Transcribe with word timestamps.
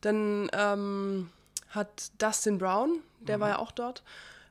Dann 0.00 0.50
ähm, 0.52 1.30
hat 1.68 2.10
Dustin 2.18 2.58
Brown, 2.58 3.00
der 3.20 3.36
mhm. 3.36 3.40
war 3.42 3.48
ja 3.50 3.58
auch 3.58 3.72
dort, 3.72 4.02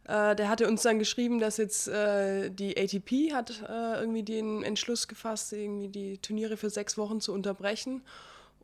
äh, 0.10 0.36
der 0.36 0.50
hatte 0.50 0.68
uns 0.68 0.82
dann 0.82 1.00
geschrieben, 1.00 1.40
dass 1.40 1.58
jetzt 1.58 1.88
äh, 1.88 2.50
die 2.50 2.78
ATP 2.78 3.34
hat 3.34 3.62
äh, 3.68 4.00
irgendwie 4.00 4.24
den 4.24 4.64
Entschluss 4.64 5.08
gefasst, 5.08 5.54
irgendwie 5.54 5.90
die 5.90 6.18
Turniere 6.18 6.58
für 6.58 6.70
sechs 6.70 6.98
Wochen 6.98 7.22
zu 7.22 7.34
unterbrechen 7.34 8.02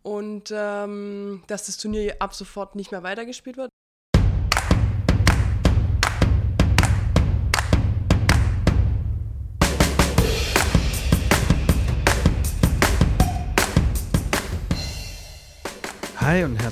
und 0.02 0.52
ähm, 0.56 1.44
dass 1.48 1.68
das 1.68 1.78
Turnier 1.78 2.16
ab 2.20 2.34
sofort 2.34 2.76
nicht 2.76 2.92
mehr 2.92 3.04
weitergespielt 3.04 3.58
wird. 3.58 3.70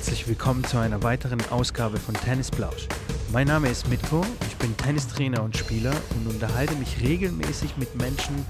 Herzlich 0.04 0.28
willkommen 0.28 0.62
zu 0.64 0.76
einer 0.76 1.02
weiteren 1.02 1.40
Ausgabe 1.48 1.96
von 1.96 2.14
Tennis 2.14 2.50
Plausch. 2.50 2.88
Mein 3.32 3.46
Name 3.46 3.70
ist 3.70 3.88
Mitko, 3.88 4.22
ich 4.46 4.54
bin 4.56 4.76
Tennistrainer 4.76 5.42
und 5.42 5.56
Spieler 5.56 5.94
und 6.10 6.26
unterhalte 6.26 6.74
mich 6.74 7.00
regelmäßig 7.00 7.78
mit 7.78 7.94
Menschen, 7.94 8.44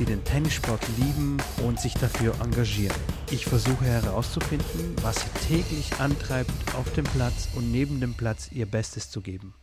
die 0.00 0.04
den 0.04 0.24
Tennissport 0.24 0.84
lieben 0.98 1.36
und 1.64 1.78
sich 1.78 1.94
dafür 1.94 2.34
engagieren. 2.42 2.96
Ich 3.30 3.46
versuche 3.46 3.84
herauszufinden, 3.84 4.96
was 5.00 5.20
sie 5.20 5.46
täglich 5.46 6.00
antreibt, 6.00 6.50
auf 6.74 6.92
dem 6.94 7.04
Platz 7.04 7.48
und 7.54 7.70
neben 7.70 8.00
dem 8.00 8.14
Platz 8.14 8.50
ihr 8.50 8.66
Bestes 8.66 9.08
zu 9.08 9.20
geben. 9.20 9.54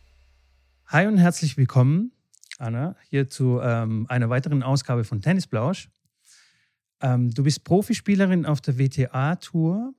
Hi 0.88 1.06
und 1.06 1.18
herzlich 1.18 1.58
willkommen, 1.58 2.14
Anna, 2.60 2.96
hier 3.10 3.28
zu 3.28 3.60
ähm, 3.62 4.06
einer 4.08 4.30
weiteren 4.30 4.64
Ausgabe 4.64 5.04
von 5.04 5.22
Tennisplausch. 5.22 5.90
Ähm, 7.02 7.34
du 7.34 7.44
bist 7.44 7.66
Profispielerin 7.66 8.46
auf 8.46 8.62
der 8.62 8.80
WTA-Tour 8.80 9.94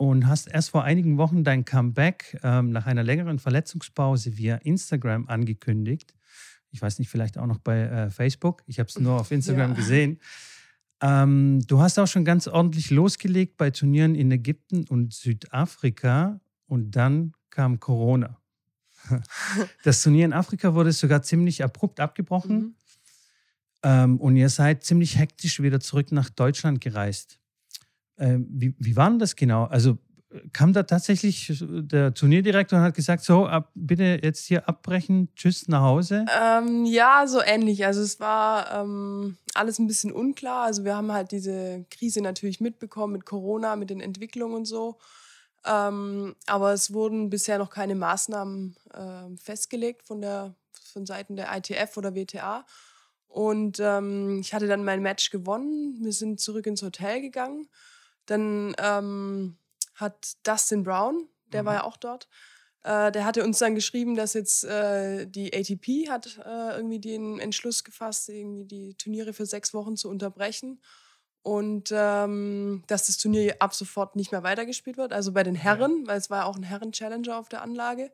und 0.00 0.26
hast 0.26 0.48
erst 0.48 0.70
vor 0.70 0.82
einigen 0.82 1.18
Wochen 1.18 1.44
dein 1.44 1.66
Comeback 1.66 2.40
ähm, 2.42 2.70
nach 2.70 2.86
einer 2.86 3.02
längeren 3.02 3.38
Verletzungspause 3.38 4.38
via 4.38 4.56
Instagram 4.56 5.28
angekündigt. 5.28 6.14
Ich 6.70 6.80
weiß 6.80 6.98
nicht, 6.98 7.10
vielleicht 7.10 7.36
auch 7.36 7.44
noch 7.44 7.58
bei 7.58 7.80
äh, 7.80 8.10
Facebook. 8.10 8.62
Ich 8.66 8.78
habe 8.78 8.88
es 8.88 8.98
nur 8.98 9.20
auf 9.20 9.30
Instagram 9.30 9.72
ja. 9.72 9.76
gesehen. 9.76 10.18
Ähm, 11.02 11.60
du 11.66 11.82
hast 11.82 11.98
auch 11.98 12.06
schon 12.06 12.24
ganz 12.24 12.48
ordentlich 12.48 12.90
losgelegt 12.90 13.58
bei 13.58 13.70
Turnieren 13.72 14.14
in 14.14 14.30
Ägypten 14.30 14.86
und 14.88 15.12
Südafrika 15.12 16.40
und 16.66 16.92
dann 16.92 17.34
kam 17.50 17.78
Corona. 17.78 18.38
Das 19.84 20.02
Turnier 20.02 20.24
in 20.24 20.32
Afrika 20.32 20.74
wurde 20.74 20.92
sogar 20.92 21.20
ziemlich 21.20 21.62
abrupt 21.62 22.00
abgebrochen 22.00 22.56
mhm. 22.56 22.74
ähm, 23.82 24.16
und 24.18 24.34
ihr 24.34 24.48
seid 24.48 24.82
ziemlich 24.82 25.18
hektisch 25.18 25.60
wieder 25.60 25.78
zurück 25.78 26.10
nach 26.10 26.30
Deutschland 26.30 26.80
gereist. 26.80 27.39
Ähm, 28.20 28.46
wie, 28.50 28.74
wie 28.78 28.96
war 28.96 29.10
denn 29.10 29.18
das 29.18 29.34
genau? 29.34 29.64
Also 29.64 29.98
kam 30.52 30.72
da 30.72 30.84
tatsächlich 30.84 31.52
der 31.60 32.14
Turnierdirektor 32.14 32.78
und 32.78 32.84
hat 32.84 32.94
gesagt, 32.94 33.24
so, 33.24 33.46
ab, 33.46 33.70
bitte 33.74 34.20
jetzt 34.22 34.46
hier 34.46 34.68
abbrechen, 34.68 35.28
tschüss 35.34 35.66
nach 35.66 35.82
Hause? 35.82 36.24
Ähm, 36.40 36.84
ja, 36.84 37.26
so 37.26 37.40
ähnlich. 37.42 37.84
Also 37.84 38.00
es 38.00 38.20
war 38.20 38.70
ähm, 38.72 39.36
alles 39.54 39.78
ein 39.78 39.88
bisschen 39.88 40.12
unklar. 40.12 40.66
Also 40.66 40.84
wir 40.84 40.96
haben 40.96 41.12
halt 41.12 41.32
diese 41.32 41.84
Krise 41.90 42.20
natürlich 42.20 42.60
mitbekommen 42.60 43.14
mit 43.14 43.26
Corona, 43.26 43.74
mit 43.74 43.90
den 43.90 44.00
Entwicklungen 44.00 44.54
und 44.54 44.64
so. 44.66 44.98
Ähm, 45.66 46.36
aber 46.46 46.72
es 46.72 46.92
wurden 46.92 47.28
bisher 47.28 47.58
noch 47.58 47.70
keine 47.70 47.96
Maßnahmen 47.96 48.76
äh, 48.94 49.36
festgelegt 49.36 50.04
von, 50.04 50.20
der, 50.20 50.54
von 50.92 51.06
Seiten 51.06 51.34
der 51.34 51.48
ITF 51.56 51.96
oder 51.96 52.14
WTA. 52.14 52.64
Und 53.26 53.78
ähm, 53.80 54.38
ich 54.40 54.54
hatte 54.54 54.68
dann 54.68 54.84
mein 54.84 55.02
Match 55.02 55.30
gewonnen. 55.30 55.98
Wir 56.00 56.12
sind 56.12 56.40
zurück 56.40 56.66
ins 56.66 56.82
Hotel 56.82 57.20
gegangen. 57.20 57.68
Dann 58.26 58.74
ähm, 58.78 59.56
hat 59.94 60.36
Dustin 60.44 60.84
Brown, 60.84 61.28
der 61.52 61.62
mhm. 61.62 61.66
war 61.66 61.74
ja 61.74 61.84
auch 61.84 61.96
dort, 61.96 62.28
äh, 62.82 63.12
der 63.12 63.24
hatte 63.24 63.44
uns 63.44 63.58
dann 63.58 63.74
geschrieben, 63.74 64.14
dass 64.14 64.34
jetzt 64.34 64.64
äh, 64.64 65.26
die 65.26 65.52
ATP 65.52 66.08
hat 66.08 66.38
äh, 66.44 66.76
irgendwie 66.76 67.00
den 67.00 67.38
Entschluss 67.38 67.84
gefasst, 67.84 68.28
irgendwie 68.28 68.64
die 68.64 68.94
Turniere 68.94 69.32
für 69.32 69.46
sechs 69.46 69.74
Wochen 69.74 69.96
zu 69.96 70.08
unterbrechen 70.08 70.80
und 71.42 71.90
ähm, 71.92 72.82
dass 72.86 73.06
das 73.06 73.18
Turnier 73.18 73.56
ab 73.60 73.74
sofort 73.74 74.16
nicht 74.16 74.32
mehr 74.32 74.42
weitergespielt 74.42 74.96
wird, 74.96 75.12
also 75.12 75.32
bei 75.32 75.42
den 75.42 75.54
Herren, 75.54 76.06
weil 76.06 76.18
es 76.18 76.30
war 76.30 76.40
ja 76.40 76.44
auch 76.44 76.56
ein 76.56 76.62
Herren-Challenger 76.62 77.38
auf 77.38 77.48
der 77.48 77.62
Anlage. 77.62 78.12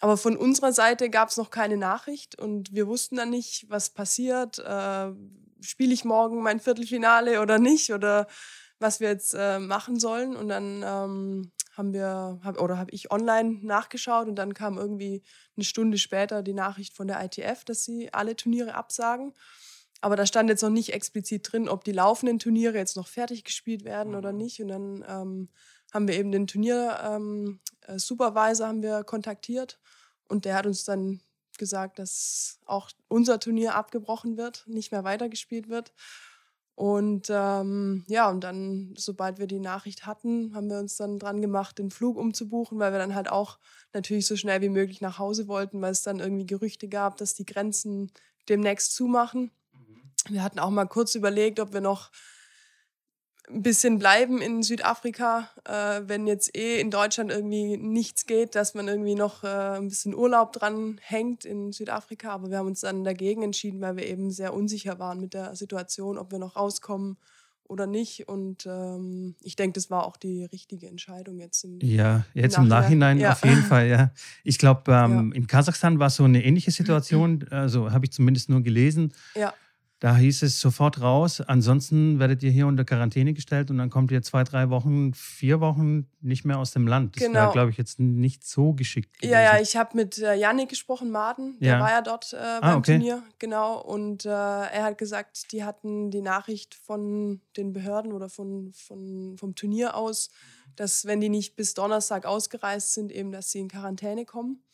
Aber 0.00 0.16
von 0.16 0.36
unserer 0.36 0.72
Seite 0.72 1.10
gab 1.10 1.28
es 1.28 1.36
noch 1.36 1.50
keine 1.50 1.76
Nachricht 1.76 2.38
und 2.38 2.74
wir 2.74 2.88
wussten 2.88 3.16
dann 3.16 3.30
nicht, 3.30 3.66
was 3.68 3.90
passiert. 3.90 4.58
Äh, 4.58 5.12
Spiele 5.60 5.94
ich 5.94 6.04
morgen 6.04 6.42
mein 6.42 6.60
Viertelfinale 6.60 7.40
oder 7.40 7.58
nicht? 7.58 7.92
Oder 7.92 8.26
was 8.82 9.00
wir 9.00 9.08
jetzt 9.08 9.34
äh, 9.34 9.58
machen 9.58 9.98
sollen. 9.98 10.36
Und 10.36 10.48
dann 10.48 10.82
ähm, 10.84 11.52
haben 11.76 11.94
wir, 11.94 12.40
hab, 12.44 12.60
oder 12.60 12.76
habe 12.76 12.90
ich 12.90 13.10
online 13.10 13.60
nachgeschaut 13.62 14.28
und 14.28 14.36
dann 14.36 14.52
kam 14.52 14.76
irgendwie 14.76 15.22
eine 15.56 15.64
Stunde 15.64 15.98
später 15.98 16.42
die 16.42 16.52
Nachricht 16.52 16.94
von 16.94 17.06
der 17.06 17.24
ITF, 17.24 17.64
dass 17.64 17.84
sie 17.84 18.12
alle 18.12 18.36
Turniere 18.36 18.74
absagen. 18.74 19.32
Aber 20.02 20.16
da 20.16 20.26
stand 20.26 20.50
jetzt 20.50 20.62
noch 20.62 20.70
nicht 20.70 20.92
explizit 20.92 21.50
drin, 21.50 21.68
ob 21.68 21.84
die 21.84 21.92
laufenden 21.92 22.40
Turniere 22.40 22.76
jetzt 22.76 22.96
noch 22.96 23.06
fertig 23.06 23.44
gespielt 23.44 23.84
werden 23.84 24.14
oder 24.14 24.32
mhm. 24.32 24.38
nicht. 24.38 24.60
Und 24.60 24.68
dann 24.68 25.04
ähm, 25.08 25.48
haben 25.92 26.08
wir 26.08 26.16
eben 26.16 26.32
den 26.32 26.46
Turnier-Supervisor 26.46 28.66
ähm, 28.66 28.66
äh, 28.66 28.68
haben 28.68 28.82
wir 28.82 29.04
kontaktiert 29.04 29.78
und 30.28 30.44
der 30.44 30.56
hat 30.56 30.66
uns 30.66 30.84
dann 30.84 31.22
gesagt, 31.58 31.98
dass 31.98 32.58
auch 32.66 32.90
unser 33.08 33.38
Turnier 33.38 33.74
abgebrochen 33.74 34.36
wird, 34.36 34.64
nicht 34.66 34.90
mehr 34.90 35.04
weitergespielt 35.04 35.68
wird. 35.68 35.92
Und 36.82 37.28
ähm, 37.30 38.04
ja, 38.08 38.28
und 38.28 38.42
dann, 38.42 38.92
sobald 38.96 39.38
wir 39.38 39.46
die 39.46 39.60
Nachricht 39.60 40.04
hatten, 40.04 40.52
haben 40.52 40.68
wir 40.68 40.80
uns 40.80 40.96
dann 40.96 41.20
dran 41.20 41.40
gemacht, 41.40 41.78
den 41.78 41.92
Flug 41.92 42.16
umzubuchen, 42.16 42.76
weil 42.80 42.90
wir 42.90 42.98
dann 42.98 43.14
halt 43.14 43.30
auch 43.30 43.60
natürlich 43.92 44.26
so 44.26 44.34
schnell 44.34 44.62
wie 44.62 44.68
möglich 44.68 45.00
nach 45.00 45.16
Hause 45.20 45.46
wollten, 45.46 45.80
weil 45.80 45.92
es 45.92 46.02
dann 46.02 46.18
irgendwie 46.18 46.44
Gerüchte 46.44 46.88
gab, 46.88 47.18
dass 47.18 47.34
die 47.34 47.46
Grenzen 47.46 48.10
demnächst 48.48 48.96
zumachen. 48.96 49.52
Mhm. 49.72 50.34
Wir 50.34 50.42
hatten 50.42 50.58
auch 50.58 50.70
mal 50.70 50.86
kurz 50.86 51.14
überlegt, 51.14 51.60
ob 51.60 51.72
wir 51.72 51.80
noch 51.80 52.10
ein 53.52 53.62
bisschen 53.62 53.98
bleiben 53.98 54.40
in 54.40 54.62
Südafrika, 54.62 55.48
äh, 55.64 56.02
wenn 56.06 56.26
jetzt 56.26 56.56
eh 56.56 56.80
in 56.80 56.90
Deutschland 56.90 57.30
irgendwie 57.30 57.76
nichts 57.76 58.26
geht, 58.26 58.54
dass 58.54 58.74
man 58.74 58.88
irgendwie 58.88 59.14
noch 59.14 59.44
äh, 59.44 59.76
ein 59.76 59.88
bisschen 59.88 60.14
Urlaub 60.14 60.52
dran 60.52 60.98
hängt 61.02 61.44
in 61.44 61.72
Südafrika. 61.72 62.30
Aber 62.30 62.50
wir 62.50 62.58
haben 62.58 62.66
uns 62.66 62.80
dann 62.80 63.04
dagegen 63.04 63.42
entschieden, 63.42 63.80
weil 63.80 63.96
wir 63.96 64.06
eben 64.06 64.30
sehr 64.30 64.54
unsicher 64.54 64.98
waren 64.98 65.20
mit 65.20 65.34
der 65.34 65.54
Situation, 65.54 66.18
ob 66.18 66.32
wir 66.32 66.38
noch 66.38 66.56
rauskommen 66.56 67.16
oder 67.68 67.86
nicht. 67.86 68.28
Und 68.28 68.66
ähm, 68.66 69.34
ich 69.42 69.56
denke, 69.56 69.74
das 69.74 69.90
war 69.90 70.06
auch 70.06 70.16
die 70.16 70.44
richtige 70.44 70.88
Entscheidung 70.88 71.38
jetzt. 71.38 71.64
Im, 71.64 71.80
ja, 71.80 72.24
jetzt 72.34 72.58
im 72.58 72.68
Nachhinein, 72.68 73.18
ja. 73.18 73.32
auf 73.32 73.44
jeden 73.44 73.62
Fall, 73.62 73.88
ja. 73.88 74.12
Ich 74.44 74.58
glaube, 74.58 74.92
ähm, 74.92 75.32
ja. 75.32 75.36
in 75.36 75.46
Kasachstan 75.46 75.98
war 75.98 76.08
es 76.08 76.16
so 76.16 76.24
eine 76.24 76.44
ähnliche 76.44 76.70
Situation, 76.70 77.46
also 77.50 77.90
habe 77.90 78.04
ich 78.04 78.12
zumindest 78.12 78.48
nur 78.48 78.62
gelesen. 78.62 79.12
Ja. 79.34 79.52
Da 80.02 80.16
hieß 80.16 80.42
es 80.42 80.60
sofort 80.60 81.00
raus. 81.00 81.40
Ansonsten 81.40 82.18
werdet 82.18 82.42
ihr 82.42 82.50
hier 82.50 82.66
unter 82.66 82.84
Quarantäne 82.84 83.34
gestellt 83.34 83.70
und 83.70 83.78
dann 83.78 83.88
kommt 83.88 84.10
ihr 84.10 84.20
zwei, 84.20 84.42
drei 84.42 84.68
Wochen, 84.68 85.14
vier 85.14 85.60
Wochen 85.60 86.08
nicht 86.20 86.44
mehr 86.44 86.58
aus 86.58 86.72
dem 86.72 86.88
Land. 86.88 87.14
Das 87.14 87.22
genau. 87.22 87.38
wäre, 87.38 87.52
glaube 87.52 87.70
ich, 87.70 87.76
jetzt 87.76 88.00
nicht 88.00 88.44
so 88.44 88.72
geschickt. 88.72 89.20
Gewesen. 89.20 89.32
Ja, 89.32 89.40
ja, 89.40 89.60
ich 89.60 89.76
habe 89.76 89.96
mit 89.96 90.18
äh, 90.18 90.34
Yannick 90.34 90.70
gesprochen, 90.70 91.12
Maden. 91.12 91.56
Der 91.60 91.74
ja. 91.74 91.80
war 91.80 91.90
ja 91.90 92.02
dort 92.02 92.32
äh, 92.32 92.36
ah, 92.36 92.60
beim 92.60 92.70
ah, 92.70 92.76
okay. 92.78 92.96
Turnier. 92.96 93.22
Genau. 93.38 93.80
Und 93.80 94.24
äh, 94.24 94.28
er 94.28 94.82
hat 94.82 94.98
gesagt, 94.98 95.52
die 95.52 95.62
hatten 95.62 96.10
die 96.10 96.20
Nachricht 96.20 96.74
von 96.74 97.40
den 97.56 97.72
Behörden 97.72 98.12
oder 98.12 98.28
von, 98.28 98.72
von, 98.72 99.36
vom 99.38 99.54
Turnier 99.54 99.94
aus, 99.94 100.30
dass, 100.74 101.04
wenn 101.04 101.20
die 101.20 101.28
nicht 101.28 101.54
bis 101.54 101.74
Donnerstag 101.74 102.26
ausgereist 102.26 102.92
sind, 102.92 103.12
eben, 103.12 103.30
dass 103.30 103.52
sie 103.52 103.60
in 103.60 103.68
Quarantäne 103.68 104.24
kommen. 104.24 104.64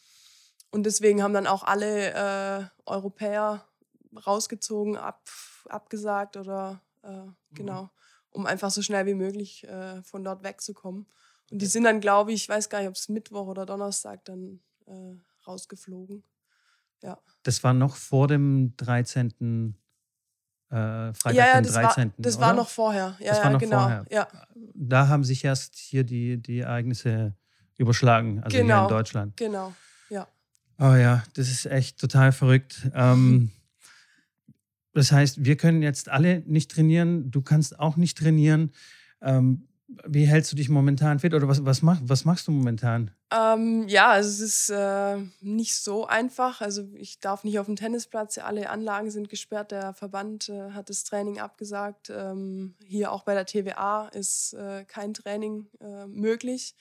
Und 0.71 0.85
deswegen 0.85 1.23
haben 1.23 1.35
dann 1.35 1.47
auch 1.47 1.65
alle 1.65 2.15
äh, 2.15 2.65
Europäer 2.87 3.68
rausgezogen, 4.27 4.97
ab, 4.97 5.23
abgesagt 5.69 6.37
oder 6.37 6.81
äh, 7.03 7.11
mhm. 7.11 7.35
genau, 7.55 7.91
um 8.31 8.47
einfach 8.47 8.71
so 8.71 8.83
schnell 8.83 9.07
wie 9.07 9.15
möglich 9.15 9.65
äh, 9.65 10.03
von 10.03 10.25
dort 10.25 10.43
wegzukommen. 10.43 11.07
Und 11.51 11.63
die 11.63 11.67
sind 11.67 11.85
dann, 11.85 12.01
glaube 12.01 12.33
ich, 12.33 12.43
ich 12.43 12.49
weiß 12.49 12.69
gar 12.69 12.81
nicht, 12.81 12.89
ob 12.89 12.95
es 12.95 13.09
Mittwoch 13.09 13.47
oder 13.47 13.65
Donnerstag 13.65 14.25
dann 14.25 14.61
äh, 14.87 15.15
rausgeflogen. 15.47 16.23
Ja. 17.03 17.19
Das 17.43 17.63
war 17.65 17.73
noch 17.73 17.97
vor 17.97 18.29
dem 18.29 18.77
13. 18.77 19.75
Äh, 20.71 21.15
Freitag, 21.15 21.35
ja, 21.35 21.47
ja, 21.47 21.61
den 21.61 21.73
13. 21.73 22.05
War, 22.05 22.15
das 22.19 22.37
oder? 22.37 22.47
war 22.47 22.53
noch 22.53 22.69
vorher. 22.69 23.17
Ja, 23.21 23.31
das 23.31 23.43
war 23.43 23.51
noch 23.51 23.61
genau. 23.61 23.81
vorher. 23.81 24.07
Ja. 24.11 24.29
Da 24.75 25.09
haben 25.09 25.25
sich 25.25 25.45
erst 25.45 25.77
hier 25.77 26.05
die, 26.05 26.37
die 26.37 26.61
Ereignisse 26.61 27.35
überschlagen, 27.79 28.43
also 28.43 28.49
genau, 28.49 28.51
hier 28.51 28.61
in 28.61 28.67
genau, 28.67 28.89
Deutschland. 28.89 29.37
Genau, 29.37 29.73
ja. 30.11 30.29
Oh 30.79 30.95
ja, 30.95 31.23
das 31.35 31.49
ist 31.49 31.67
echt 31.67 31.99
total 31.99 32.33
verrückt. 32.33 32.91
Ähm, 32.95 33.51
Das 34.99 35.13
heißt, 35.13 35.45
wir 35.45 35.57
können 35.57 35.81
jetzt 35.81 36.09
alle 36.09 36.43
nicht 36.45 36.73
trainieren, 36.73 37.31
du 37.31 37.41
kannst 37.41 37.79
auch 37.79 37.97
nicht 37.97 38.19
trainieren. 38.19 38.73
Ähm, 39.23 39.69
wie 40.05 40.27
hältst 40.27 40.51
du 40.51 40.57
dich 40.57 40.69
momentan 40.69 41.21
fit 41.21 41.35
oder 41.35 41.47
was, 41.47 41.65
was, 41.65 41.83
mach, 41.83 42.01
was 42.03 42.25
machst 42.25 42.49
du 42.49 42.51
momentan? 42.51 43.13
Ähm, 43.33 43.87
ja, 43.87 44.09
also 44.09 44.29
es 44.29 44.41
ist 44.41 44.71
äh, 44.71 45.19
nicht 45.41 45.77
so 45.77 46.09
einfach. 46.09 46.61
Also 46.63 46.83
ich 46.95 47.21
darf 47.21 47.45
nicht 47.45 47.61
auf 47.61 47.67
dem 47.67 47.77
Tennisplatz, 47.77 48.39
alle 48.39 48.71
Anlagen 48.71 49.13
sind 49.13 49.29
gesperrt. 49.29 49.71
Der 49.71 49.95
Verband 49.95 50.49
äh, 50.49 50.73
hat 50.73 50.91
das 50.91 51.05
Training 51.05 51.39
abgesagt. 51.39 52.11
Ähm, 52.11 52.75
hier 52.85 53.13
auch 53.13 53.23
bei 53.23 53.35
der 53.35 53.47
TVA 53.47 54.09
ist 54.09 54.55
äh, 54.55 54.85
kein 54.85 55.15
Training 55.15 55.69
äh, 55.81 56.09
möglich. 56.09 56.75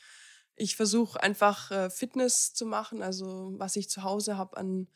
ich 0.56 0.76
versuche 0.76 1.22
einfach 1.22 1.70
äh, 1.70 1.92
Fitness 1.92 2.56
zu 2.56 2.66
machen, 2.66 3.04
also 3.04 3.54
was 3.58 3.76
ich 3.76 3.92
zu 3.92 4.02
Hause 4.02 4.38
habe 4.38 4.58
an 4.58 4.88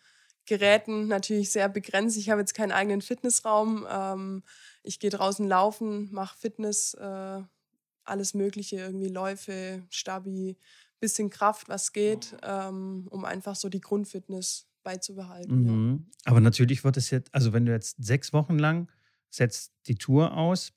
Geräten 0.46 1.08
natürlich 1.08 1.52
sehr 1.52 1.70
begrenzt. 1.70 2.18
Ich 2.18 2.30
habe 2.30 2.42
jetzt 2.42 2.54
keinen 2.54 2.72
eigenen 2.72 3.02
Fitnessraum. 3.02 3.86
Ähm, 3.90 4.44
ich 4.84 5.00
gehe 5.00 5.10
draußen 5.10 5.48
laufen, 5.48 6.10
mache 6.12 6.38
Fitness, 6.38 6.94
äh, 6.96 7.42
alles 8.04 8.34
Mögliche, 8.34 8.78
irgendwie 8.78 9.08
Läufe, 9.08 9.84
Stabi, 9.90 10.58
bisschen 11.00 11.30
Kraft, 11.30 11.70
was 11.70 11.94
geht, 11.94 12.36
ähm, 12.44 13.08
um 13.10 13.26
einfach 13.26 13.56
so 13.56 13.70
die 13.70 13.82
Grundfitness 13.82 14.68
beizubehalten. 14.84 15.64
Mhm. 15.64 16.06
Ja. 16.26 16.32
Aber 16.32 16.40
natürlich 16.40 16.84
wird 16.84 16.98
es 16.98 17.10
jetzt, 17.10 17.34
also 17.34 17.54
wenn 17.54 17.66
du 17.66 17.72
jetzt 17.72 17.98
sechs 18.04 18.34
Wochen 18.34 18.58
lang 18.58 18.90
setzt 19.30 19.72
die 19.88 19.96
Tour 19.96 20.36
aus, 20.36 20.74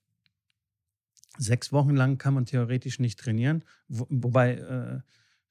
sechs 1.39 1.73
Wochen 1.73 1.97
lang 1.97 2.19
kann 2.19 2.35
man 2.35 2.47
theoretisch 2.47 3.01
nicht 3.01 3.19
trainieren, 3.19 3.65
wo, 3.89 4.07
wobei 4.09 4.55
äh, 4.55 5.01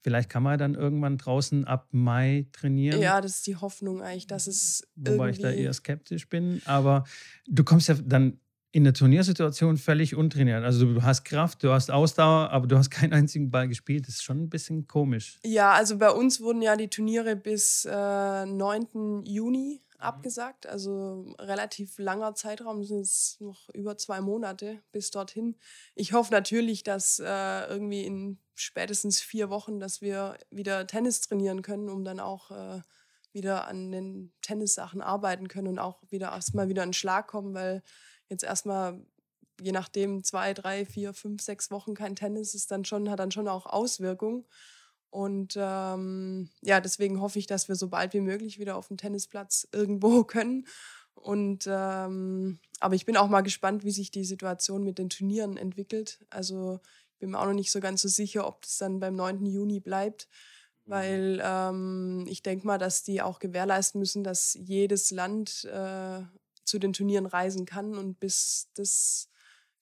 Vielleicht 0.04 0.30
kann 0.30 0.44
man 0.44 0.60
dann 0.60 0.76
irgendwann 0.76 1.18
draußen 1.18 1.66
ab 1.66 1.88
Mai 1.92 2.46
trainieren. 2.52 3.02
Ja, 3.02 3.22
das 3.22 3.38
ist 3.38 3.48
die 3.48 3.56
Hoffnung 3.56 4.02
eigentlich, 4.02 4.28
dass 4.28 4.48
es. 4.48 4.86
Wobei 4.96 5.30
ich 5.30 5.40
da 5.40 5.50
eher 5.50 5.72
skeptisch 5.72 6.28
bin. 6.28 6.62
Aber 6.66 7.06
du 7.48 7.64
kommst 7.64 7.88
ja 7.88 7.96
dann 7.96 8.38
in 8.74 8.84
der 8.84 8.94
Turniersituation 8.94 9.78
völlig 9.78 10.16
untrainiert. 10.16 10.64
Also 10.64 10.94
du 10.94 11.04
hast 11.04 11.24
Kraft, 11.24 11.64
du 11.64 11.72
hast 11.72 11.90
Ausdauer, 11.90 12.50
aber 12.50 12.68
du 12.68 12.78
hast 12.78 12.90
keinen 12.90 13.14
einzigen 13.14 13.50
Ball 13.50 13.70
gespielt. 13.70 14.08
Das 14.08 14.16
ist 14.16 14.24
schon 14.24 14.42
ein 14.42 14.50
bisschen 14.50 14.88
komisch. 14.88 15.40
Ja, 15.46 15.72
also 15.72 15.98
bei 15.98 16.10
uns 16.10 16.42
wurden 16.42 16.62
ja 16.62 16.76
die 16.76 16.90
Turniere 16.90 17.36
bis 17.36 17.86
äh, 17.90 18.46
9. 18.46 19.24
Juni 19.26 19.84
abgesagt. 20.04 20.68
Also 20.68 21.34
relativ 21.40 21.98
langer 21.98 22.36
Zeitraum, 22.36 22.84
sind 22.84 23.02
es 23.02 23.38
noch 23.40 23.70
über 23.70 23.98
zwei 23.98 24.22
Monate 24.22 24.82
bis 24.92 25.12
dorthin. 25.12 25.56
Ich 25.96 26.14
hoffe 26.14 26.32
natürlich, 26.32 26.84
dass 26.84 27.20
äh, 27.20 27.68
irgendwie 27.68 28.04
in 28.04 28.40
spätestens 28.56 29.22
vier 29.22 29.50
Wochen, 29.50 29.80
dass 29.80 30.02
wir 30.02 30.38
wieder 30.52 30.86
Tennis 30.88 31.22
trainieren 31.22 31.62
können, 31.62 31.90
um 31.90 32.04
dann 32.04 32.20
auch 32.20 32.52
äh, 32.52 32.82
wieder 33.32 33.68
an 33.68 33.92
den 33.92 34.32
Tennissachen 34.42 35.02
arbeiten 35.02 35.48
können 35.48 35.68
und 35.68 35.80
auch 35.80 36.02
wieder 36.10 36.32
erstmal 36.32 36.70
wieder 36.70 36.84
in 36.84 36.94
Schlag 36.94 37.28
kommen, 37.28 37.54
weil 37.54 37.82
jetzt 38.30 38.44
erstmal 38.44 39.04
je 39.62 39.72
nachdem 39.72 40.24
zwei, 40.24 40.54
drei, 40.54 40.86
vier, 40.86 41.14
fünf, 41.14 41.42
sechs 41.42 41.72
Wochen 41.72 41.94
kein 41.94 42.16
Tennis 42.16 42.54
ist 42.54 42.72
dann 42.72 42.86
schon, 42.86 43.10
hat 43.10 43.20
dann 43.20 43.32
schon 43.32 43.48
auch 43.48 43.66
Auswirkungen. 43.66 44.46
Und 45.14 45.54
ähm, 45.60 46.50
ja, 46.62 46.82
deswegen 46.82 47.22
hoffe 47.22 47.38
ich, 47.38 47.46
dass 47.46 47.68
wir 47.68 47.76
so 47.76 47.88
bald 47.88 48.16
wie 48.16 48.20
möglich 48.20 48.58
wieder 48.58 48.76
auf 48.76 48.88
dem 48.88 48.98
Tennisplatz 48.98 49.68
irgendwo 49.72 50.24
können. 50.24 50.66
Und 51.14 51.68
ähm, 51.68 52.58
aber 52.80 52.96
ich 52.96 53.06
bin 53.06 53.16
auch 53.16 53.28
mal 53.28 53.42
gespannt, 53.42 53.84
wie 53.84 53.92
sich 53.92 54.10
die 54.10 54.26
Situation 54.26 54.84
mit 54.84 54.98
den 54.98 55.12
Turnieren 55.12 55.56
entwickelt. 55.56 56.26
Also 56.32 56.80
ich 57.12 57.20
bin 57.20 57.30
mir 57.30 57.40
auch 57.40 57.46
noch 57.46 57.54
nicht 57.54 57.72
so 57.72 57.80
ganz 57.80 58.02
so 58.02 58.08
sicher, 58.08 58.48
ob 58.48 58.64
das 58.64 58.80
dann 58.80 59.00
beim 59.00 59.16
9. 59.16 59.46
Juni 59.46 59.80
bleibt, 59.80 60.28
mhm. 60.86 60.92
weil 60.92 61.42
ähm, 61.44 62.26
ich 62.28 62.42
denke 62.42 62.66
mal, 62.66 62.80
dass 62.80 63.04
die 63.04 63.22
auch 63.22 63.38
gewährleisten 63.38 64.00
müssen, 64.00 64.24
dass 64.24 64.56
jedes 64.56 65.12
Land 65.12 65.66
äh, 65.66 66.22
zu 66.64 66.80
den 66.80 66.92
Turnieren 66.92 67.28
reisen 67.28 67.68
kann. 67.68 68.00
Und 68.00 68.20
bis 68.20 68.72
das, 68.74 69.30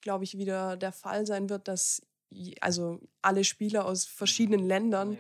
glaube 0.02 0.26
ich, 0.26 0.38
wieder 0.38 0.76
der 0.76 0.92
Fall 0.92 1.26
sein 1.26 1.50
wird, 1.50 1.70
dass 1.70 2.02
also 2.62 3.00
alle 3.22 3.44
Spieler 3.44 3.86
aus 3.86 4.06
verschiedenen 4.06 4.66
Ländern 4.66 5.18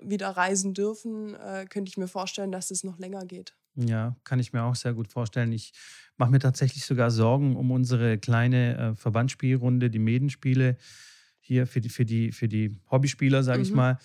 wieder 0.00 0.30
reisen 0.30 0.74
dürfen, 0.74 1.34
äh, 1.34 1.66
könnte 1.68 1.88
ich 1.88 1.96
mir 1.96 2.08
vorstellen, 2.08 2.52
dass 2.52 2.70
es 2.70 2.84
noch 2.84 2.98
länger 2.98 3.24
geht. 3.24 3.54
Ja, 3.76 4.16
kann 4.24 4.38
ich 4.38 4.52
mir 4.52 4.62
auch 4.62 4.76
sehr 4.76 4.94
gut 4.94 5.08
vorstellen. 5.08 5.52
Ich 5.52 5.72
mache 6.16 6.30
mir 6.30 6.38
tatsächlich 6.38 6.84
sogar 6.84 7.10
Sorgen 7.10 7.56
um 7.56 7.70
unsere 7.70 8.18
kleine 8.18 8.76
äh, 8.76 8.94
Verbandsspielrunde, 8.94 9.90
die 9.90 9.98
Medenspiele 9.98 10.76
hier 11.40 11.66
für 11.66 11.80
die, 11.80 11.88
für 11.88 12.04
die, 12.04 12.32
für 12.32 12.48
die 12.48 12.78
Hobbyspieler, 12.90 13.42
sage 13.42 13.58
mhm. 13.58 13.64
ich 13.64 13.72
mal. 13.72 13.98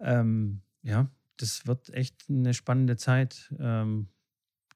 Ähm, 0.00 0.62
ja, 0.82 1.10
das 1.38 1.66
wird 1.66 1.90
echt 1.90 2.24
eine 2.28 2.54
spannende 2.54 2.96
Zeit. 2.96 3.52
Ähm, 3.58 4.08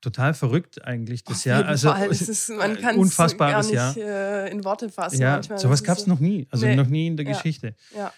total 0.01 0.35
verrückt 0.35 0.85
eigentlich 0.85 1.25
das 1.25 1.39
Auf 1.39 1.45
Jahr. 1.45 1.65
also 1.65 1.91
Fall. 1.91 2.11
Ist, 2.11 2.49
man 2.51 2.77
kann 2.77 3.01
es 3.01 3.17
gar 3.37 3.63
nicht 3.63 3.73
Jahr. 3.73 3.97
Äh, 3.97 4.51
in 4.51 4.65
Worte 4.65 4.89
fassen. 4.91 5.21
Ja, 5.21 5.35
manchmal. 5.35 5.59
sowas 5.59 5.83
gab 5.83 5.99
es 5.99 6.05
so 6.05 6.11
noch 6.11 6.21
nie. 6.21 6.47
Also 6.51 6.67
nee. 6.67 6.77
noch 6.77 6.87
nie 6.87 7.07
in 7.09 7.17
der 7.17 7.27
ja. 7.27 7.33
Geschichte. 7.33 7.75
Ja. 7.95 8.13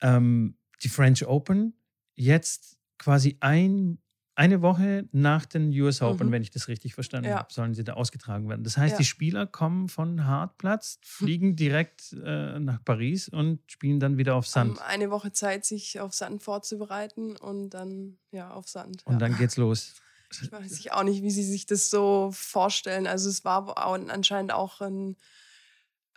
Ähm, 0.00 0.56
die 0.82 0.88
French 0.88 1.26
Open 1.26 1.74
jetzt 2.14 2.76
quasi 2.98 3.36
ein, 3.40 3.98
eine 4.34 4.62
Woche 4.62 5.08
nach 5.12 5.46
den 5.46 5.70
US 5.80 6.02
Open, 6.02 6.28
mhm. 6.28 6.32
wenn 6.32 6.42
ich 6.42 6.50
das 6.50 6.68
richtig 6.68 6.94
verstanden 6.94 7.30
ja. 7.30 7.38
habe, 7.38 7.52
sollen 7.52 7.74
sie 7.74 7.84
da 7.84 7.94
ausgetragen 7.94 8.48
werden. 8.48 8.62
Das 8.62 8.76
heißt, 8.76 8.92
ja. 8.92 8.98
die 8.98 9.04
Spieler 9.04 9.46
kommen 9.46 9.88
von 9.88 10.26
Hartplatz, 10.26 10.98
fliegen 11.02 11.56
direkt 11.56 12.12
äh, 12.24 12.58
nach 12.58 12.84
Paris 12.84 13.28
und 13.28 13.60
spielen 13.66 13.98
dann 13.98 14.18
wieder 14.18 14.34
auf 14.34 14.46
Sand. 14.46 14.78
Haben 14.78 14.86
eine 14.86 15.10
Woche 15.10 15.32
Zeit, 15.32 15.64
sich 15.64 16.00
auf 16.00 16.14
Sand 16.14 16.42
vorzubereiten 16.42 17.36
und 17.36 17.70
dann 17.70 18.18
ja 18.30 18.50
auf 18.50 18.68
Sand. 18.68 19.02
Und 19.04 19.18
dann 19.20 19.36
geht's 19.36 19.56
los. 19.56 19.94
Ich 20.30 20.52
weiß 20.52 20.88
auch 20.90 21.02
nicht, 21.02 21.22
wie 21.22 21.30
sie 21.30 21.44
sich 21.44 21.66
das 21.66 21.90
so 21.90 22.30
vorstellen. 22.32 23.06
Also 23.06 23.28
es 23.28 23.44
war 23.44 23.76
anscheinend 23.78 24.52
auch 24.52 24.80
ein, 24.80 25.16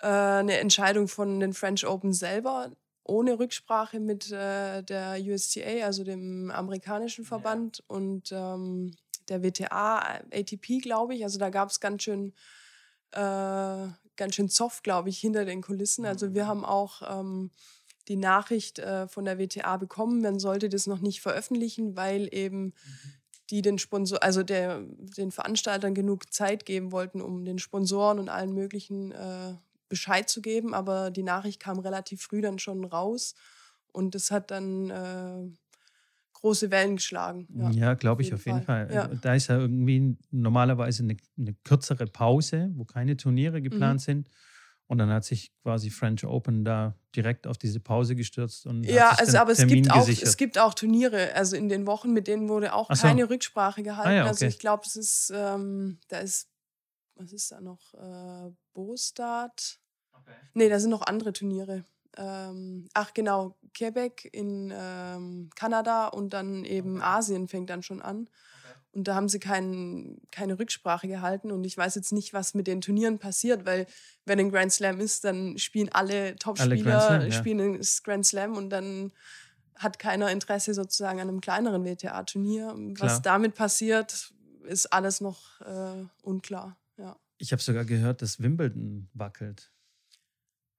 äh, 0.01 0.07
eine 0.07 0.57
Entscheidung 0.59 1.07
von 1.07 1.39
den 1.39 1.53
French 1.53 1.85
Open 1.85 2.13
selber, 2.13 2.71
ohne 3.03 3.39
Rücksprache 3.39 3.99
mit 3.99 4.31
äh, 4.31 4.83
der 4.83 5.17
USTA, 5.19 5.85
also 5.85 6.03
dem 6.03 6.51
amerikanischen 6.51 7.25
Verband 7.25 7.79
ja. 7.79 7.83
und 7.87 8.31
ähm, 8.31 8.95
der 9.29 9.43
WTA, 9.43 10.21
ATP, 10.31 10.79
glaube 10.81 11.15
ich. 11.15 11.23
Also 11.23 11.39
da 11.39 11.49
gab 11.49 11.69
es 11.69 11.79
ganz 11.79 12.03
schön, 12.03 12.33
äh, 13.11 13.87
ganz 14.15 14.35
schön 14.35 14.49
Zoff, 14.49 14.81
glaube 14.81 15.09
ich, 15.09 15.19
hinter 15.19 15.45
den 15.45 15.61
Kulissen. 15.61 16.05
Also 16.05 16.33
wir 16.33 16.45
mhm. 16.45 16.47
haben 16.47 16.65
auch 16.65 17.19
ähm, 17.19 17.51
die 18.07 18.15
Nachricht 18.15 18.79
äh, 18.79 19.07
von 19.07 19.25
der 19.25 19.37
WTA 19.37 19.77
bekommen, 19.77 20.21
man 20.21 20.39
sollte 20.39 20.67
das 20.67 20.87
noch 20.87 20.99
nicht 20.99 21.21
veröffentlichen, 21.21 21.95
weil 21.95 22.27
eben 22.31 22.65
mhm 22.65 23.18
die 23.49 23.61
den 23.61 23.77
Sponsor, 23.77 24.21
also 24.23 24.43
der, 24.43 24.81
den 25.17 25.31
Veranstaltern 25.31 25.93
genug 25.93 26.31
Zeit 26.31 26.65
geben 26.65 26.91
wollten, 26.91 27.21
um 27.21 27.45
den 27.45 27.59
Sponsoren 27.59 28.19
und 28.19 28.29
allen 28.29 28.53
möglichen 28.53 29.11
äh, 29.11 29.55
Bescheid 29.87 30.29
zu 30.29 30.41
geben. 30.41 30.73
Aber 30.73 31.11
die 31.11 31.23
Nachricht 31.23 31.59
kam 31.59 31.79
relativ 31.79 32.21
früh 32.21 32.41
dann 32.41 32.59
schon 32.59 32.85
raus 32.85 33.35
und 33.91 34.15
das 34.15 34.31
hat 34.31 34.51
dann 34.51 34.89
äh, 34.89 35.51
große 36.33 36.71
Wellen 36.71 36.95
geschlagen. 36.95 37.47
Ja, 37.53 37.69
ja 37.71 37.93
glaube 37.95 38.21
ich 38.21 38.33
auf 38.33 38.45
jeden 38.45 38.63
Fall. 38.63 38.87
Fall. 38.87 38.95
Ja. 38.95 39.07
Da 39.07 39.33
ist 39.33 39.47
ja 39.47 39.57
irgendwie 39.57 40.17
normalerweise 40.31 41.03
eine, 41.03 41.17
eine, 41.37 41.53
kürzere 41.63 42.05
Pause, 42.05 42.71
wo 42.75 42.85
keine 42.85 43.17
Turniere 43.17 43.61
geplant 43.61 44.01
mhm. 44.01 44.03
sind. 44.03 44.29
Und 44.89 44.97
dann 44.97 45.11
hat 45.11 45.23
sich 45.23 45.53
quasi 45.61 45.91
French 45.91 46.25
Open 46.25 46.65
da 46.65 46.95
direkt 47.15 47.45
auf 47.45 47.59
diese 47.59 47.79
Pause 47.79 48.15
gestürzt. 48.15 48.65
Und 48.65 48.85
ja, 48.85 49.11
also 49.11 49.37
aber 49.37 49.51
es 49.51 49.67
gibt, 49.67 49.91
auch, 49.91 50.07
es 50.07 50.35
gibt 50.35 50.57
auch 50.57 50.73
Turniere. 50.73 51.35
Also 51.35 51.55
in 51.55 51.69
den 51.69 51.85
Wochen, 51.85 52.11
mit 52.11 52.25
denen 52.25 52.49
wurde 52.49 52.73
auch 52.73 52.89
so. 52.91 53.03
keine 53.03 53.29
Rücksprache 53.29 53.83
gehalten. 53.83 54.09
Ah, 54.09 54.13
ja, 54.15 54.21
also 54.23 54.37
okay. 54.37 54.45
Also 54.45 54.55
ich 54.55 54.59
glaube, 54.59 54.83
es 54.87 54.95
ist, 54.95 55.31
ähm, 55.35 55.99
da 56.07 56.17
ist, 56.17 56.49
was 57.13 57.31
ist 57.33 57.51
da 57.51 57.61
noch? 57.61 57.93
Äh, 57.93 58.51
Bostad. 58.73 59.79
Okay. 60.11 60.31
Nee, 60.55 60.69
da 60.69 60.79
sind 60.79 60.89
noch 60.89 61.05
andere 61.05 61.33
Turniere. 61.33 61.85
Ähm, 62.17 62.89
ach 62.95 63.13
genau, 63.13 63.59
Quebec 63.75 64.27
in 64.33 64.73
ähm, 64.75 65.51
Kanada 65.55 66.07
und 66.07 66.33
dann 66.33 66.65
eben 66.65 66.95
okay. 66.95 67.05
Asien 67.05 67.47
fängt 67.47 67.69
dann 67.69 67.83
schon 67.83 68.01
an. 68.01 68.27
Und 68.91 69.07
da 69.07 69.15
haben 69.15 69.29
sie 69.29 69.39
kein, 69.39 70.19
keine 70.31 70.57
Rücksprache 70.57 71.07
gehalten. 71.07 71.51
Und 71.51 71.63
ich 71.63 71.77
weiß 71.77 71.95
jetzt 71.95 72.11
nicht, 72.11 72.33
was 72.33 72.53
mit 72.53 72.67
den 72.67 72.81
Turnieren 72.81 73.19
passiert, 73.19 73.65
weil 73.65 73.85
wenn 74.25 74.39
ein 74.39 74.51
Grand 74.51 74.71
Slam 74.71 74.99
ist, 74.99 75.23
dann 75.23 75.57
spielen 75.57 75.89
alle 75.89 76.35
Top-Spieler 76.35 77.25
ja. 77.25 77.31
spielen 77.31 77.79
Grand 78.03 78.25
Slam 78.25 78.57
und 78.57 78.69
dann 78.69 79.11
hat 79.75 79.99
keiner 79.99 80.29
Interesse 80.31 80.73
sozusagen 80.73 81.19
an 81.19 81.29
einem 81.29 81.41
kleineren 81.41 81.85
WTA-Turnier. 81.85 82.73
Was 82.97 83.21
damit 83.21 83.55
passiert, 83.55 84.33
ist 84.63 84.91
alles 84.91 85.21
noch 85.21 85.61
äh, 85.61 86.05
unklar. 86.21 86.77
Ja. 86.97 87.15
Ich 87.37 87.51
habe 87.51 87.61
sogar 87.61 87.85
gehört, 87.85 88.21
dass 88.21 88.41
Wimbledon 88.41 89.07
wackelt. 89.13 89.71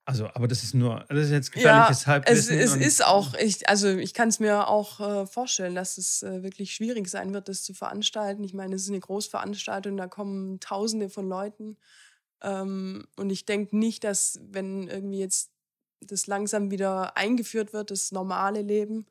Also, 0.05 0.29
aber 0.35 0.49
das 0.49 0.65
ist 0.65 0.75
nur, 0.75 1.05
das 1.09 1.27
ist 1.27 1.31
jetzt 1.31 1.53
gefährliches 1.53 2.03
ja, 2.03 2.07
Halbwissen. 2.09 2.59
Es, 2.59 2.75
es 2.75 2.77
ist 2.77 3.05
auch, 3.05 3.35
ich, 3.35 3.69
also 3.69 3.89
ich 3.89 4.15
kann 4.15 4.29
es 4.29 4.41
mir 4.41 4.67
auch 4.67 5.01
äh, 5.01 5.27
vorstellen, 5.27 5.75
dass 5.75 5.99
es 5.99 6.23
äh, 6.23 6.43
wirklich 6.43 6.75
schwierig 6.75 7.09
sein 7.09 7.33
wird, 7.33 7.49
das 7.49 7.63
zu 7.63 7.75
veranstalten. 7.75 8.43
Ich 8.43 8.55
meine, 8.55 8.75
es 8.75 8.83
ist 8.83 8.89
eine 8.89 9.01
Großveranstaltung, 9.01 9.97
da 9.97 10.09
kommen 10.09 10.59
Tausende 10.59 11.11
von 11.11 11.29
Leuten. 11.29 11.77
Ähm, 12.43 13.07
und 13.17 13.31
ich 13.31 13.45
denke 13.45 13.77
nicht, 13.77 14.03
dass, 14.03 14.41
wenn 14.43 14.89
irgendwie 14.89 15.21
jetzt 15.21 15.51
das 16.01 16.27
langsam 16.27 16.71
wieder 16.71 17.17
eingeführt 17.17 17.73
wird, 17.73 17.91
das 17.91 18.11
normale 18.11 18.63
Leben, 18.63 19.07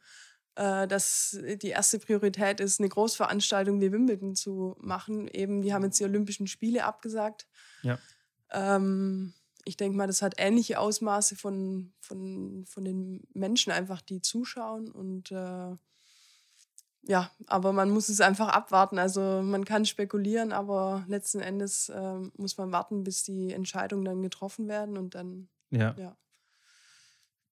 äh, 0.56 0.88
dass 0.88 1.38
die 1.62 1.70
erste 1.70 2.00
Priorität 2.00 2.60
ist, 2.60 2.80
eine 2.80 2.90
Großveranstaltung 2.90 3.80
wie 3.80 3.92
Wimbledon 3.92 4.36
zu 4.36 4.76
machen. 4.82 5.28
Eben, 5.28 5.62
die 5.62 5.74
haben 5.74 5.84
jetzt 5.84 6.00
die 6.00 6.06
Olympischen 6.06 6.48
Spiele 6.48 6.84
abgesagt. 6.84 7.48
Ja. 7.84 8.00
Ähm, 8.52 9.34
ich 9.70 9.78
denke 9.78 9.96
mal, 9.96 10.08
das 10.08 10.24
hat 10.24 10.34
ähnliche 10.38 10.80
Ausmaße 10.80 11.36
von, 11.36 11.94
von, 12.02 12.66
von 12.66 12.84
den 12.84 13.22
Menschen 13.36 13.72
einfach, 13.72 14.02
die 14.02 14.20
zuschauen. 14.20 14.90
Und 14.90 15.32
äh, 15.32 15.76
ja, 17.04 17.32
aber 17.46 17.72
man 17.72 17.92
muss 17.92 18.10
es 18.10 18.20
einfach 18.20 18.48
abwarten. 18.48 18.98
Also 18.98 19.44
man 19.44 19.66
kann 19.66 19.86
spekulieren, 19.86 20.52
aber 20.52 21.06
letzten 21.08 21.40
Endes 21.40 21.90
äh, 21.90 22.18
muss 22.36 22.58
man 22.58 22.72
warten, 22.72 23.04
bis 23.04 23.24
die 23.24 23.54
Entscheidungen 23.54 24.06
dann 24.06 24.24
getroffen 24.24 24.68
werden 24.68 24.98
und 24.98 25.14
dann. 25.14 25.50
Ja. 25.70 25.96
ja. 26.00 26.18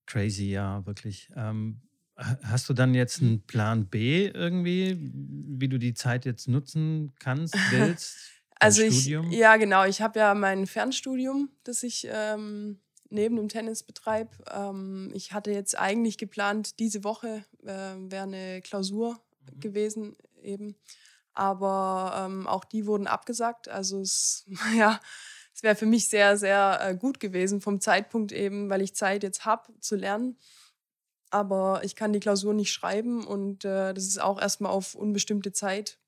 Crazy, 0.08 0.50
ja, 0.50 0.84
wirklich. 0.88 1.30
Ähm, 1.36 1.82
hast 2.16 2.68
du 2.68 2.74
dann 2.74 2.96
jetzt 2.96 3.22
einen 3.22 3.46
Plan 3.46 3.86
B 3.86 4.26
irgendwie, 4.26 4.98
wie 5.00 5.70
du 5.70 5.78
die 5.78 5.94
Zeit 5.94 6.26
jetzt 6.26 6.48
nutzen 6.48 7.14
kannst, 7.20 7.54
willst? 7.72 8.37
Also 8.60 8.82
ich, 8.82 9.06
ja 9.06 9.58
genau, 9.58 9.86
ich 9.86 10.02
habe 10.02 10.20
ja 10.20 10.34
mein 10.34 10.68
Fernstudium, 10.68 11.50
das 11.64 11.84
ich 11.84 12.08
ähm, 12.10 12.80
neben 13.10 13.36
dem 13.36 13.50
Tennis 13.50 13.84
betreibe. 13.84 14.32
Ähm, 14.52 15.12
ich 15.14 15.34
hatte 15.34 15.52
jetzt 15.52 15.78
eigentlich 15.78 16.18
geplant, 16.18 16.80
diese 16.80 17.04
Woche 17.04 17.46
äh, 17.64 17.68
wäre 17.68 18.24
eine 18.24 18.62
Klausur 18.62 19.20
mhm. 19.54 19.60
gewesen 19.60 20.16
eben, 20.42 20.76
aber 21.34 22.26
ähm, 22.26 22.48
auch 22.48 22.66
die 22.66 22.86
wurden 22.86 23.08
abgesagt. 23.08 23.70
Also 23.70 24.02
es, 24.02 24.46
ja, 24.78 25.00
es 25.54 25.64
wäre 25.64 25.76
für 25.76 25.86
mich 25.86 26.10
sehr, 26.10 26.38
sehr 26.38 26.80
äh, 26.82 26.96
gut 26.96 27.20
gewesen 27.20 27.62
vom 27.62 27.80
Zeitpunkt 27.80 28.32
eben, 28.32 28.70
weil 28.70 28.82
ich 28.82 28.96
Zeit 28.96 29.24
jetzt 29.24 29.46
habe 29.46 29.74
zu 29.80 29.96
lernen. 29.96 30.38
Aber 31.30 31.82
ich 31.84 31.96
kann 31.96 32.14
die 32.14 32.22
Klausur 32.22 32.54
nicht 32.54 32.72
schreiben 32.72 33.26
und 33.28 33.66
äh, 33.66 33.94
das 33.94 34.06
ist 34.06 34.22
auch 34.22 34.40
erstmal 34.42 34.72
auf 34.72 34.96
unbestimmte 34.96 35.52
Zeit. 35.52 36.00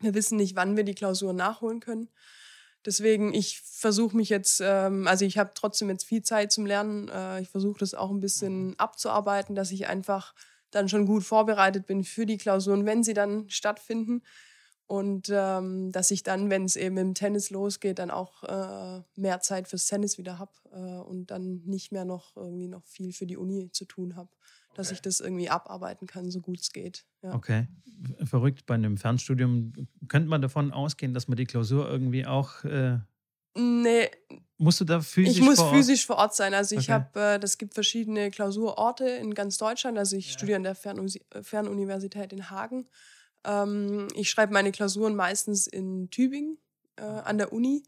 Wir 0.00 0.14
wissen 0.14 0.36
nicht, 0.36 0.56
wann 0.56 0.76
wir 0.76 0.84
die 0.84 0.94
Klausur 0.94 1.32
nachholen 1.32 1.80
können. 1.80 2.08
Deswegen, 2.84 3.32
ich 3.32 3.60
versuche 3.60 4.16
mich 4.16 4.28
jetzt, 4.28 4.60
ähm, 4.62 5.06
also 5.06 5.24
ich 5.24 5.38
habe 5.38 5.52
trotzdem 5.54 5.88
jetzt 5.88 6.04
viel 6.04 6.22
Zeit 6.22 6.52
zum 6.52 6.66
Lernen. 6.66 7.08
Äh, 7.08 7.40
ich 7.40 7.48
versuche 7.48 7.78
das 7.78 7.94
auch 7.94 8.10
ein 8.10 8.20
bisschen 8.20 8.68
mhm. 8.68 8.74
abzuarbeiten, 8.76 9.54
dass 9.54 9.70
ich 9.70 9.86
einfach 9.86 10.34
dann 10.70 10.88
schon 10.88 11.06
gut 11.06 11.24
vorbereitet 11.24 11.86
bin 11.86 12.04
für 12.04 12.26
die 12.26 12.36
Klausuren, 12.36 12.84
wenn 12.84 13.02
sie 13.02 13.14
dann 13.14 13.48
stattfinden. 13.48 14.22
Und 14.86 15.30
ähm, 15.32 15.92
dass 15.92 16.10
ich 16.10 16.24
dann, 16.24 16.50
wenn 16.50 16.64
es 16.64 16.76
eben 16.76 16.98
im 16.98 17.14
Tennis 17.14 17.48
losgeht, 17.48 17.98
dann 17.98 18.10
auch 18.10 18.42
äh, 18.42 19.02
mehr 19.16 19.40
Zeit 19.40 19.66
fürs 19.66 19.86
Tennis 19.86 20.18
wieder 20.18 20.38
habe 20.38 20.52
äh, 20.72 21.08
und 21.08 21.30
dann 21.30 21.62
nicht 21.64 21.90
mehr 21.90 22.04
noch 22.04 22.36
irgendwie 22.36 22.68
noch 22.68 22.84
viel 22.84 23.14
für 23.14 23.24
die 23.24 23.38
Uni 23.38 23.70
zu 23.72 23.86
tun 23.86 24.14
habe. 24.14 24.28
Okay. 24.74 24.82
Dass 24.82 24.92
ich 24.92 25.00
das 25.00 25.20
irgendwie 25.20 25.48
abarbeiten 25.48 26.06
kann, 26.06 26.30
so 26.30 26.40
gut 26.40 26.60
es 26.60 26.72
geht. 26.72 27.04
Ja. 27.22 27.34
Okay. 27.34 27.68
Verrückt 28.24 28.66
bei 28.66 28.74
einem 28.74 28.96
Fernstudium. 28.96 29.72
Könnte 30.08 30.28
man 30.28 30.42
davon 30.42 30.72
ausgehen, 30.72 31.14
dass 31.14 31.28
man 31.28 31.36
die 31.36 31.44
Klausur 31.44 31.88
irgendwie 31.88 32.26
auch. 32.26 32.64
Äh 32.64 32.98
nee. 33.56 34.10
Musst 34.58 34.80
du 34.80 34.84
da 34.84 35.00
physisch 35.00 35.36
Ich 35.36 35.42
muss 35.42 35.58
vor 35.58 35.72
physisch 35.72 36.06
vor 36.06 36.16
Ort 36.16 36.34
sein. 36.34 36.54
Also 36.54 36.76
ich 36.76 36.90
habe, 36.90 37.20
äh, 37.20 37.38
das 37.38 37.58
gibt 37.58 37.74
verschiedene 37.74 38.30
Klausurorte 38.30 39.08
in 39.08 39.34
ganz 39.34 39.58
Deutschland. 39.58 39.98
Also 39.98 40.16
ich 40.16 40.28
ja. 40.28 40.32
studiere 40.32 40.56
an 40.56 40.62
der 40.64 40.74
Fernuniversität 40.74 42.32
in 42.32 42.50
Hagen. 42.50 42.86
Ähm, 43.44 44.08
ich 44.14 44.30
schreibe 44.30 44.52
meine 44.52 44.72
Klausuren 44.72 45.14
meistens 45.14 45.66
in 45.66 46.10
Tübingen 46.10 46.58
äh, 46.96 47.02
an 47.02 47.38
der 47.38 47.52
Uni. 47.52 47.82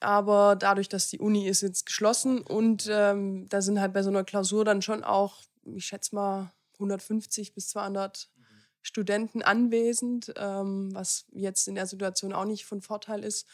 Aber 0.00 0.56
dadurch, 0.56 0.88
dass 0.88 1.08
die 1.08 1.18
Uni 1.18 1.48
ist 1.48 1.62
jetzt 1.62 1.86
geschlossen 1.86 2.40
und 2.40 2.88
ähm, 2.90 3.48
da 3.48 3.60
sind 3.60 3.80
halt 3.80 3.92
bei 3.92 4.02
so 4.02 4.10
einer 4.10 4.24
Klausur 4.24 4.64
dann 4.64 4.80
schon 4.80 5.02
auch, 5.02 5.42
ich 5.76 5.86
schätze 5.86 6.14
mal, 6.14 6.52
150 6.74 7.54
bis 7.54 7.68
200 7.68 8.28
Studenten 8.82 9.42
anwesend, 9.42 10.32
ähm, 10.36 10.94
was 10.94 11.26
jetzt 11.32 11.66
in 11.68 11.74
der 11.74 11.86
Situation 11.86 12.32
auch 12.32 12.44
nicht 12.44 12.64
von 12.64 12.80
Vorteil 12.80 13.24
ist. 13.24 13.46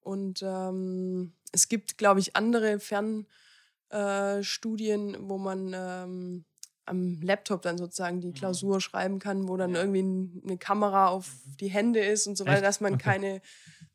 Und 0.00 0.42
ähm, 0.42 1.32
es 1.52 1.68
gibt, 1.68 1.96
glaube 1.98 2.20
ich, 2.20 2.36
andere 2.36 2.78
Fernstudien, 2.78 5.14
äh, 5.14 5.18
wo 5.22 5.38
man 5.38 5.72
ähm, 5.74 6.44
am 6.84 7.20
Laptop 7.20 7.62
dann 7.62 7.78
sozusagen 7.78 8.20
die 8.20 8.28
mhm. 8.28 8.34
Klausur 8.34 8.80
schreiben 8.80 9.18
kann, 9.18 9.48
wo 9.48 9.56
dann 9.56 9.74
ja. 9.74 9.80
irgendwie 9.80 10.40
eine 10.44 10.58
Kamera 10.58 11.08
auf 11.08 11.32
mhm. 11.44 11.56
die 11.56 11.66
Hände 11.68 12.04
ist 12.04 12.28
und 12.28 12.38
so 12.38 12.46
weiter, 12.46 12.62
dass 12.62 12.80
man 12.80 12.94
okay. 12.94 13.02
keine 13.02 13.42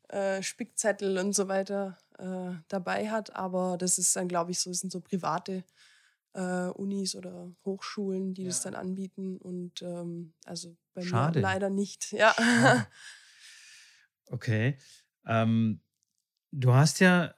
äh, 0.08 0.42
Spickzettel 0.42 1.16
und 1.16 1.34
so 1.34 1.48
weiter 1.48 1.96
äh, 2.18 2.50
dabei 2.68 3.10
hat. 3.10 3.34
Aber 3.34 3.78
das 3.78 3.96
ist 3.96 4.14
dann, 4.14 4.28
glaube 4.28 4.50
ich, 4.50 4.60
so, 4.60 4.70
sind 4.72 4.92
so 4.92 5.00
private 5.00 5.64
äh, 6.34 6.68
Unis 6.68 7.14
oder 7.14 7.52
Hochschulen, 7.64 8.34
die 8.34 8.42
ja. 8.42 8.48
das 8.48 8.62
dann 8.62 8.74
anbieten. 8.74 9.38
Und 9.38 9.82
ähm, 9.82 10.34
also 10.44 10.76
bei 10.94 11.02
Schade. 11.02 11.38
mir 11.38 11.42
leider 11.42 11.70
nicht. 11.70 12.12
Ja. 12.12 12.34
Okay. 14.26 14.78
Ähm, 15.26 15.82
du 16.52 16.72
hast 16.72 17.00
ja 17.00 17.34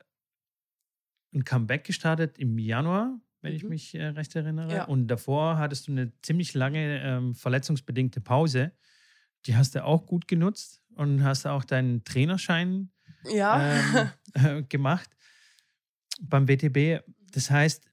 ein 1.32 1.44
Comeback 1.44 1.82
gestartet 1.82 2.38
im 2.38 2.56
Januar 2.56 3.18
wenn 3.44 3.52
mhm. 3.52 3.56
ich 3.56 3.64
mich 3.64 3.94
äh, 3.94 4.06
recht 4.06 4.34
erinnere. 4.34 4.74
Ja. 4.74 4.84
Und 4.84 5.06
davor 5.06 5.58
hattest 5.58 5.86
du 5.86 5.92
eine 5.92 6.10
ziemlich 6.22 6.54
lange 6.54 7.00
ähm, 7.02 7.34
verletzungsbedingte 7.34 8.20
Pause. 8.20 8.72
Die 9.46 9.54
hast 9.54 9.74
du 9.74 9.84
auch 9.84 10.06
gut 10.06 10.26
genutzt 10.26 10.82
und 10.96 11.22
hast 11.22 11.46
auch 11.46 11.64
deinen 11.64 12.02
Trainerschein 12.04 12.90
ja. 13.24 13.76
ähm, 13.76 14.08
äh, 14.32 14.62
gemacht 14.68 15.10
beim 16.22 16.48
WTB. 16.48 17.04
Das 17.32 17.50
heißt, 17.50 17.90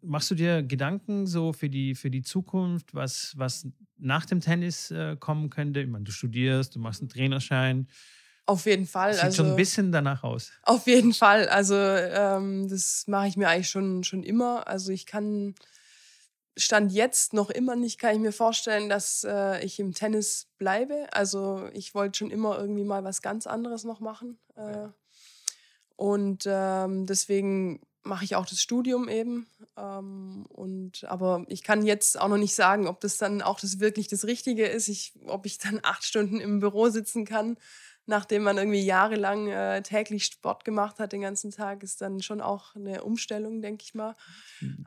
machst 0.00 0.30
du 0.30 0.34
dir 0.34 0.62
Gedanken 0.62 1.26
so 1.26 1.52
für 1.52 1.68
die, 1.68 1.94
für 1.94 2.10
die 2.10 2.22
Zukunft, 2.22 2.94
was, 2.94 3.34
was 3.36 3.66
nach 3.98 4.26
dem 4.26 4.40
Tennis 4.40 4.90
äh, 4.90 5.16
kommen 5.18 5.50
könnte? 5.50 5.80
Ich 5.80 5.88
meine, 5.88 6.04
du 6.04 6.12
studierst, 6.12 6.74
du 6.74 6.78
machst 6.78 7.00
einen 7.00 7.08
Trainerschein. 7.08 7.88
Auf 8.46 8.66
jeden 8.66 8.86
Fall. 8.86 9.14
Sieht 9.14 9.24
also, 9.24 9.42
schon 9.42 9.52
ein 9.52 9.56
bisschen 9.56 9.90
danach 9.90 10.22
aus. 10.22 10.52
Auf 10.62 10.86
jeden 10.86 11.12
Fall. 11.12 11.48
Also 11.48 11.74
ähm, 11.74 12.68
das 12.68 13.04
mache 13.08 13.26
ich 13.26 13.36
mir 13.36 13.48
eigentlich 13.48 13.70
schon, 13.70 14.04
schon 14.04 14.22
immer. 14.22 14.68
Also 14.68 14.92
ich 14.92 15.04
kann, 15.06 15.54
Stand 16.56 16.92
jetzt 16.92 17.34
noch 17.34 17.50
immer 17.50 17.74
nicht, 17.74 17.98
kann 17.98 18.14
ich 18.14 18.20
mir 18.20 18.32
vorstellen, 18.32 18.88
dass 18.88 19.24
äh, 19.28 19.64
ich 19.64 19.80
im 19.80 19.94
Tennis 19.94 20.48
bleibe. 20.58 21.08
Also 21.12 21.68
ich 21.72 21.94
wollte 21.94 22.18
schon 22.18 22.30
immer 22.30 22.56
irgendwie 22.58 22.84
mal 22.84 23.02
was 23.04 23.20
ganz 23.20 23.46
anderes 23.46 23.84
noch 23.84 24.00
machen. 24.00 24.38
Äh, 24.54 24.88
und 25.96 26.44
ähm, 26.46 27.06
deswegen 27.06 27.80
mache 28.06 28.24
ich 28.24 28.36
auch 28.36 28.46
das 28.46 28.60
Studium 28.60 29.08
eben. 29.08 29.46
Ähm, 29.76 30.46
und, 30.48 31.04
aber 31.04 31.44
ich 31.48 31.62
kann 31.62 31.84
jetzt 31.84 32.20
auch 32.20 32.28
noch 32.28 32.38
nicht 32.38 32.54
sagen, 32.54 32.86
ob 32.86 33.00
das 33.00 33.18
dann 33.18 33.42
auch 33.42 33.60
das 33.60 33.80
wirklich 33.80 34.08
das 34.08 34.24
Richtige 34.24 34.66
ist, 34.66 34.88
ich, 34.88 35.12
ob 35.26 35.46
ich 35.46 35.58
dann 35.58 35.80
acht 35.82 36.04
Stunden 36.04 36.40
im 36.40 36.60
Büro 36.60 36.88
sitzen 36.88 37.24
kann 37.24 37.56
nachdem 38.06 38.44
man 38.44 38.56
irgendwie 38.56 38.84
jahrelang 38.84 39.48
äh, 39.48 39.82
täglich 39.82 40.24
Sport 40.24 40.64
gemacht 40.64 40.98
hat 40.98 41.12
den 41.12 41.20
ganzen 41.20 41.50
Tag, 41.50 41.82
ist 41.82 42.00
dann 42.00 42.22
schon 42.22 42.40
auch 42.40 42.74
eine 42.76 43.02
Umstellung, 43.02 43.60
denke 43.60 43.84
ich 43.84 43.94
mal. 43.94 44.14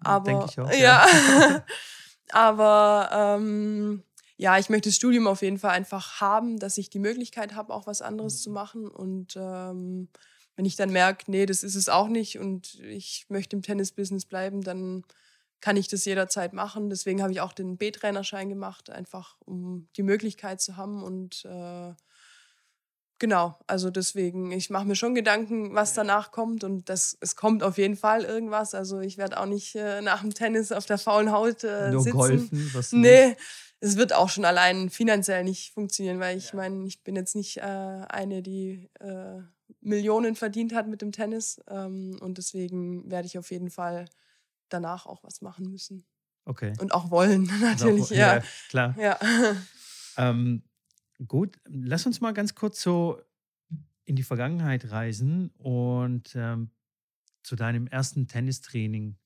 Aber 0.03 0.23
denk 0.23 0.45
ich 0.49 0.59
auch, 0.59 0.71
ja. 0.71 1.05
ja. 1.05 1.65
Aber 2.31 3.09
ähm, 3.11 4.03
ja, 4.37 4.57
ich 4.57 4.69
möchte 4.69 4.89
das 4.89 4.95
Studium 4.95 5.27
auf 5.27 5.41
jeden 5.41 5.59
Fall 5.59 5.71
einfach 5.71 6.21
haben, 6.21 6.59
dass 6.59 6.77
ich 6.77 6.89
die 6.89 6.99
Möglichkeit 6.99 7.55
habe, 7.55 7.73
auch 7.73 7.87
was 7.87 8.01
anderes 8.01 8.35
mhm. 8.35 8.39
zu 8.39 8.49
machen. 8.51 8.87
Und 8.87 9.35
ähm, 9.35 10.07
wenn 10.59 10.65
ich 10.65 10.75
dann 10.75 10.89
merke, 10.89 11.31
nee, 11.31 11.45
das 11.45 11.63
ist 11.63 11.75
es 11.75 11.87
auch 11.87 12.09
nicht 12.09 12.37
und 12.37 12.81
ich 12.81 13.25
möchte 13.29 13.55
im 13.55 13.61
Tennisbusiness 13.61 14.25
bleiben, 14.25 14.61
dann 14.61 15.05
kann 15.61 15.77
ich 15.77 15.87
das 15.87 16.03
jederzeit 16.03 16.51
machen. 16.51 16.89
Deswegen 16.89 17.21
habe 17.21 17.31
ich 17.31 17.39
auch 17.39 17.53
den 17.53 17.77
B-Trainerschein 17.77 18.49
gemacht, 18.49 18.89
einfach 18.89 19.37
um 19.45 19.87
die 19.95 20.03
Möglichkeit 20.03 20.59
zu 20.59 20.75
haben 20.75 21.01
und 21.01 21.45
äh, 21.45 21.93
Genau, 23.19 23.57
also 23.67 23.89
deswegen, 23.89 24.51
ich 24.51 24.69
mache 24.69 24.85
mir 24.85 24.95
schon 24.95 25.13
Gedanken, 25.15 25.75
was 25.75 25.93
danach 25.93 26.31
kommt 26.31 26.63
und 26.63 26.87
das, 26.87 27.17
es 27.19 27.35
kommt 27.35 27.63
auf 27.63 27.77
jeden 27.77 27.97
Fall 27.97 28.23
irgendwas. 28.23 28.73
Also 28.73 28.99
ich 28.99 29.17
werde 29.17 29.39
auch 29.39 29.45
nicht 29.45 29.75
äh, 29.75 30.01
nach 30.01 30.21
dem 30.21 30.33
Tennis 30.33 30.71
auf 30.71 30.85
der 30.85 30.97
faulen 30.97 31.31
Haut 31.31 31.65
äh, 31.65 31.91
Nur 31.91 32.01
sitzen. 32.01 32.17
Golfen, 32.17 32.71
was 32.73 32.93
nee, 32.93 33.35
es 33.79 33.97
wird 33.97 34.13
auch 34.13 34.29
schon 34.29 34.45
allein 34.45 34.89
finanziell 34.89 35.43
nicht 35.43 35.73
funktionieren, 35.73 36.19
weil 36.19 36.37
ich 36.37 36.51
ja. 36.51 36.55
meine, 36.55 36.85
ich 36.85 37.03
bin 37.03 37.17
jetzt 37.17 37.35
nicht 37.35 37.57
äh, 37.57 37.61
eine, 37.61 38.41
die 38.41 38.89
äh, 38.99 39.41
Millionen 39.81 40.35
verdient 40.35 40.73
hat 40.73 40.87
mit 40.87 41.01
dem 41.01 41.11
Tennis 41.11 41.61
ähm, 41.67 42.17
und 42.21 42.37
deswegen 42.37 43.09
werde 43.09 43.27
ich 43.27 43.37
auf 43.37 43.51
jeden 43.51 43.69
Fall 43.69 44.05
danach 44.69 45.05
auch 45.05 45.23
was 45.23 45.41
machen 45.41 45.69
müssen. 45.71 46.05
Okay. 46.45 46.73
Und 46.79 46.93
auch 46.93 47.11
wollen, 47.11 47.43
natürlich, 47.61 48.03
auch, 48.03 48.11
ja. 48.11 48.35
ja. 48.35 48.43
Klar. 48.69 48.95
Ja. 48.99 49.19
Ähm, 50.17 50.63
Gut, 51.27 51.59
lass 51.65 52.05
uns 52.05 52.21
mal 52.21 52.33
ganz 52.33 52.55
kurz 52.55 52.81
so 52.81 53.21
in 54.05 54.15
die 54.15 54.23
Vergangenheit 54.23 54.89
reisen 54.89 55.49
und 55.57 56.33
ähm, 56.35 56.71
zu 57.43 57.55
deinem 57.55 57.87
ersten 57.87 58.27
Tennistraining. 58.27 59.17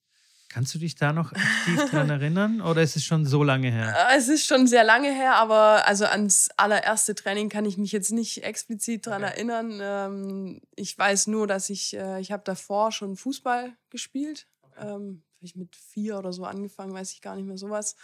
Kannst 0.53 0.75
du 0.75 0.77
dich 0.77 0.93
da 0.93 1.13
noch 1.13 1.31
aktiv 1.33 1.89
dran 1.89 2.11
erinnern 2.11 2.61
oder 2.61 2.83
ist 2.83 2.95
es 2.95 3.03
schon 3.03 3.25
so 3.25 3.43
lange 3.43 3.71
her? 3.71 3.95
Äh, 4.11 4.17
es 4.17 4.27
ist 4.27 4.45
schon 4.45 4.67
sehr 4.67 4.83
lange 4.83 5.11
her, 5.11 5.35
aber 5.35 5.87
also 5.87 6.05
ans 6.05 6.49
allererste 6.57 7.15
Training 7.15 7.49
kann 7.49 7.65
ich 7.65 7.79
mich 7.79 7.91
jetzt 7.91 8.11
nicht 8.11 8.43
explizit 8.43 9.07
dran 9.07 9.23
okay. 9.23 9.33
erinnern. 9.33 9.79
Ähm, 9.81 10.61
ich 10.75 10.95
weiß 10.95 11.25
nur, 11.25 11.47
dass 11.47 11.71
ich, 11.71 11.95
äh, 11.95 12.21
ich 12.21 12.31
habe 12.31 12.43
davor 12.45 12.91
schon 12.91 13.15
Fußball 13.15 13.75
gespielt. 13.89 14.47
Okay. 14.61 14.93
Ähm, 14.93 15.23
ich 15.41 15.55
mit 15.55 15.75
vier 15.75 16.19
oder 16.19 16.31
so 16.31 16.45
angefangen, 16.45 16.93
weiß 16.93 17.11
ich 17.13 17.21
gar 17.21 17.35
nicht 17.35 17.47
mehr 17.47 17.57
sowas. 17.57 17.95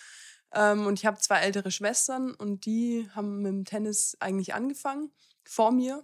Ähm, 0.51 0.88
und 0.88 0.98
ich 0.98 1.06
habe 1.06 1.20
zwei 1.20 1.41
ältere 1.41 1.70
Schwestern 1.70 2.34
und 2.34 2.65
die 2.65 3.08
haben 3.12 3.44
mit 3.44 3.51
dem 3.51 3.65
Tennis 3.65 4.18
eigentlich 4.20 4.56
angefangen, 4.56 5.12
vor 5.44 5.72
mir. 5.72 6.03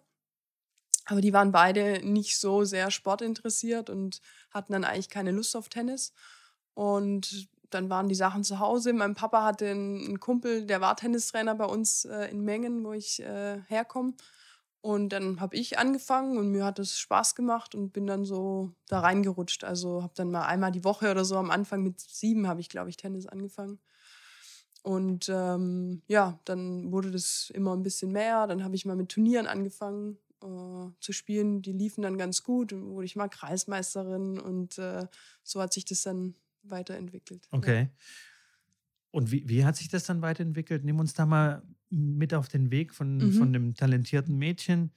Aber 1.06 1.22
die 1.22 1.34
waren 1.34 1.52
beide 1.52 2.02
nicht 2.04 2.40
so 2.40 2.64
sehr 2.64 2.90
sportinteressiert 2.90 3.90
und 3.90 4.22
hatten 4.50 4.74
dann 4.74 4.84
eigentlich 4.84 5.10
keine 5.10 5.32
Lust 5.32 5.56
auf 5.56 5.70
Tennis. 5.70 6.14
Und 6.74 7.48
dann 7.70 7.90
waren 7.90 8.10
die 8.10 8.16
Sachen 8.16 8.44
zu 8.44 8.60
Hause. 8.60 8.94
Mein 8.94 9.16
Papa 9.16 9.44
hatte 9.44 9.70
einen 9.70 10.20
Kumpel, 10.20 10.66
der 10.66 10.82
war 10.82 10.96
Tennistrainer 10.96 11.56
bei 11.56 11.66
uns 11.66 12.06
äh, 12.06 12.32
in 12.32 12.42
Mengen, 12.42 12.84
wo 12.84 12.94
ich 12.94 13.22
äh, 13.22 13.62
herkomme. 13.68 14.14
Und 14.82 15.10
dann 15.10 15.40
habe 15.40 15.56
ich 15.56 15.80
angefangen 15.80 16.38
und 16.38 16.52
mir 16.52 16.64
hat 16.64 16.78
es 16.78 17.00
Spaß 17.00 17.34
gemacht 17.34 17.74
und 17.74 17.92
bin 17.92 18.06
dann 18.06 18.24
so 18.24 18.72
da 18.88 19.00
reingerutscht. 19.00 19.64
Also 19.64 20.04
habe 20.04 20.14
dann 20.16 20.30
mal 20.30 20.46
einmal 20.46 20.72
die 20.72 20.84
Woche 20.84 21.10
oder 21.10 21.26
so 21.26 21.38
am 21.38 21.50
Anfang 21.50 21.82
mit 21.82 22.00
sieben 22.00 22.48
habe 22.48 22.62
ich, 22.62 22.70
glaube 22.70 22.90
ich, 22.90 22.98
Tennis 22.98 23.26
angefangen. 23.26 23.80
Und 24.84 25.28
ähm, 25.30 26.04
ja, 26.08 26.40
dann 26.46 26.92
wurde 26.92 27.10
das 27.10 27.52
immer 27.52 27.76
ein 27.76 27.82
bisschen 27.82 28.12
mehr. 28.12 28.46
Dann 28.46 28.64
habe 28.64 28.76
ich 28.76 28.86
mal 28.86 28.96
mit 28.96 29.10
Turnieren 29.10 29.48
angefangen 29.48 30.20
äh, 30.46 30.92
zu 31.00 31.12
spielen. 31.12 31.62
Die 31.62 31.74
liefen 31.74 32.02
dann 32.02 32.18
ganz 32.18 32.44
gut. 32.44 32.72
Dann 32.72 32.90
wurde 32.90 33.06
ich 33.06 33.16
mal 33.16 33.28
Kreismeisterin 33.28 34.40
und 34.40 34.78
äh, 34.78 35.08
so 35.44 35.62
hat 35.62 35.74
sich 35.74 35.86
das 35.86 36.04
dann 36.04 36.36
weiterentwickelt. 36.64 37.48
Okay. 37.52 37.82
Ja. 37.82 37.90
Und 39.12 39.32
wie, 39.32 39.48
wie 39.48 39.64
hat 39.64 39.78
sich 39.78 39.88
das 39.88 40.04
dann 40.04 40.22
weiterentwickelt? 40.22 40.84
Nimm 40.84 41.00
uns 41.00 41.14
da 41.14 41.26
mal 41.26 41.64
mit 41.90 42.34
auf 42.34 42.48
den 42.48 42.72
Weg 42.72 42.94
von, 42.94 43.18
mhm. 43.18 43.34
von 43.34 43.54
dem 43.54 43.74
talentierten 43.74 44.38
Mädchen 44.38 44.92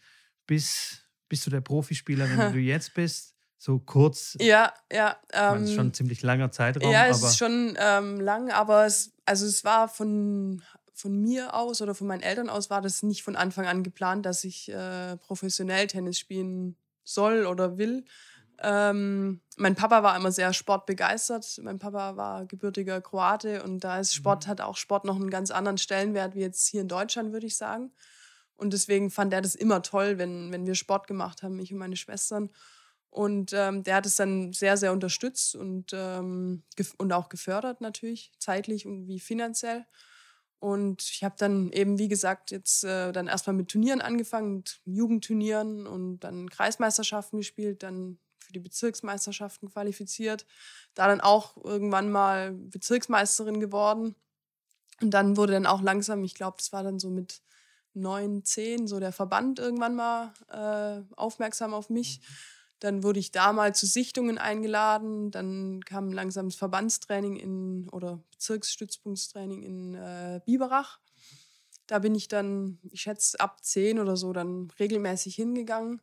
bis, 0.46 1.02
bis 1.28 1.42
zu 1.42 1.50
der 1.50 1.60
Profispielerin, 1.60 2.36
die 2.48 2.52
du 2.52 2.58
jetzt 2.58 2.94
bist. 2.94 3.34
So 3.60 3.80
kurz. 3.80 4.36
Ja, 4.40 4.72
ja. 4.92 5.16
Ähm, 5.32 5.64
ist 5.64 5.74
schon 5.74 5.88
ein 5.88 5.94
ziemlich 5.94 6.22
langer 6.22 6.52
Zeitraum. 6.52 6.92
Ja, 6.92 7.06
es 7.06 7.22
ist 7.22 7.38
schon 7.38 7.76
ähm, 7.78 8.20
lang, 8.20 8.50
aber 8.50 8.86
es, 8.86 9.12
also 9.24 9.46
es 9.46 9.64
war 9.64 9.88
von, 9.88 10.62
von 10.98 11.16
mir 11.20 11.54
aus 11.54 11.80
oder 11.80 11.94
von 11.94 12.08
meinen 12.08 12.22
Eltern 12.22 12.48
aus 12.48 12.70
war 12.70 12.80
das 12.80 13.02
nicht 13.02 13.22
von 13.22 13.36
Anfang 13.36 13.66
an 13.66 13.84
geplant, 13.84 14.26
dass 14.26 14.42
ich 14.42 14.68
äh, 14.68 15.16
professionell 15.18 15.86
Tennis 15.86 16.18
spielen 16.18 16.76
soll 17.04 17.46
oder 17.46 17.78
will. 17.78 18.04
Ähm, 18.60 19.40
mein 19.56 19.76
Papa 19.76 20.02
war 20.02 20.16
immer 20.16 20.32
sehr 20.32 20.52
sportbegeistert. 20.52 21.60
Mein 21.62 21.78
Papa 21.78 22.16
war 22.16 22.46
gebürtiger 22.46 23.00
Kroate 23.00 23.62
und 23.62 23.84
da 23.84 24.00
ist 24.00 24.12
Sport, 24.12 24.46
mhm. 24.46 24.50
hat 24.50 24.60
auch 24.60 24.76
Sport 24.76 25.04
noch 25.04 25.14
einen 25.14 25.30
ganz 25.30 25.52
anderen 25.52 25.78
Stellenwert 25.78 26.34
wie 26.34 26.40
jetzt 26.40 26.66
hier 26.66 26.80
in 26.80 26.88
Deutschland, 26.88 27.32
würde 27.32 27.46
ich 27.46 27.56
sagen. 27.56 27.92
Und 28.56 28.72
deswegen 28.72 29.12
fand 29.12 29.32
er 29.32 29.40
das 29.40 29.54
immer 29.54 29.82
toll, 29.82 30.18
wenn, 30.18 30.50
wenn 30.50 30.66
wir 30.66 30.74
Sport 30.74 31.06
gemacht 31.06 31.44
haben, 31.44 31.60
ich 31.60 31.72
und 31.72 31.78
meine 31.78 31.96
Schwestern. 31.96 32.50
Und 33.10 33.52
ähm, 33.54 33.84
der 33.84 33.94
hat 33.94 34.06
es 34.06 34.16
dann 34.16 34.52
sehr, 34.52 34.76
sehr 34.76 34.92
unterstützt 34.92 35.54
und, 35.54 35.92
ähm, 35.92 36.64
und 36.98 37.12
auch 37.12 37.28
gefördert 37.28 37.80
natürlich, 37.80 38.32
zeitlich 38.40 38.84
und 38.84 39.06
wie 39.06 39.20
finanziell. 39.20 39.86
Und 40.60 41.02
ich 41.02 41.22
habe 41.22 41.36
dann 41.38 41.70
eben, 41.72 41.98
wie 41.98 42.08
gesagt, 42.08 42.50
jetzt 42.50 42.82
äh, 42.84 43.12
dann 43.12 43.28
erstmal 43.28 43.54
mit 43.54 43.68
Turnieren 43.68 44.00
angefangen, 44.00 44.56
mit 44.56 44.80
Jugendturnieren 44.84 45.86
und 45.86 46.20
dann 46.20 46.50
Kreismeisterschaften 46.50 47.38
gespielt, 47.38 47.82
dann 47.82 48.18
für 48.38 48.52
die 48.52 48.58
Bezirksmeisterschaften 48.58 49.70
qualifiziert. 49.70 50.46
Da 50.94 51.06
dann 51.06 51.20
auch 51.20 51.56
irgendwann 51.62 52.10
mal 52.10 52.52
Bezirksmeisterin 52.52 53.60
geworden. 53.60 54.16
Und 55.00 55.12
dann 55.12 55.36
wurde 55.36 55.52
dann 55.52 55.66
auch 55.66 55.82
langsam, 55.82 56.24
ich 56.24 56.34
glaube, 56.34 56.56
das 56.58 56.72
war 56.72 56.82
dann 56.82 56.98
so 56.98 57.10
mit 57.10 57.40
neun, 57.94 58.44
zehn, 58.44 58.88
so 58.88 58.98
der 58.98 59.12
Verband 59.12 59.58
irgendwann 59.58 59.94
mal 59.94 60.32
äh, 60.48 61.14
aufmerksam 61.14 61.72
auf 61.72 61.88
mich. 61.88 62.20
Mhm. 62.20 62.24
Dann 62.80 63.02
wurde 63.02 63.18
ich 63.18 63.32
da 63.32 63.52
mal 63.52 63.74
zu 63.74 63.86
Sichtungen 63.86 64.38
eingeladen. 64.38 65.30
Dann 65.30 65.84
kam 65.84 66.12
langsam 66.12 66.48
das 66.48 66.56
Verbandstraining 66.56 67.36
in 67.36 67.88
oder 67.90 68.22
Bezirksstützpunktstraining 68.30 69.62
in 69.62 69.94
äh, 69.94 70.40
Biberach. 70.44 71.00
Da 71.86 71.98
bin 71.98 72.14
ich 72.14 72.28
dann, 72.28 72.78
ich 72.90 73.02
schätze, 73.02 73.40
ab 73.40 73.64
zehn 73.64 73.98
oder 73.98 74.16
so 74.16 74.32
dann 74.32 74.70
regelmäßig 74.78 75.34
hingegangen 75.34 76.02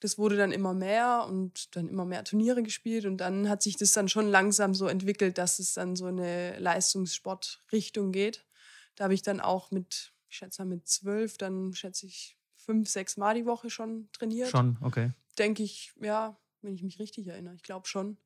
das 0.00 0.18
wurde 0.18 0.36
dann 0.36 0.52
immer 0.52 0.74
mehr 0.74 1.26
und 1.28 1.74
dann 1.74 1.88
immer 1.88 2.04
mehr 2.04 2.24
Turniere 2.24 2.62
gespielt 2.62 3.04
und 3.04 3.16
dann 3.18 3.48
hat 3.48 3.62
sich 3.62 3.76
das 3.76 3.92
dann 3.92 4.08
schon 4.08 4.28
langsam 4.28 4.74
so 4.74 4.86
entwickelt, 4.86 5.38
dass 5.38 5.58
es 5.58 5.74
dann 5.74 5.96
so 5.96 6.06
eine 6.06 6.58
Leistungssportrichtung 6.58 8.12
geht. 8.12 8.46
Da 8.94 9.04
habe 9.04 9.14
ich 9.14 9.22
dann 9.22 9.40
auch 9.40 9.70
mit, 9.70 10.12
ich 10.28 10.36
schätze 10.36 10.62
mal 10.62 10.68
mit 10.68 10.88
zwölf, 10.88 11.36
dann 11.36 11.72
schätze 11.72 12.06
ich 12.06 12.36
fünf, 12.56 12.88
sechs 12.88 13.16
Mal 13.16 13.34
die 13.34 13.46
Woche 13.46 13.70
schon 13.70 14.08
trainiert. 14.12 14.50
Schon, 14.50 14.76
okay. 14.82 15.10
Denke 15.38 15.62
ich, 15.62 15.92
ja, 16.00 16.36
wenn 16.62 16.74
ich 16.74 16.82
mich 16.82 16.98
richtig 16.98 17.26
erinnere. 17.26 17.54
Ich 17.54 17.62
glaube 17.62 17.86
schon. 17.86 18.18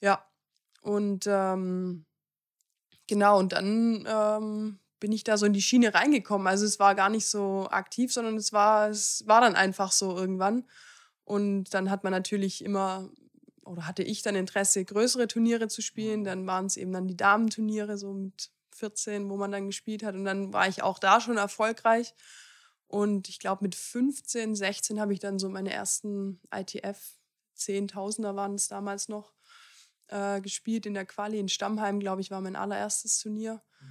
Ja. 0.00 0.24
Und 0.82 1.26
ähm, 1.28 2.06
genau, 3.06 3.38
und 3.38 3.52
dann 3.52 4.06
ähm, 4.08 4.78
bin 4.98 5.12
ich 5.12 5.24
da 5.24 5.36
so 5.36 5.46
in 5.46 5.52
die 5.52 5.62
Schiene 5.62 5.94
reingekommen. 5.94 6.46
Also 6.46 6.64
es 6.64 6.78
war 6.78 6.94
gar 6.94 7.08
nicht 7.08 7.26
so 7.26 7.68
aktiv, 7.70 8.12
sondern 8.12 8.36
es 8.36 8.52
war, 8.52 8.88
es 8.88 9.24
war 9.26 9.40
dann 9.40 9.54
einfach 9.54 9.92
so 9.92 10.16
irgendwann. 10.16 10.64
Und 11.24 11.74
dann 11.74 11.90
hat 11.90 12.04
man 12.04 12.12
natürlich 12.12 12.64
immer, 12.64 13.10
oder 13.64 13.86
hatte 13.86 14.02
ich 14.02 14.22
dann 14.22 14.34
Interesse, 14.34 14.84
größere 14.84 15.28
Turniere 15.28 15.68
zu 15.68 15.82
spielen. 15.82 16.24
Dann 16.24 16.46
waren 16.46 16.66
es 16.66 16.76
eben 16.76 16.92
dann 16.92 17.06
die 17.06 17.16
Damenturniere, 17.16 17.96
so 17.96 18.12
mit 18.12 18.50
14, 18.74 19.28
wo 19.30 19.36
man 19.36 19.52
dann 19.52 19.66
gespielt 19.66 20.02
hat. 20.02 20.14
Und 20.14 20.24
dann 20.24 20.52
war 20.52 20.68
ich 20.68 20.82
auch 20.82 20.98
da 20.98 21.20
schon 21.20 21.36
erfolgreich. 21.36 22.14
Und 22.92 23.30
ich 23.30 23.38
glaube, 23.38 23.64
mit 23.64 23.74
15, 23.74 24.54
16 24.54 25.00
habe 25.00 25.14
ich 25.14 25.18
dann 25.18 25.38
so 25.38 25.48
meine 25.48 25.72
ersten 25.72 26.38
ITF, 26.54 27.16
Zehntausender 27.54 28.36
waren 28.36 28.54
es 28.54 28.68
damals 28.68 29.08
noch, 29.08 29.32
äh, 30.08 30.42
gespielt 30.42 30.84
in 30.84 30.92
der 30.92 31.06
Quali 31.06 31.38
in 31.38 31.48
Stammheim, 31.48 32.00
glaube 32.00 32.20
ich, 32.20 32.30
war 32.30 32.42
mein 32.42 32.54
allererstes 32.54 33.18
Turnier. 33.18 33.62
Mhm. 33.80 33.86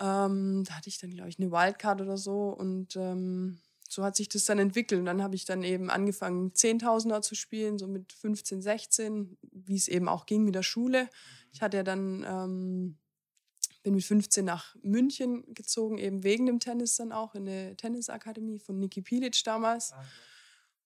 Ähm, 0.00 0.64
da 0.66 0.74
hatte 0.74 0.88
ich 0.88 0.98
dann, 0.98 1.10
glaube 1.10 1.28
ich, 1.28 1.38
eine 1.38 1.52
Wildcard 1.52 2.00
oder 2.00 2.16
so. 2.16 2.48
Und 2.48 2.96
ähm, 2.96 3.60
so 3.88 4.02
hat 4.02 4.16
sich 4.16 4.28
das 4.28 4.44
dann 4.44 4.58
entwickelt. 4.58 4.98
Und 4.98 5.06
dann 5.06 5.22
habe 5.22 5.36
ich 5.36 5.44
dann 5.44 5.62
eben 5.62 5.88
angefangen, 5.88 6.52
Zehntausender 6.52 7.22
zu 7.22 7.36
spielen, 7.36 7.78
so 7.78 7.86
mit 7.86 8.12
15, 8.12 8.60
16, 8.60 9.38
wie 9.52 9.76
es 9.76 9.86
eben 9.86 10.08
auch 10.08 10.26
ging 10.26 10.44
mit 10.44 10.56
der 10.56 10.64
Schule. 10.64 11.08
Ich 11.52 11.62
hatte 11.62 11.76
ja 11.76 11.82
dann, 11.84 12.24
ähm, 12.26 12.98
bin 13.82 13.94
mit 13.94 14.04
15 14.04 14.44
nach 14.44 14.74
München 14.82 15.44
gezogen, 15.54 15.98
eben 15.98 16.22
wegen 16.22 16.46
dem 16.46 16.60
Tennis 16.60 16.96
dann 16.96 17.12
auch, 17.12 17.34
in 17.34 17.46
der 17.46 17.76
Tennisakademie 17.76 18.58
von 18.58 18.78
Niki 18.78 19.02
Pilic 19.02 19.42
damals. 19.44 19.92
Ah, 19.92 20.04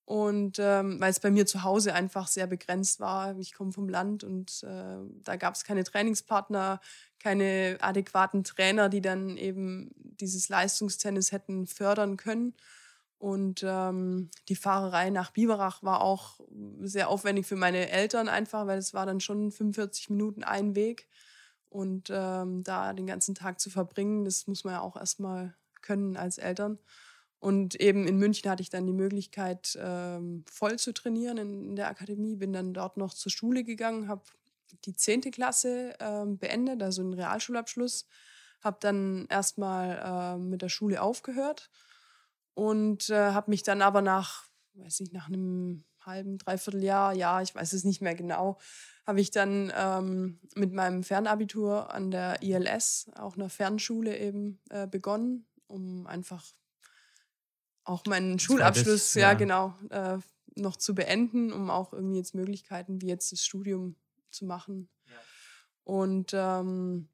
und 0.07 0.59
ähm, 0.59 1.01
weil 1.01 1.11
es 1.11 1.21
bei 1.21 1.31
mir 1.31 1.47
zu 1.47 1.63
Hause 1.63 1.95
einfach 1.95 2.27
sehr 2.27 2.47
begrenzt 2.47 3.01
war. 3.01 3.39
Ich 3.39 3.55
komme 3.55 3.73
vom 3.73 3.89
Land 3.89 4.23
und 4.23 4.63
äh, 4.63 4.99
da 5.23 5.37
gab 5.37 5.55
es 5.55 5.65
keine 5.65 5.83
Trainingspartner, 5.83 6.81
keine 7.19 7.79
adäquaten 7.81 8.45
Trainer, 8.45 8.91
die 8.91 9.01
dann 9.01 9.39
eben 9.39 9.93
dieses 9.97 10.51
Leistungstennis 10.51 11.33
hätten 11.33 11.67
fördern 11.67 12.19
können. 12.19 12.55
Und 13.17 13.65
ähm, 13.67 14.29
die 14.51 14.57
Fahrerei 14.57 15.09
nach 15.09 15.31
Biberach 15.31 15.83
war 15.83 16.03
auch 16.03 16.41
sehr 16.81 17.09
aufwendig 17.09 17.47
für 17.47 17.57
meine 17.57 17.89
Eltern 17.89 18.29
einfach, 18.29 18.67
weil 18.67 18.79
es 18.79 18.93
war 18.93 19.07
dann 19.07 19.21
schon 19.21 19.51
45 19.51 20.11
Minuten 20.11 20.45
ein 20.45 20.75
Weg. 20.75 21.09
Und 21.75 22.09
ähm, 22.09 22.63
da 22.63 22.93
den 22.93 23.09
ganzen 23.09 23.35
Tag 23.35 23.59
zu 23.59 23.69
verbringen, 23.69 24.25
das 24.25 24.47
muss 24.47 24.63
man 24.63 24.75
ja 24.75 24.81
auch 24.81 24.95
erstmal 24.95 25.57
können 25.83 26.17
als 26.17 26.39
Eltern. 26.39 26.79
Und 27.41 27.75
eben 27.81 28.07
in 28.07 28.17
München 28.17 28.49
hatte 28.49 28.63
ich 28.63 28.71
dann 28.71 28.87
die 28.87 28.93
Möglichkeit, 28.93 29.77
ähm, 29.83 30.45
voll 30.49 30.79
zu 30.79 30.95
trainieren 30.95 31.37
in, 31.37 31.71
in, 31.71 31.75
der 31.75 31.89
Akademie. 31.89 32.37
Bin 32.37 32.53
dann 32.53 32.75
dort 32.75 32.97
noch 32.97 33.13
zur 33.13 33.33
Schule 33.33 33.65
gegangen, 33.65 34.07
habe 34.07 34.23
die 34.85 34.95
10. 34.95 35.23
Klasse 35.33 35.97
ähm, 35.99 36.39
beendet, 36.39 36.81
also 36.81 37.03
einen 37.03 37.15
Realschulabschluss. 37.15 38.07
Habe 38.61 38.77
dann 38.79 39.27
erstmal 39.29 40.37
äh, 40.37 40.39
mit 40.39 40.63
der 40.63 40.69
Schule 40.69 41.03
aufgehört 41.03 41.71
und 42.55 43.11
äh, 43.11 43.33
habe 43.33 43.51
mich 43.51 43.65
dann 43.65 43.83
aber 43.83 44.01
nach, 44.01 44.45
weiß 44.75 45.01
nicht, 45.01 45.13
nach 45.13 45.27
einem 45.27 45.83
halben, 46.07 46.39
dreiviertel 46.39 46.83
Jahr, 46.83 47.15
ja, 47.15 47.41
ich 47.43 47.55
weiß 47.55 47.73
es 47.73 47.85
nicht 47.85 48.03
mehr 48.03 48.15
genau, 48.15 48.59
habe 49.07 49.21
ich 49.21 49.31
dann 49.31 49.73
ähm, 49.77 50.41
mit 50.55 50.73
meinem 50.73 51.03
Fernabitur 51.03 51.93
an 51.93 52.11
der 52.11 52.43
ILS, 52.43 53.11
auch 53.17 53.37
einer 53.37 53.51
Fernschule 53.51 54.19
eben, 54.19 54.61
äh, 54.71 54.87
begonnen, 54.87 55.47
um 55.67 56.07
einfach 56.07 56.45
auch 57.85 58.05
meinen 58.07 58.39
Schulabschluss, 58.39 59.13
das, 59.13 59.15
ja. 59.15 59.33
ja, 59.33 59.35
genau, 59.35 59.75
äh, 59.91 60.19
noch 60.57 60.77
zu 60.77 60.95
beenden, 60.95 61.53
um 61.53 61.71
auch 61.71 61.93
irgendwie 61.93 62.17
jetzt 62.17 62.35
Möglichkeiten 62.35 63.01
wie 63.03 63.09
jetzt 63.09 63.33
das 63.33 63.45
Studium 63.45 63.97
zu 64.31 64.47
machen. 64.47 64.89
Ja. 65.07 65.13
Und 65.85 66.31
ähm, 66.33 67.09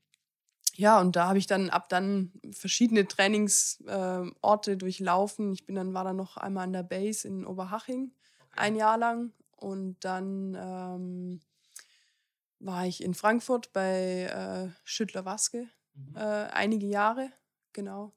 ja, 0.74 1.00
und 1.00 1.16
da 1.16 1.28
habe 1.28 1.38
ich 1.38 1.46
dann 1.46 1.68
ab 1.68 1.88
dann 1.88 2.32
verschiedene 2.52 3.06
Trainingsorte 3.06 4.72
äh, 4.72 4.76
durchlaufen. 4.76 5.52
Ich 5.52 5.66
bin 5.66 5.74
dann, 5.74 5.92
war 5.92 6.04
dann 6.04 6.16
noch 6.16 6.36
einmal 6.36 6.64
an 6.64 6.72
der 6.72 6.84
Base 6.84 7.26
in 7.26 7.44
Oberhaching. 7.44 8.14
Ein 8.52 8.76
Jahr 8.76 8.98
lang. 8.98 9.32
Und 9.56 10.04
dann 10.04 10.56
ähm, 10.58 11.40
war 12.60 12.86
ich 12.86 13.02
in 13.02 13.14
Frankfurt 13.14 13.72
bei 13.72 14.24
äh, 14.24 14.70
Schüttler 14.84 15.24
Waske 15.24 15.68
mhm. 15.94 16.16
äh, 16.16 16.20
einige 16.20 16.86
Jahre, 16.86 17.30
genau. 17.72 18.14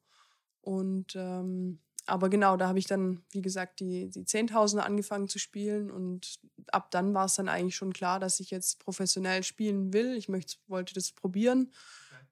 Und 0.62 1.16
ähm, 1.16 1.80
aber 2.06 2.30
genau, 2.30 2.58
da 2.58 2.68
habe 2.68 2.80
ich 2.80 2.86
dann, 2.86 3.24
wie 3.32 3.42
gesagt, 3.42 3.80
die, 3.80 4.10
die 4.10 4.26
Zehntausender 4.26 4.86
angefangen 4.86 5.30
zu 5.30 5.40
spielen 5.40 5.90
und 5.90 6.40
ab 6.68 6.92
dann 6.92 7.14
war 7.14 7.26
es 7.26 7.36
dann 7.36 7.48
eigentlich 7.48 7.78
schon 7.78 7.94
klar, 7.94 8.20
dass 8.20 8.42
ich 8.42 8.52
jetzt 8.52 8.80
professionell 8.80 9.44
spielen 9.44 9.94
will. 9.94 10.16
Ich 10.18 10.28
möchte, 10.28 10.58
wollte 10.68 10.94
das 10.94 11.14
probieren 11.14 11.72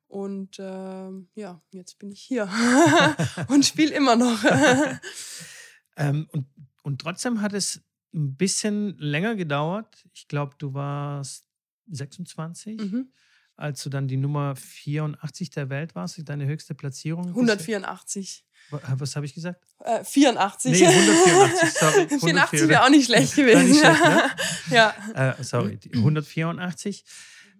und 0.07 0.59
äh, 0.59 1.09
ja, 1.35 1.61
jetzt 1.71 1.99
bin 1.99 2.11
ich 2.11 2.21
hier 2.21 2.49
und 3.47 3.65
spiele 3.65 3.95
immer 3.95 4.17
noch. 4.17 4.43
ähm, 5.95 6.27
und, 6.33 6.47
und 6.83 6.99
trotzdem 6.99 7.41
hat 7.41 7.53
es 7.53 7.81
ein 8.13 8.35
bisschen 8.35 8.97
länger 8.97 9.35
gedauert. 9.35 10.05
Ich 10.13 10.27
glaube, 10.27 10.55
du 10.57 10.73
warst 10.73 11.45
26, 11.87 12.79
mhm. 12.79 13.11
als 13.55 13.83
du 13.83 13.89
dann 13.89 14.07
die 14.07 14.17
Nummer 14.17 14.55
84 14.55 15.49
der 15.49 15.69
Welt 15.69 15.95
warst, 15.95 16.21
deine 16.27 16.45
höchste 16.45 16.75
Platzierung? 16.75 17.27
184. 17.29 18.45
Was 18.69 19.15
habe 19.15 19.25
ich 19.25 19.33
gesagt? 19.33 19.65
Äh, 19.79 20.03
84. 20.03 20.71
Nee, 20.71 20.87
184, 20.87 21.69
sorry. 21.71 22.07
84 22.19 22.67
wäre 22.67 22.83
auch 22.83 22.89
nicht 22.89 23.05
schlecht 23.05 23.35
gewesen. 23.35 23.67
Nicht 23.67 23.79
schlecht, 23.79 24.01
ne? 24.01 24.31
ja. 24.69 24.93
Äh, 25.13 25.43
sorry, 25.43 25.79
184. 25.93 27.03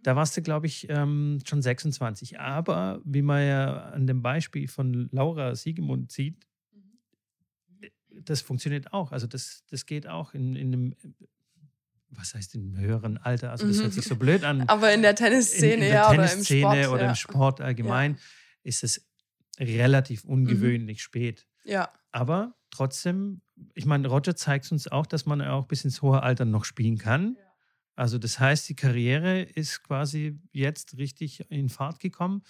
Da 0.03 0.15
warst 0.15 0.35
du, 0.35 0.41
glaube 0.41 0.67
ich, 0.67 0.89
ähm, 0.89 1.39
schon 1.45 1.61
26. 1.61 2.39
Aber 2.39 3.01
wie 3.03 3.21
man 3.21 3.45
ja 3.45 3.83
an 3.89 4.07
dem 4.07 4.21
Beispiel 4.21 4.67
von 4.67 5.09
Laura 5.11 5.55
Siegemund 5.55 6.11
sieht, 6.11 6.47
das 8.25 8.41
funktioniert 8.41 8.93
auch. 8.93 9.11
Also 9.11 9.27
das, 9.27 9.63
das 9.69 9.85
geht 9.85 10.07
auch 10.07 10.33
in, 10.33 10.55
in 10.55 10.73
einem, 10.73 10.95
was 12.09 12.33
heißt 12.33 12.55
in 12.55 12.61
einem 12.61 12.77
höheren 12.77 13.17
Alter. 13.17 13.51
Also 13.51 13.67
das 13.67 13.81
hört 13.81 13.93
sich 13.93 14.05
so 14.05 14.15
blöd 14.15 14.43
an. 14.43 14.67
Aber 14.67 14.93
in 14.93 15.01
der 15.01 15.15
Tennisszene, 15.15 15.87
in, 15.87 15.93
ja, 15.93 16.09
oder 16.09 16.31
im 16.31 16.43
Sport. 16.43 16.87
oder 16.87 17.03
ja. 17.03 17.09
im 17.09 17.15
Sport 17.15 17.61
allgemein 17.61 18.13
ja. 18.13 18.19
ist 18.63 18.83
es 18.83 19.07
relativ 19.59 20.23
ungewöhnlich 20.23 20.97
mhm. 20.97 21.01
spät. 21.01 21.47
Ja. 21.63 21.91
Aber 22.11 22.55
trotzdem, 22.71 23.41
ich 23.73 23.85
meine, 23.85 24.07
Roger 24.07 24.35
zeigt 24.35 24.71
uns 24.71 24.87
auch, 24.87 25.05
dass 25.05 25.25
man 25.25 25.41
auch 25.41 25.65
bis 25.67 25.85
ins 25.85 26.01
hohe 26.01 26.23
Alter 26.23 26.45
noch 26.45 26.65
spielen 26.65 26.97
kann. 26.97 27.35
Ja. 27.37 27.43
Also 27.95 28.17
das 28.17 28.39
heißt, 28.39 28.67
die 28.69 28.75
Karriere 28.75 29.41
ist 29.41 29.83
quasi 29.83 30.39
jetzt 30.51 30.97
richtig 30.97 31.45
in 31.49 31.69
Fahrt 31.69 31.99
gekommen. 31.99 32.41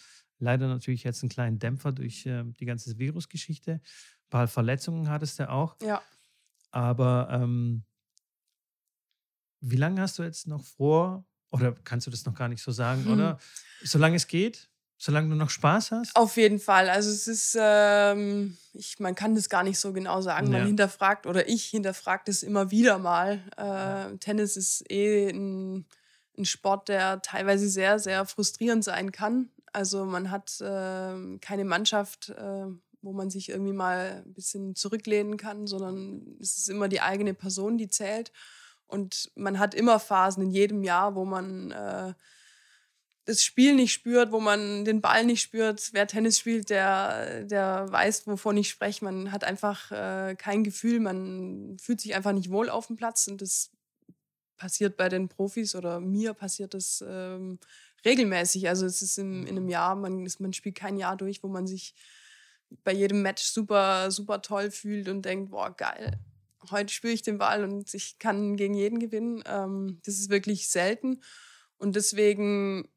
Leider 0.41 0.67
natürlich 0.67 1.03
jetzt 1.03 1.21
einen 1.23 1.29
kleinen 1.29 1.59
Dämpfer 1.59 1.91
durch 1.91 2.25
äh, 2.25 2.43
die 2.59 2.65
ganze 2.65 2.97
Virusgeschichte. 2.97 3.73
Ein 3.73 4.29
paar 4.29 4.47
Verletzungen 4.47 5.07
hattest 5.09 5.39
du 5.39 5.49
auch. 5.49 5.75
Ja. 5.81 6.01
Aber 6.71 7.29
ähm, 7.31 7.83
wie 9.59 9.75
lange 9.75 10.01
hast 10.01 10.17
du 10.19 10.23
jetzt 10.23 10.47
noch 10.47 10.63
vor, 10.63 11.25
oder 11.51 11.75
kannst 11.83 12.07
du 12.07 12.11
das 12.11 12.25
noch 12.25 12.33
gar 12.33 12.47
nicht 12.47 12.63
so 12.63 12.71
sagen, 12.71 13.05
hm. 13.05 13.13
oder? 13.13 13.39
Solange 13.83 14.15
es 14.15 14.27
geht? 14.27 14.69
Solange 14.97 15.29
du 15.29 15.35
noch 15.35 15.49
Spaß 15.49 15.91
hast? 15.91 16.15
Auf 16.15 16.37
jeden 16.37 16.59
Fall. 16.59 16.87
Also 16.87 17.09
es 17.09 17.27
ist, 17.27 17.57
ähm, 17.59 18.55
ich, 18.73 18.99
man 18.99 19.15
kann 19.15 19.33
das 19.33 19.49
gar 19.49 19.63
nicht 19.63 19.79
so 19.79 19.93
genau 19.93 20.21
sagen. 20.21 20.51
Man 20.51 20.65
hinterfragt 20.65 21.25
oder 21.25 21.49
ich 21.49 21.65
hinterfragt 21.65 22.29
es 22.29 22.43
immer 22.43 22.69
wieder 22.69 22.99
mal. 22.99 23.41
Äh, 23.57 23.63
ja. 23.63 24.11
Tennis 24.19 24.57
ist 24.57 24.89
eh 24.91 25.29
ein, 25.29 25.87
ein, 26.37 26.45
Sport, 26.45 26.87
der 26.87 27.19
teilweise 27.23 27.67
sehr, 27.67 27.97
sehr 27.97 28.25
frustrierend 28.25 28.83
sein 28.83 29.11
kann. 29.11 29.49
Also 29.73 30.05
man 30.05 30.31
hat 30.31 30.59
äh, 30.61 31.37
keine 31.39 31.65
Mannschaft, 31.65 32.29
äh, 32.29 32.65
wo 33.01 33.13
man 33.13 33.29
sich 33.29 33.49
irgendwie 33.49 33.73
mal 33.73 34.23
ein 34.25 34.33
bisschen 34.33 34.75
zurücklehnen 34.75 35.37
kann, 35.37 35.67
sondern 35.67 36.37
es 36.39 36.57
ist 36.57 36.69
immer 36.69 36.87
die 36.87 37.01
eigene 37.01 37.33
Person, 37.33 37.77
die 37.77 37.89
zählt. 37.89 38.31
Und 38.87 39.31
man 39.35 39.57
hat 39.57 39.73
immer 39.73 39.99
Phasen 39.99 40.43
in 40.43 40.51
jedem 40.51 40.83
Jahr, 40.83 41.15
wo 41.15 41.25
man 41.25 41.71
äh, 41.71 42.13
das 43.25 43.43
Spiel 43.43 43.75
nicht 43.75 43.93
spürt, 43.93 44.31
wo 44.31 44.39
man 44.39 44.83
den 44.83 45.01
Ball 45.01 45.25
nicht 45.25 45.41
spürt. 45.41 45.89
Wer 45.93 46.07
Tennis 46.07 46.37
spielt, 46.39 46.69
der, 46.69 47.45
der 47.45 47.91
weiß, 47.91 48.27
wovon 48.27 48.57
ich 48.57 48.69
spreche. 48.69 49.05
Man 49.05 49.31
hat 49.31 49.43
einfach 49.43 49.91
äh, 49.91 50.35
kein 50.35 50.63
Gefühl, 50.63 50.99
man 50.99 51.77
fühlt 51.79 52.01
sich 52.01 52.15
einfach 52.15 52.33
nicht 52.33 52.51
wohl 52.51 52.69
auf 52.69 52.87
dem 52.87 52.97
Platz 52.97 53.27
und 53.27 53.41
das 53.41 53.71
passiert 54.57 54.97
bei 54.97 55.09
den 55.09 55.27
Profis 55.27 55.75
oder 55.75 55.99
mir 55.99 56.33
passiert 56.33 56.73
das 56.73 57.03
ähm, 57.07 57.59
regelmäßig. 58.05 58.67
Also 58.67 58.85
es 58.85 59.01
ist 59.01 59.17
im, 59.17 59.45
in 59.45 59.57
einem 59.57 59.69
Jahr, 59.69 59.95
man, 59.95 60.27
man 60.39 60.53
spielt 60.53 60.75
kein 60.75 60.97
Jahr 60.97 61.17
durch, 61.17 61.43
wo 61.43 61.47
man 61.47 61.67
sich 61.67 61.95
bei 62.83 62.93
jedem 62.93 63.21
Match 63.21 63.43
super, 63.43 64.11
super 64.11 64.41
toll 64.41 64.71
fühlt 64.71 65.09
und 65.09 65.23
denkt, 65.23 65.51
boah, 65.51 65.75
geil, 65.75 66.19
heute 66.69 66.93
spüre 66.93 67.13
ich 67.13 67.21
den 67.21 67.37
Ball 67.37 67.63
und 67.63 67.93
ich 67.93 68.17
kann 68.17 68.55
gegen 68.55 68.73
jeden 68.73 68.99
gewinnen. 68.99 69.43
Ähm, 69.45 69.99
das 70.05 70.15
ist 70.15 70.29
wirklich 70.29 70.69
selten. 70.69 71.21
Und 71.77 71.95
deswegen 71.95 72.87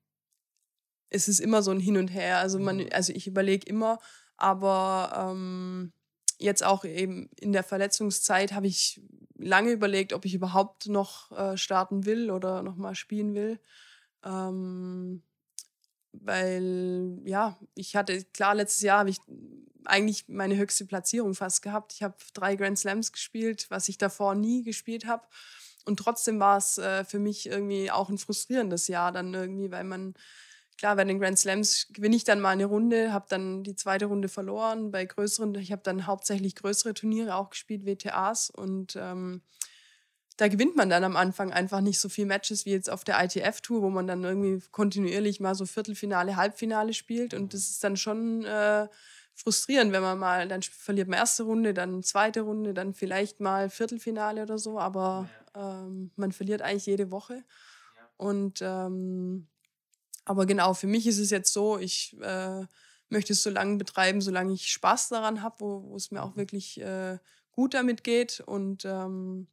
es 1.14 1.28
ist 1.28 1.38
immer 1.38 1.62
so 1.62 1.70
ein 1.70 1.80
Hin 1.80 1.96
und 1.96 2.08
Her. 2.08 2.38
Also 2.38 2.58
man, 2.58 2.78
mhm. 2.78 2.88
also 2.92 3.12
ich 3.12 3.26
überlege 3.26 3.66
immer, 3.66 3.98
aber 4.36 5.30
ähm, 5.32 5.92
jetzt 6.38 6.64
auch 6.64 6.84
eben 6.84 7.30
in 7.38 7.52
der 7.52 7.62
Verletzungszeit 7.62 8.52
habe 8.52 8.66
ich 8.66 9.00
lange 9.36 9.70
überlegt, 9.70 10.12
ob 10.12 10.24
ich 10.24 10.34
überhaupt 10.34 10.88
noch 10.88 11.30
äh, 11.32 11.56
starten 11.56 12.04
will 12.04 12.30
oder 12.30 12.62
noch 12.62 12.76
mal 12.76 12.94
spielen 12.94 13.34
will. 13.34 13.60
Ähm, 14.24 15.22
weil 16.12 17.20
ja, 17.24 17.58
ich 17.74 17.96
hatte, 17.96 18.24
klar, 18.32 18.54
letztes 18.54 18.82
Jahr 18.82 19.00
habe 19.00 19.10
ich 19.10 19.18
eigentlich 19.84 20.28
meine 20.28 20.56
höchste 20.56 20.86
Platzierung 20.86 21.34
fast 21.34 21.62
gehabt. 21.62 21.92
Ich 21.92 22.02
habe 22.02 22.16
drei 22.32 22.56
Grand 22.56 22.78
Slams 22.78 23.12
gespielt, 23.12 23.66
was 23.68 23.88
ich 23.88 23.98
davor 23.98 24.34
nie 24.34 24.62
gespielt 24.62 25.06
habe. 25.06 25.26
Und 25.84 25.98
trotzdem 25.98 26.40
war 26.40 26.56
es 26.56 26.78
äh, 26.78 27.04
für 27.04 27.18
mich 27.18 27.46
irgendwie 27.46 27.90
auch 27.90 28.08
ein 28.08 28.18
frustrierendes 28.18 28.88
Jahr 28.88 29.12
dann 29.12 29.34
irgendwie, 29.34 29.70
weil 29.70 29.84
man 29.84 30.14
klar, 30.78 30.96
bei 30.96 31.04
den 31.04 31.18
Grand 31.18 31.38
Slams 31.38 31.88
gewinne 31.90 32.16
ich 32.16 32.24
dann 32.24 32.40
mal 32.40 32.50
eine 32.50 32.64
Runde, 32.64 33.12
habe 33.12 33.26
dann 33.28 33.62
die 33.62 33.76
zweite 33.76 34.06
Runde 34.06 34.28
verloren. 34.28 34.90
Bei 34.90 35.04
größeren, 35.04 35.54
ich 35.56 35.72
habe 35.72 35.82
dann 35.82 36.06
hauptsächlich 36.06 36.54
größere 36.54 36.94
Turniere 36.94 37.34
auch 37.34 37.50
gespielt, 37.50 37.86
WTAs. 37.86 38.50
Und 38.50 38.96
ähm, 38.96 39.42
da 40.36 40.48
gewinnt 40.48 40.74
man 40.76 40.90
dann 40.90 41.04
am 41.04 41.16
Anfang 41.16 41.52
einfach 41.52 41.80
nicht 41.80 42.00
so 42.00 42.08
viele 42.08 42.26
Matches 42.26 42.64
wie 42.66 42.72
jetzt 42.72 42.90
auf 42.90 43.04
der 43.04 43.22
ITF-Tour, 43.22 43.82
wo 43.82 43.90
man 43.90 44.06
dann 44.06 44.24
irgendwie 44.24 44.66
kontinuierlich 44.72 45.38
mal 45.40 45.54
so 45.54 45.64
Viertelfinale, 45.64 46.36
Halbfinale 46.36 46.92
spielt. 46.92 47.34
Und 47.34 47.54
das 47.54 47.68
ist 47.68 47.84
dann 47.84 47.96
schon 47.96 48.44
äh, 48.44 48.88
frustrierend, 49.34 49.92
wenn 49.92 50.02
man 50.02 50.18
mal, 50.18 50.48
dann 50.48 50.62
verliert 50.62 51.08
man 51.08 51.18
erste 51.18 51.44
Runde, 51.44 51.72
dann 51.72 52.02
zweite 52.02 52.40
Runde, 52.40 52.74
dann 52.74 52.94
vielleicht 52.94 53.40
mal 53.40 53.70
Viertelfinale 53.70 54.42
oder 54.42 54.58
so. 54.58 54.78
Aber 54.78 55.28
ähm, 55.54 56.10
man 56.16 56.32
verliert 56.32 56.62
eigentlich 56.62 56.86
jede 56.86 57.12
Woche. 57.12 57.44
Und 58.16 58.60
ähm, 58.60 59.46
aber 60.24 60.46
genau, 60.46 60.74
für 60.74 60.86
mich 60.86 61.06
ist 61.06 61.18
es 61.18 61.30
jetzt 61.30 61.52
so, 61.52 61.78
ich 61.78 62.16
äh, 62.22 62.62
möchte 63.08 63.34
es 63.34 63.42
so 63.42 63.50
lange 63.50 63.76
betreiben, 63.76 64.20
solange 64.20 64.52
ich 64.52 64.68
Spaß 64.68 65.10
daran 65.10 65.42
habe, 65.42 65.56
wo, 65.60 65.90
wo 65.90 65.96
es 65.96 66.10
mir 66.10 66.22
auch 66.22 66.30
mhm. 66.30 66.36
wirklich 66.36 66.80
äh, 66.80 67.18
gut 67.52 67.74
damit 67.74 68.04
geht. 68.04 68.40
Und 68.40 68.84
ähm, 68.84 69.48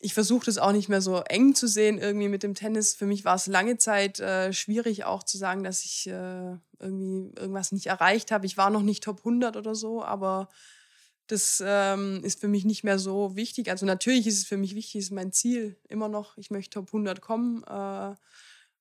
ich 0.00 0.14
versuche 0.14 0.46
das 0.46 0.58
auch 0.58 0.72
nicht 0.72 0.88
mehr 0.88 1.02
so 1.02 1.18
eng 1.20 1.54
zu 1.54 1.66
sehen 1.66 1.98
irgendwie 1.98 2.28
mit 2.28 2.42
dem 2.42 2.54
Tennis. 2.54 2.94
Für 2.94 3.06
mich 3.06 3.24
war 3.24 3.34
es 3.34 3.46
lange 3.46 3.76
Zeit 3.76 4.18
äh, 4.18 4.52
schwierig 4.52 5.04
auch 5.04 5.22
zu 5.22 5.36
sagen, 5.36 5.62
dass 5.62 5.84
ich 5.84 6.06
äh, 6.06 6.56
irgendwie 6.78 7.38
irgendwas 7.38 7.72
nicht 7.72 7.86
erreicht 7.86 8.32
habe. 8.32 8.46
Ich 8.46 8.56
war 8.56 8.70
noch 8.70 8.82
nicht 8.82 9.04
Top 9.04 9.18
100 9.18 9.56
oder 9.56 9.74
so, 9.74 10.02
aber 10.02 10.48
das 11.26 11.62
ähm, 11.64 12.22
ist 12.24 12.40
für 12.40 12.48
mich 12.48 12.64
nicht 12.64 12.82
mehr 12.82 12.98
so 12.98 13.36
wichtig. 13.36 13.70
Also 13.70 13.86
natürlich 13.86 14.26
ist 14.26 14.38
es 14.38 14.44
für 14.46 14.56
mich 14.56 14.74
wichtig, 14.74 15.02
ist 15.02 15.12
mein 15.12 15.32
Ziel 15.32 15.76
immer 15.88 16.08
noch. 16.08 16.36
Ich 16.38 16.50
möchte 16.50 16.70
Top 16.70 16.86
100 16.88 17.20
kommen. 17.20 17.62
Äh, 17.64 18.14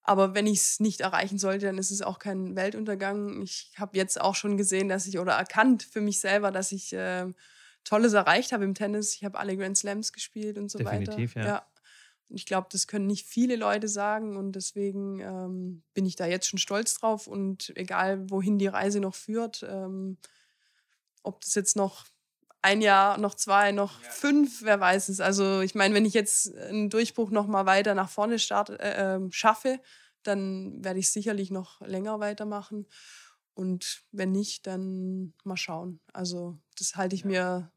aber 0.03 0.33
wenn 0.33 0.47
ich 0.47 0.59
es 0.59 0.79
nicht 0.79 1.01
erreichen 1.01 1.37
sollte, 1.37 1.65
dann 1.67 1.77
ist 1.77 1.91
es 1.91 2.01
auch 2.01 2.17
kein 2.17 2.55
Weltuntergang. 2.55 3.41
Ich 3.41 3.73
habe 3.77 3.97
jetzt 3.97 4.19
auch 4.19 4.35
schon 4.35 4.57
gesehen, 4.57 4.89
dass 4.89 5.05
ich 5.05 5.19
oder 5.19 5.33
erkannt 5.33 5.83
für 5.83 6.01
mich 6.01 6.19
selber, 6.19 6.51
dass 6.51 6.71
ich 6.71 6.93
äh, 6.93 7.27
Tolles 7.89 8.13
erreicht 8.13 8.51
habe 8.51 8.63
im 8.65 8.75
Tennis. 8.75 9.15
Ich 9.15 9.23
habe 9.25 9.39
alle 9.39 9.57
Grand 9.57 9.75
Slams 9.75 10.13
gespielt 10.13 10.59
und 10.59 10.69
so 10.69 10.77
Definitiv, 10.77 11.35
weiter. 11.35 11.47
Ja. 11.47 11.53
ja. 11.55 11.67
Und 12.29 12.35
ich 12.35 12.45
glaube, 12.45 12.67
das 12.71 12.85
können 12.85 13.07
nicht 13.07 13.25
viele 13.25 13.55
Leute 13.55 13.87
sagen 13.87 14.37
und 14.37 14.51
deswegen 14.51 15.19
ähm, 15.19 15.81
bin 15.95 16.05
ich 16.05 16.15
da 16.15 16.27
jetzt 16.27 16.47
schon 16.47 16.59
stolz 16.59 16.93
drauf 16.93 17.25
und 17.25 17.73
egal, 17.75 18.29
wohin 18.29 18.59
die 18.59 18.67
Reise 18.67 18.99
noch 18.99 19.15
führt, 19.15 19.65
ähm, 19.67 20.17
ob 21.23 21.41
das 21.41 21.55
jetzt 21.55 21.75
noch 21.75 22.05
ein 22.61 22.81
Jahr, 22.81 23.17
noch 23.17 23.33
zwei, 23.33 23.71
noch 23.71 24.03
ja. 24.03 24.09
fünf, 24.11 24.61
wer 24.61 24.79
weiß 24.79 25.09
es. 25.09 25.19
Also 25.19 25.61
ich 25.61 25.73
meine, 25.73 25.95
wenn 25.95 26.05
ich 26.05 26.13
jetzt 26.13 26.55
einen 26.55 26.91
Durchbruch 26.91 27.31
noch 27.31 27.47
mal 27.47 27.65
weiter 27.65 27.95
nach 27.95 28.09
vorne 28.09 28.37
start, 28.37 28.69
äh, 28.69 29.15
ähm, 29.15 29.31
schaffe, 29.31 29.79
dann 30.21 30.83
werde 30.83 30.99
ich 30.99 31.09
sicherlich 31.09 31.49
noch 31.49 31.81
länger 31.81 32.19
weitermachen. 32.19 32.85
Und 33.55 34.03
wenn 34.11 34.31
nicht, 34.31 34.67
dann 34.67 35.33
mal 35.43 35.57
schauen. 35.57 35.99
Also 36.13 36.59
das 36.77 36.95
halte 36.95 37.15
ich 37.15 37.21
ja. 37.21 37.27
mir 37.27 37.71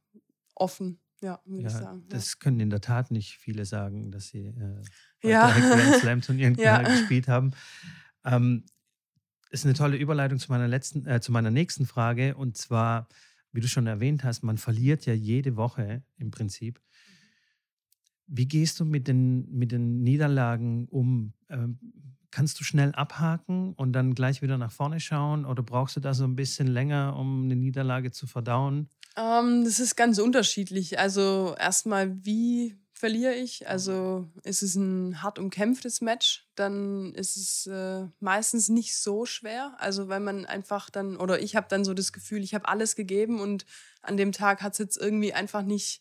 offen, 0.54 1.00
ja, 1.20 1.40
würde 1.44 1.62
ja, 1.62 1.68
ich 1.68 1.74
sagen. 1.74 2.04
Das 2.08 2.38
können 2.38 2.60
in 2.60 2.70
der 2.70 2.80
Tat 2.80 3.10
nicht 3.10 3.38
viele 3.38 3.64
sagen, 3.64 4.10
dass 4.10 4.28
sie 4.28 4.46
äh, 4.46 5.28
ja. 5.28 5.50
Grand 5.50 5.94
Slam 6.00 6.20
Turnieren 6.20 6.54
ja. 6.56 6.82
gespielt 6.82 7.28
haben. 7.28 7.52
Ähm, 8.24 8.64
ist 9.50 9.64
eine 9.64 9.74
tolle 9.74 9.96
Überleitung 9.96 10.38
zu 10.38 10.50
meiner 10.50 10.66
letzten, 10.66 11.06
äh, 11.06 11.20
zu 11.20 11.30
meiner 11.30 11.50
nächsten 11.50 11.86
Frage. 11.86 12.34
Und 12.34 12.56
zwar, 12.56 13.08
wie 13.52 13.60
du 13.60 13.68
schon 13.68 13.86
erwähnt 13.86 14.24
hast, 14.24 14.42
man 14.42 14.58
verliert 14.58 15.06
ja 15.06 15.12
jede 15.12 15.56
Woche 15.56 16.02
im 16.16 16.30
Prinzip. 16.30 16.80
Wie 18.26 18.48
gehst 18.48 18.80
du 18.80 18.84
mit 18.84 19.08
den, 19.08 19.50
mit 19.52 19.72
den 19.72 20.02
Niederlagen 20.02 20.88
um? 20.88 21.34
Ähm, 21.48 21.78
kannst 22.32 22.58
du 22.58 22.64
schnell 22.64 22.92
abhaken 22.92 23.74
und 23.74 23.92
dann 23.92 24.14
gleich 24.14 24.42
wieder 24.42 24.58
nach 24.58 24.72
vorne 24.72 24.98
schauen 24.98 25.44
oder 25.44 25.62
brauchst 25.62 25.96
du 25.96 26.00
da 26.00 26.14
so 26.14 26.24
ein 26.24 26.34
bisschen 26.34 26.66
länger, 26.66 27.16
um 27.16 27.44
eine 27.44 27.54
Niederlage 27.54 28.10
zu 28.10 28.26
verdauen? 28.26 28.88
Ähm, 29.16 29.64
das 29.64 29.78
ist 29.78 29.94
ganz 29.94 30.18
unterschiedlich. 30.18 30.98
Also 30.98 31.54
erstmal, 31.58 32.24
wie 32.24 32.76
verliere 32.92 33.34
ich? 33.34 33.68
Also 33.68 34.30
ist 34.44 34.62
es 34.62 34.76
ein 34.76 35.22
hart 35.22 35.38
umkämpftes 35.38 36.00
Match, 36.00 36.46
dann 36.54 37.12
ist 37.14 37.36
es 37.36 37.66
äh, 37.66 38.06
meistens 38.20 38.68
nicht 38.68 38.96
so 38.96 39.26
schwer. 39.26 39.74
Also 39.78 40.08
weil 40.08 40.20
man 40.20 40.46
einfach 40.46 40.88
dann, 40.88 41.16
oder 41.16 41.42
ich 41.42 41.56
habe 41.56 41.66
dann 41.68 41.84
so 41.84 41.94
das 41.94 42.12
Gefühl, 42.12 42.42
ich 42.42 42.54
habe 42.54 42.68
alles 42.68 42.96
gegeben 42.96 43.40
und 43.40 43.66
an 44.02 44.16
dem 44.16 44.32
Tag 44.32 44.62
hat 44.62 44.72
es 44.72 44.78
jetzt 44.78 44.96
irgendwie 44.96 45.34
einfach 45.34 45.62
nicht 45.62 46.00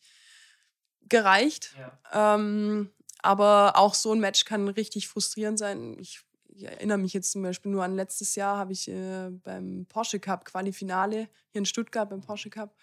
gereicht. 1.10 1.76
Ja. 1.78 2.36
Ähm, 2.36 2.90
aber 3.24 3.74
auch 3.76 3.94
so 3.94 4.12
ein 4.14 4.20
Match 4.20 4.46
kann 4.46 4.68
richtig 4.68 5.08
frustrierend 5.08 5.60
sein. 5.60 5.98
Ich 6.00 6.22
ich 6.54 6.66
erinnere 6.66 6.98
mich 6.98 7.14
jetzt 7.14 7.32
zum 7.32 7.44
Beispiel 7.44 7.72
nur 7.72 7.84
an 7.84 7.96
letztes 7.96 8.36
Jahr, 8.36 8.58
habe 8.58 8.74
ich 8.74 8.90
äh, 8.90 9.30
beim 9.30 9.86
Porsche 9.88 10.20
Cup 10.20 10.44
Qualifinale 10.44 11.30
hier 11.50 11.60
in 11.60 11.66
Stuttgart 11.66 12.10
beim 12.10 12.22
Porsche 12.22 12.50
Cup 12.50 12.76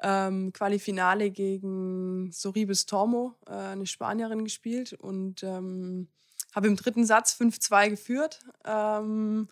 ähm, 0.00 0.52
Qualifinale 0.52 1.30
gegen 1.30 2.30
Soribes 2.32 2.86
Tormo, 2.86 3.34
äh, 3.46 3.52
eine 3.52 3.86
Spanierin, 3.86 4.44
gespielt 4.44 4.92
und 4.92 5.42
ähm, 5.42 6.08
habe 6.54 6.66
im 6.66 6.76
dritten 6.76 7.04
Satz 7.04 7.36
5-2 7.38 7.90
geführt. 7.90 8.40
Ähm, 8.64 9.48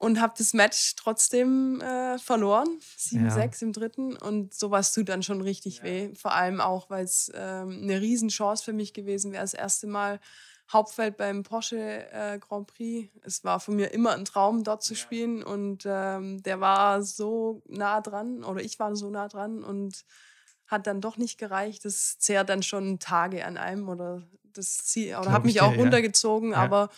und 0.00 0.18
habe 0.18 0.32
das 0.38 0.54
Match 0.54 0.94
trotzdem 0.96 1.82
äh, 1.82 2.18
verloren. 2.18 2.80
7-6 2.98 3.36
ja. 3.36 3.50
im 3.60 3.72
dritten. 3.74 4.16
Und 4.16 4.54
sowas 4.54 4.94
tut 4.94 5.10
dann 5.10 5.22
schon 5.22 5.42
richtig 5.42 5.78
ja. 5.78 5.84
weh. 5.84 6.14
Vor 6.14 6.32
allem 6.32 6.62
auch, 6.62 6.88
weil 6.88 7.04
es 7.04 7.30
ähm, 7.34 7.80
eine 7.82 8.00
Riesenchance 8.00 8.64
für 8.64 8.72
mich 8.72 8.94
gewesen 8.94 9.30
wäre. 9.32 9.42
Das 9.42 9.52
erste 9.52 9.86
Mal 9.86 10.18
Hauptfeld 10.72 11.18
beim 11.18 11.42
Porsche 11.42 12.10
äh, 12.12 12.38
Grand 12.38 12.68
Prix. 12.68 13.10
Es 13.20 13.44
war 13.44 13.60
von 13.60 13.76
mir 13.76 13.92
immer 13.92 14.14
ein 14.14 14.24
Traum, 14.24 14.64
dort 14.64 14.82
zu 14.82 14.94
ja. 14.94 15.00
spielen. 15.00 15.42
Und 15.42 15.84
ähm, 15.84 16.42
der 16.44 16.60
war 16.60 17.02
so 17.02 17.62
nah 17.68 18.00
dran, 18.00 18.42
oder 18.42 18.62
ich 18.62 18.78
war 18.78 18.96
so 18.96 19.10
nah 19.10 19.28
dran 19.28 19.62
und 19.62 20.06
hat 20.66 20.86
dann 20.86 21.02
doch 21.02 21.18
nicht 21.18 21.36
gereicht. 21.36 21.84
Das 21.84 22.18
zehrt 22.18 22.48
dann 22.48 22.62
schon 22.62 23.00
Tage 23.00 23.44
an 23.44 23.58
einem 23.58 23.86
oder 23.90 24.22
das 24.44 24.78
Ziel, 24.78 25.14
oder 25.16 25.30
hat 25.30 25.44
mich 25.44 25.60
auch 25.60 25.76
runtergezogen. 25.76 26.54
Aber 26.54 26.88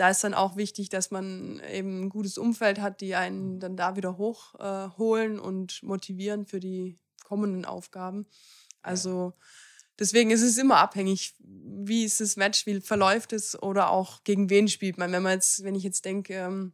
da 0.00 0.08
ist 0.08 0.24
dann 0.24 0.32
auch 0.32 0.56
wichtig, 0.56 0.88
dass 0.88 1.10
man 1.10 1.60
eben 1.70 2.04
ein 2.04 2.08
gutes 2.08 2.38
Umfeld 2.38 2.80
hat, 2.80 3.02
die 3.02 3.14
einen 3.16 3.56
mhm. 3.56 3.60
dann 3.60 3.76
da 3.76 3.96
wieder 3.96 4.16
hochholen 4.16 5.36
äh, 5.36 5.40
und 5.40 5.82
motivieren 5.82 6.46
für 6.46 6.58
die 6.58 6.98
kommenden 7.22 7.66
Aufgaben. 7.66 8.26
Also 8.80 9.34
deswegen 9.98 10.30
ist 10.30 10.40
es 10.40 10.56
immer 10.56 10.78
abhängig, 10.78 11.34
wie 11.38 12.04
ist 12.04 12.18
das 12.22 12.36
Match, 12.36 12.64
wie 12.64 12.80
verläuft 12.80 13.34
es 13.34 13.62
oder 13.62 13.90
auch 13.90 14.24
gegen 14.24 14.48
wen 14.48 14.68
spielt 14.68 14.96
man. 14.96 15.12
Wenn 15.12 15.22
man 15.22 15.34
jetzt, 15.34 15.64
wenn 15.64 15.74
ich 15.74 15.82
jetzt 15.82 16.06
denke, 16.06 16.32
ähm, 16.32 16.72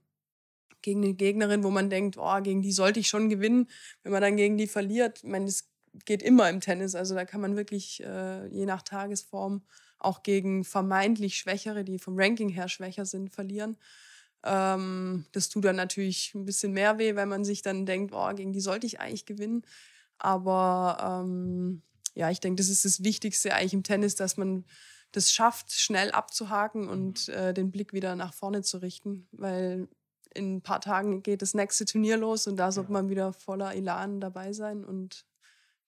gegen 0.82 1.02
eine 1.02 1.14
Gegnerin, 1.14 1.64
wo 1.64 1.70
man 1.70 1.90
denkt, 1.90 2.16
oh, 2.18 2.40
gegen 2.42 2.62
die 2.62 2.70
sollte 2.70 3.00
ich 3.00 3.08
schon 3.08 3.28
gewinnen, 3.28 3.68
wenn 4.04 4.12
man 4.12 4.22
dann 4.22 4.36
gegen 4.36 4.56
die 4.56 4.68
verliert, 4.68 5.18
ich 5.24 5.28
meine, 5.28 5.46
das 5.46 5.68
geht 6.04 6.22
immer 6.22 6.48
im 6.48 6.60
Tennis. 6.60 6.94
Also 6.94 7.16
da 7.16 7.24
kann 7.24 7.40
man 7.40 7.56
wirklich 7.56 8.04
äh, 8.04 8.46
je 8.46 8.66
nach 8.66 8.82
Tagesform 8.82 9.62
auch 9.98 10.22
gegen 10.22 10.64
vermeintlich 10.64 11.36
Schwächere, 11.36 11.84
die 11.84 11.98
vom 11.98 12.18
Ranking 12.18 12.48
her 12.48 12.68
schwächer 12.68 13.06
sind, 13.06 13.30
verlieren. 13.30 13.76
Ähm, 14.44 15.26
das 15.32 15.48
tut 15.48 15.64
dann 15.64 15.76
natürlich 15.76 16.34
ein 16.34 16.44
bisschen 16.44 16.72
mehr 16.72 16.98
weh, 16.98 17.16
weil 17.16 17.26
man 17.26 17.44
sich 17.44 17.62
dann 17.62 17.86
denkt, 17.86 18.12
oh, 18.14 18.32
gegen 18.34 18.52
die 18.52 18.60
sollte 18.60 18.86
ich 18.86 19.00
eigentlich 19.00 19.26
gewinnen. 19.26 19.62
Aber 20.18 21.24
ähm, 21.24 21.82
ja, 22.14 22.30
ich 22.30 22.40
denke, 22.40 22.56
das 22.56 22.68
ist 22.68 22.84
das 22.84 23.02
Wichtigste 23.02 23.54
eigentlich 23.54 23.74
im 23.74 23.82
Tennis, 23.82 24.14
dass 24.14 24.36
man 24.36 24.64
das 25.12 25.32
schafft, 25.32 25.72
schnell 25.72 26.10
abzuhaken 26.10 26.88
und 26.88 27.28
mhm. 27.28 27.34
äh, 27.34 27.54
den 27.54 27.70
Blick 27.70 27.92
wieder 27.92 28.16
nach 28.16 28.34
vorne 28.34 28.62
zu 28.62 28.78
richten, 28.78 29.28
weil 29.32 29.88
in 30.34 30.56
ein 30.56 30.62
paar 30.62 30.80
Tagen 30.80 31.22
geht 31.22 31.42
das 31.42 31.54
nächste 31.54 31.86
Turnier 31.86 32.16
los 32.16 32.46
und 32.46 32.56
da 32.56 32.70
sollte 32.70 32.92
man 32.92 33.08
wieder 33.08 33.32
voller 33.32 33.74
Elan 33.74 34.20
dabei 34.20 34.52
sein 34.52 34.84
und 34.84 35.24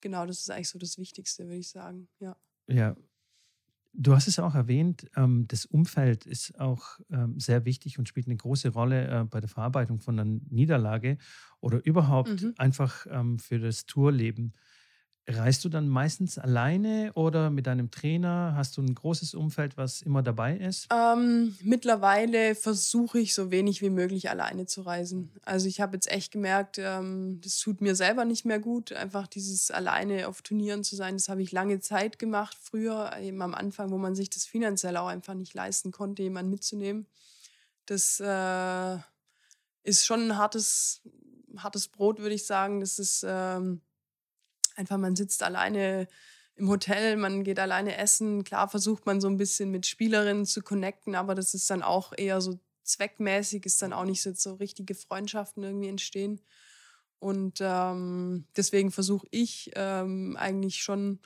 genau, 0.01 0.25
das 0.27 0.40
ist 0.40 0.51
eigentlich 0.51 0.71
so 0.71 0.79
das 0.79 0.99
Wichtigste, 0.99 1.44
würde 1.44 1.59
ich 1.59 1.68
sagen, 1.68 2.09
ja. 2.18 2.37
Ja, 2.66 2.97
Du 4.00 4.14
hast 4.14 4.28
es 4.28 4.38
auch 4.38 4.54
erwähnt, 4.54 5.11
ähm, 5.16 5.46
das 5.48 5.66
Umfeld 5.66 6.24
ist 6.24 6.61
auch 6.61 7.00
ähm, 7.11 7.40
sehr 7.40 7.64
wichtig 7.64 7.98
und 7.98 8.08
spielt 8.08 8.26
eine 8.26 8.37
große 8.37 8.68
Rolle 8.68 9.08
äh, 9.08 9.24
bei 9.24 9.40
der 9.40 9.48
Verarbeitung 9.48 9.98
von 9.98 10.20
einer 10.20 10.38
Niederlage 10.48 11.18
oder 11.61 11.84
überhaupt 11.84 12.40
mhm. 12.42 12.54
einfach 12.58 13.08
ähm, 13.11 13.40
für 13.40 13.58
das 13.58 13.87
Tourleben. 13.87 14.52
Reist 15.30 15.62
du 15.62 15.68
dann 15.68 15.88
meistens 15.88 16.38
alleine 16.38 17.12
oder 17.12 17.50
mit 17.50 17.66
deinem 17.66 17.90
Trainer? 17.90 18.54
Hast 18.56 18.78
du 18.78 18.80
ein 18.80 18.94
großes 18.94 19.34
Umfeld, 19.34 19.76
was 19.76 20.00
immer 20.00 20.22
dabei 20.22 20.56
ist? 20.56 20.88
Ähm, 20.90 21.54
mittlerweile 21.62 22.54
versuche 22.54 23.18
ich 23.18 23.34
so 23.34 23.50
wenig 23.50 23.82
wie 23.82 23.90
möglich 23.90 24.30
alleine 24.30 24.64
zu 24.64 24.80
reisen. 24.80 25.30
Also 25.44 25.68
ich 25.68 25.82
habe 25.82 25.96
jetzt 25.96 26.10
echt 26.10 26.32
gemerkt, 26.32 26.78
ähm, 26.78 27.42
das 27.42 27.58
tut 27.58 27.82
mir 27.82 27.94
selber 27.94 28.24
nicht 28.24 28.46
mehr 28.46 28.58
gut, 28.58 28.92
einfach 28.92 29.26
dieses 29.26 29.70
alleine 29.70 30.28
auf 30.28 30.40
Turnieren 30.40 30.82
zu 30.82 30.96
sein. 30.96 31.16
Das 31.16 31.28
habe 31.28 31.42
ich 31.42 31.52
lange 31.52 31.80
Zeit 31.80 32.18
gemacht, 32.18 32.56
früher 32.58 33.14
eben 33.20 33.42
am 33.42 33.54
Anfang, 33.54 33.90
wo 33.90 33.98
man 33.98 34.14
sich 34.14 34.30
das 34.30 34.46
finanziell 34.46 34.96
auch 34.96 35.08
einfach 35.08 35.34
nicht 35.34 35.52
leisten 35.52 35.92
konnte, 35.92 36.22
jemanden 36.22 36.50
mitzunehmen. 36.50 37.06
Das 37.84 38.18
äh, 38.18 38.98
ist 39.82 40.06
schon 40.06 40.22
ein 40.22 40.38
hartes, 40.38 41.02
hartes 41.58 41.88
Brot, 41.88 42.18
würde 42.18 42.34
ich 42.34 42.46
sagen. 42.46 42.80
Das 42.80 42.98
ist 42.98 43.26
ähm, 43.28 43.82
einfach, 44.78 44.96
man 44.96 45.16
sitzt 45.16 45.42
alleine 45.42 46.08
im 46.56 46.68
Hotel, 46.68 47.16
man 47.16 47.44
geht 47.44 47.58
alleine 47.58 47.96
essen. 47.96 48.44
Klar 48.44 48.68
versucht 48.68 49.06
man 49.06 49.20
so 49.20 49.28
ein 49.28 49.36
bisschen 49.36 49.70
mit 49.70 49.86
Spielerinnen 49.86 50.46
zu 50.46 50.62
connecten, 50.62 51.14
aber 51.14 51.34
das 51.34 51.54
ist 51.54 51.68
dann 51.70 51.82
auch 51.82 52.12
eher 52.16 52.40
so 52.40 52.58
zweckmäßig, 52.84 53.66
ist 53.66 53.82
dann 53.82 53.92
auch 53.92 54.04
nicht 54.04 54.22
so, 54.22 54.32
so 54.32 54.54
richtige 54.54 54.94
Freundschaften 54.94 55.62
irgendwie 55.62 55.88
entstehen. 55.88 56.40
Und 57.18 57.58
ähm, 57.60 58.46
deswegen 58.56 58.90
versuche 58.90 59.26
ich 59.30 59.70
ähm, 59.74 60.36
eigentlich 60.38 60.82
schon, 60.82 61.20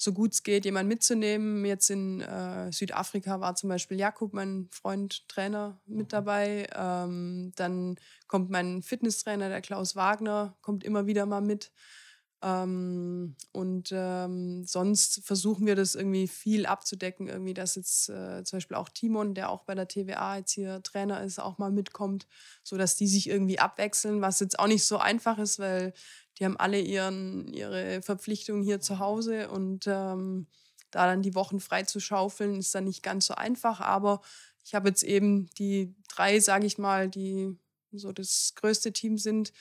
so 0.00 0.12
gut 0.12 0.32
es 0.32 0.44
geht, 0.44 0.64
jemanden 0.64 0.88
mitzunehmen. 0.88 1.64
Jetzt 1.64 1.90
in 1.90 2.20
äh, 2.20 2.72
Südafrika 2.72 3.40
war 3.40 3.56
zum 3.56 3.68
Beispiel 3.68 3.98
Jakub, 3.98 4.32
mein 4.32 4.68
Freund, 4.70 5.28
Trainer, 5.28 5.80
mit 5.86 6.06
mhm. 6.06 6.08
dabei. 6.08 6.68
Ähm, 6.74 7.52
dann 7.56 7.96
kommt 8.28 8.48
mein 8.48 8.82
Fitnesstrainer, 8.82 9.48
der 9.48 9.60
Klaus 9.60 9.96
Wagner, 9.96 10.56
kommt 10.62 10.84
immer 10.84 11.06
wieder 11.06 11.26
mal 11.26 11.40
mit. 11.40 11.72
Ähm, 12.40 13.34
und 13.52 13.90
ähm, 13.92 14.64
sonst 14.64 15.24
versuchen 15.24 15.66
wir 15.66 15.74
das 15.74 15.96
irgendwie 15.96 16.28
viel 16.28 16.66
abzudecken, 16.66 17.26
irgendwie, 17.26 17.54
dass 17.54 17.74
jetzt 17.74 18.08
äh, 18.08 18.44
zum 18.44 18.58
Beispiel 18.58 18.76
auch 18.76 18.88
Timon, 18.88 19.34
der 19.34 19.50
auch 19.50 19.64
bei 19.64 19.74
der 19.74 19.88
TVA 19.88 20.36
jetzt 20.36 20.52
hier 20.52 20.82
Trainer 20.82 21.22
ist, 21.22 21.40
auch 21.40 21.58
mal 21.58 21.72
mitkommt, 21.72 22.28
sodass 22.62 22.96
die 22.96 23.08
sich 23.08 23.28
irgendwie 23.28 23.58
abwechseln, 23.58 24.20
was 24.20 24.40
jetzt 24.40 24.58
auch 24.58 24.68
nicht 24.68 24.84
so 24.84 24.98
einfach 24.98 25.38
ist, 25.38 25.58
weil 25.58 25.92
die 26.38 26.44
haben 26.44 26.56
alle 26.56 26.80
ihren, 26.80 27.52
ihre 27.52 28.02
Verpflichtungen 28.02 28.62
hier 28.62 28.80
zu 28.80 29.00
Hause 29.00 29.50
und 29.50 29.86
ähm, 29.88 30.46
da 30.90 31.06
dann 31.06 31.22
die 31.22 31.34
Wochen 31.34 31.60
frei 31.60 31.82
zu 31.82 32.00
schaufeln, 32.00 32.58
ist 32.58 32.74
dann 32.74 32.84
nicht 32.84 33.02
ganz 33.02 33.26
so 33.26 33.34
einfach. 33.34 33.80
Aber 33.80 34.20
ich 34.64 34.74
habe 34.74 34.88
jetzt 34.88 35.02
eben 35.02 35.50
die 35.58 35.94
drei, 36.08 36.40
sage 36.40 36.66
ich 36.66 36.78
mal, 36.78 37.08
die 37.08 37.58
so 37.92 38.12
das 38.12 38.52
größte 38.54 38.92
Team 38.92 39.18
sind, 39.18 39.52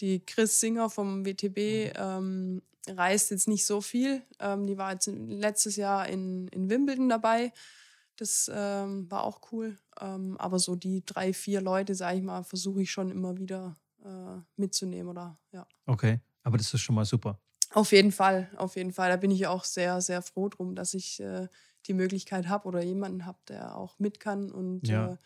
die 0.00 0.24
Chris 0.24 0.60
Singer 0.60 0.90
vom 0.90 1.24
WTB 1.24 1.56
mhm. 1.56 1.92
ähm, 1.96 2.62
reist 2.88 3.30
jetzt 3.30 3.48
nicht 3.48 3.66
so 3.66 3.80
viel. 3.80 4.22
Ähm, 4.38 4.66
die 4.66 4.78
war 4.78 4.92
jetzt 4.92 5.06
letztes 5.06 5.76
Jahr 5.76 6.08
in, 6.08 6.48
in 6.48 6.70
Wimbledon 6.70 7.08
dabei. 7.08 7.52
Das 8.16 8.50
ähm, 8.52 9.10
war 9.10 9.24
auch 9.24 9.40
cool. 9.52 9.76
Ähm, 10.00 10.36
aber 10.38 10.58
so 10.58 10.74
die 10.74 11.04
drei, 11.04 11.32
vier 11.32 11.60
Leute, 11.60 11.94
sage 11.94 12.18
ich 12.18 12.22
mal, 12.22 12.42
versuche 12.44 12.82
ich 12.82 12.90
schon 12.90 13.10
immer 13.10 13.36
wieder 13.36 13.76
äh, 14.04 14.40
mitzunehmen. 14.56 15.08
Oder, 15.08 15.38
ja. 15.52 15.66
Okay, 15.86 16.20
aber 16.42 16.56
das 16.56 16.72
ist 16.72 16.80
schon 16.80 16.94
mal 16.94 17.04
super. 17.04 17.40
Auf 17.72 17.92
jeden 17.92 18.12
Fall, 18.12 18.48
auf 18.56 18.76
jeden 18.76 18.92
Fall. 18.92 19.10
Da 19.10 19.16
bin 19.16 19.30
ich 19.30 19.46
auch 19.46 19.64
sehr, 19.64 20.00
sehr 20.00 20.22
froh 20.22 20.48
drum, 20.48 20.74
dass 20.74 20.94
ich 20.94 21.20
äh, 21.20 21.48
die 21.86 21.94
Möglichkeit 21.94 22.48
habe 22.48 22.66
oder 22.66 22.82
jemanden 22.82 23.26
habe, 23.26 23.38
der 23.48 23.76
auch 23.76 23.98
mit 23.98 24.20
kann. 24.20 24.50
Und 24.50 24.88
ja. 24.88 25.12
äh, 25.12 25.16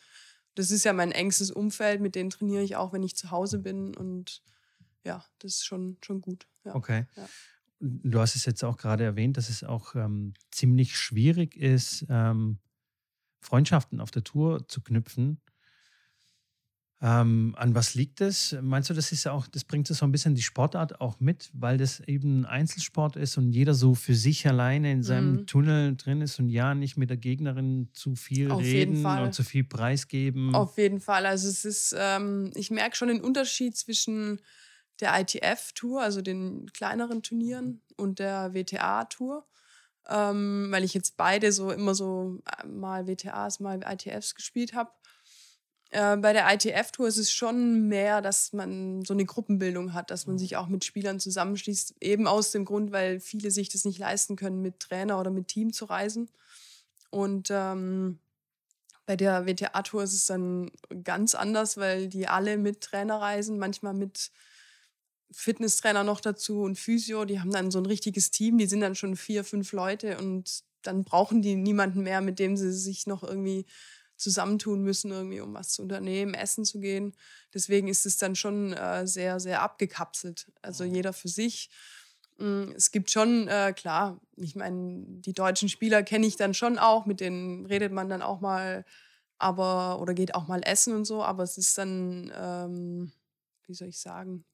das 0.55 0.71
ist 0.71 0.85
ja 0.85 0.93
mein 0.93 1.13
engstes 1.13 1.51
Umfeld, 1.51 2.01
mit 2.01 2.15
denen 2.15 2.31
trainiere 2.31 2.63
ich 2.63 2.77
auch, 2.77 2.93
wenn 2.93 3.03
ich 3.03 3.17
zu 3.17 3.31
Hause 3.31 3.59
bin. 3.59 3.97
Und 3.97 4.43
ja, 5.05 5.25
das 5.39 5.55
ist 5.55 5.67
schon, 5.67 5.97
schon 6.05 6.21
gut. 6.21 6.47
Ja. 6.65 6.75
Okay. 6.75 7.07
Ja. 7.17 7.29
Du 7.81 8.21
hast 8.21 8.37
es 8.37 8.45
jetzt 8.45 8.63
auch 8.63 8.77
gerade 8.77 9.05
erwähnt, 9.05 9.37
dass 9.37 9.49
es 9.49 9.65
auch 9.65 9.95
ähm, 9.95 10.35
ziemlich 10.51 10.97
schwierig 10.97 11.57
ist, 11.57 12.05
ähm, 12.11 12.59
Freundschaften 13.41 14.01
auf 14.01 14.11
der 14.11 14.23
Tour 14.23 14.69
zu 14.69 14.83
knüpfen. 14.83 15.41
Ähm, 17.03 17.55
an 17.57 17.75
was 17.75 17.95
liegt 17.95 18.21
das? 18.21 18.55
Meinst 18.61 18.91
du, 18.91 18.95
das 18.95 19.11
ist 19.11 19.25
ja 19.25 19.33
auch, 19.33 19.47
das 19.47 19.65
bringt 19.65 19.87
so 19.87 20.05
ein 20.05 20.13
bisschen 20.13 20.35
die 20.35 20.43
Sportart 20.43 21.01
auch 21.01 21.19
mit, 21.19 21.51
weil 21.55 21.79
das 21.79 22.01
eben 22.01 22.41
ein 22.41 22.47
Einzelsport 22.47 23.17
ist 23.17 23.39
und 23.39 23.53
jeder 23.53 23.73
so 23.73 23.95
für 23.95 24.15
sich 24.15 24.47
alleine 24.47 24.93
in 24.93 25.03
seinem 25.03 25.33
mhm. 25.33 25.47
Tunnel 25.47 25.97
drin 25.97 26.21
ist 26.21 26.39
und 26.39 26.51
ja 26.51 26.75
nicht 26.75 26.99
mit 26.99 27.09
der 27.09 27.17
Gegnerin 27.17 27.89
zu 27.95 28.17
viel 28.17 28.51
Auf 28.51 28.61
reden 28.61 29.07
und 29.07 29.33
zu 29.33 29.45
viel 29.45 29.65
preisgeben? 29.65 30.55
Auf 30.55 30.77
jeden 30.77 31.01
Fall. 31.01 31.25
Also 31.25 31.49
es 31.49 31.65
ist, 31.65 31.95
ähm, 31.99 32.51
ich 32.55 32.71
merke 32.71 32.97
schon 32.97 33.09
den 33.09 33.23
Unterschied 33.23 33.79
zwischen 33.79 34.39
der 35.01 35.19
ITF-Tour, 35.19 36.03
also 36.03 36.21
den 36.21 36.71
kleineren 36.75 37.23
Turnieren 37.23 37.83
und 37.97 38.19
der 38.19 38.53
WTA-Tour, 38.53 39.47
ähm, 40.11 40.69
weil 40.71 40.85
ich 40.85 40.93
jetzt 40.93 41.17
beide 41.17 41.51
so 41.53 41.71
immer 41.71 41.95
so 41.95 42.43
äh, 42.45 42.67
mal 42.67 43.07
WTAs, 43.07 43.59
mal 43.59 43.81
ITFs 43.83 44.35
gespielt 44.35 44.75
habe. 44.75 44.91
Äh, 45.91 46.17
bei 46.17 46.33
der 46.33 46.53
ITF-Tour 46.53 47.09
ist 47.09 47.17
es 47.17 47.33
schon 47.33 47.89
mehr, 47.89 48.23
dass 48.23 48.53
man 48.53 49.05
so 49.05 49.13
eine 49.13 49.25
Gruppenbildung 49.25 49.93
hat, 49.93 50.11
dass 50.11 50.27
man 50.27 50.39
sich 50.39 50.57
auch 50.57 50.69
mit 50.69 50.85
Spielern 50.85 51.19
zusammenschließt, 51.19 51.97
eben 52.01 52.27
aus 52.27 52.53
dem 52.53 52.65
Grund, 52.65 52.93
weil 52.93 53.21
viele 53.21 53.51
sich 53.51 53.69
das 53.69 53.85
nicht 53.85 53.99
leisten 53.99 54.37
können, 54.37 54.63
mit 54.63 54.81
Trainer 54.81 55.19
oder 55.19 55.31
mit 55.31 55.49
Team 55.49 55.73
zu 55.73 55.85
reisen. 55.87 56.31
Und 57.11 57.49
ähm, 57.51 58.21
bei 59.05 59.17
der 59.17 59.47
WTA-Tour 59.47 60.05
ist 60.05 60.15
es 60.15 60.27
dann 60.27 60.71
ganz 61.03 61.35
anders, 61.35 61.77
weil 61.77 62.09
die 62.09 62.29
alle 62.29 62.57
mit 62.57 62.81
Trainer 62.81 63.21
reisen, 63.21 63.59
manchmal 63.59 63.95
mit 63.95 64.31
Fitnesstrainer 65.33 66.05
noch 66.05 66.21
dazu 66.21 66.63
und 66.63 66.79
Physio, 66.79 67.25
die 67.25 67.41
haben 67.41 67.51
dann 67.51 67.73
so 67.73 67.79
ein 67.79 67.87
richtiges 67.87 68.31
Team, 68.31 68.59
die 68.59 68.67
sind 68.67 68.81
dann 68.81 68.95
schon 68.95 69.17
vier, 69.17 69.43
fünf 69.43 69.73
Leute 69.73 70.19
und 70.19 70.63
dann 70.83 71.05
brauchen 71.05 71.43
die 71.43 71.57
niemanden 71.57 72.03
mehr, 72.03 72.21
mit 72.21 72.39
dem 72.39 72.57
sie 72.57 72.73
sich 72.73 73.07
noch 73.07 73.23
irgendwie 73.23 73.67
zusammentun 74.21 74.83
müssen, 74.83 75.11
irgendwie, 75.11 75.41
um 75.41 75.55
was 75.55 75.71
zu 75.71 75.83
unternehmen, 75.83 76.35
essen 76.35 76.65
zu 76.65 76.81
gehen. 76.81 77.15
Deswegen 77.55 77.89
ist 77.89 78.07
es 78.07 78.19
dann 78.19 78.37
schon 78.37 78.73
äh, 78.73 79.07
sehr, 79.07 79.41
sehr 79.41 79.63
abgekapselt. 79.63 80.51
Also 80.63 80.85
mhm. 80.85 80.95
jeder 80.95 81.13
für 81.13 81.29
sich. 81.29 81.71
Mm, 82.39 82.73
es 82.77 82.91
gibt 82.91 83.11
schon, 83.11 83.49
äh, 83.49 83.73
klar, 83.75 84.21
ich 84.37 84.57
meine, 84.57 85.05
die 85.07 85.33
deutschen 85.33 85.69
Spieler 85.69 86.03
kenne 86.03 86.27
ich 86.27 86.37
dann 86.37 86.55
schon 86.55 86.79
auch, 86.79 87.07
mit 87.07 87.21
denen 87.21 87.67
redet 87.67 87.93
man 87.93 88.09
dann 88.09 88.23
auch 88.23 88.41
mal, 88.41 88.85
aber, 89.39 90.01
oder 90.01 90.15
geht 90.15 90.35
auch 90.35 90.49
mal 90.49 90.61
essen 90.65 90.95
und 90.95 91.05
so, 91.05 91.25
aber 91.25 91.43
es 91.43 91.59
ist 91.59 91.77
dann, 91.79 92.33
ähm, 92.35 93.13
wie 93.67 93.75
soll 93.75 93.89
ich 93.89 93.99
sagen? 93.99 94.45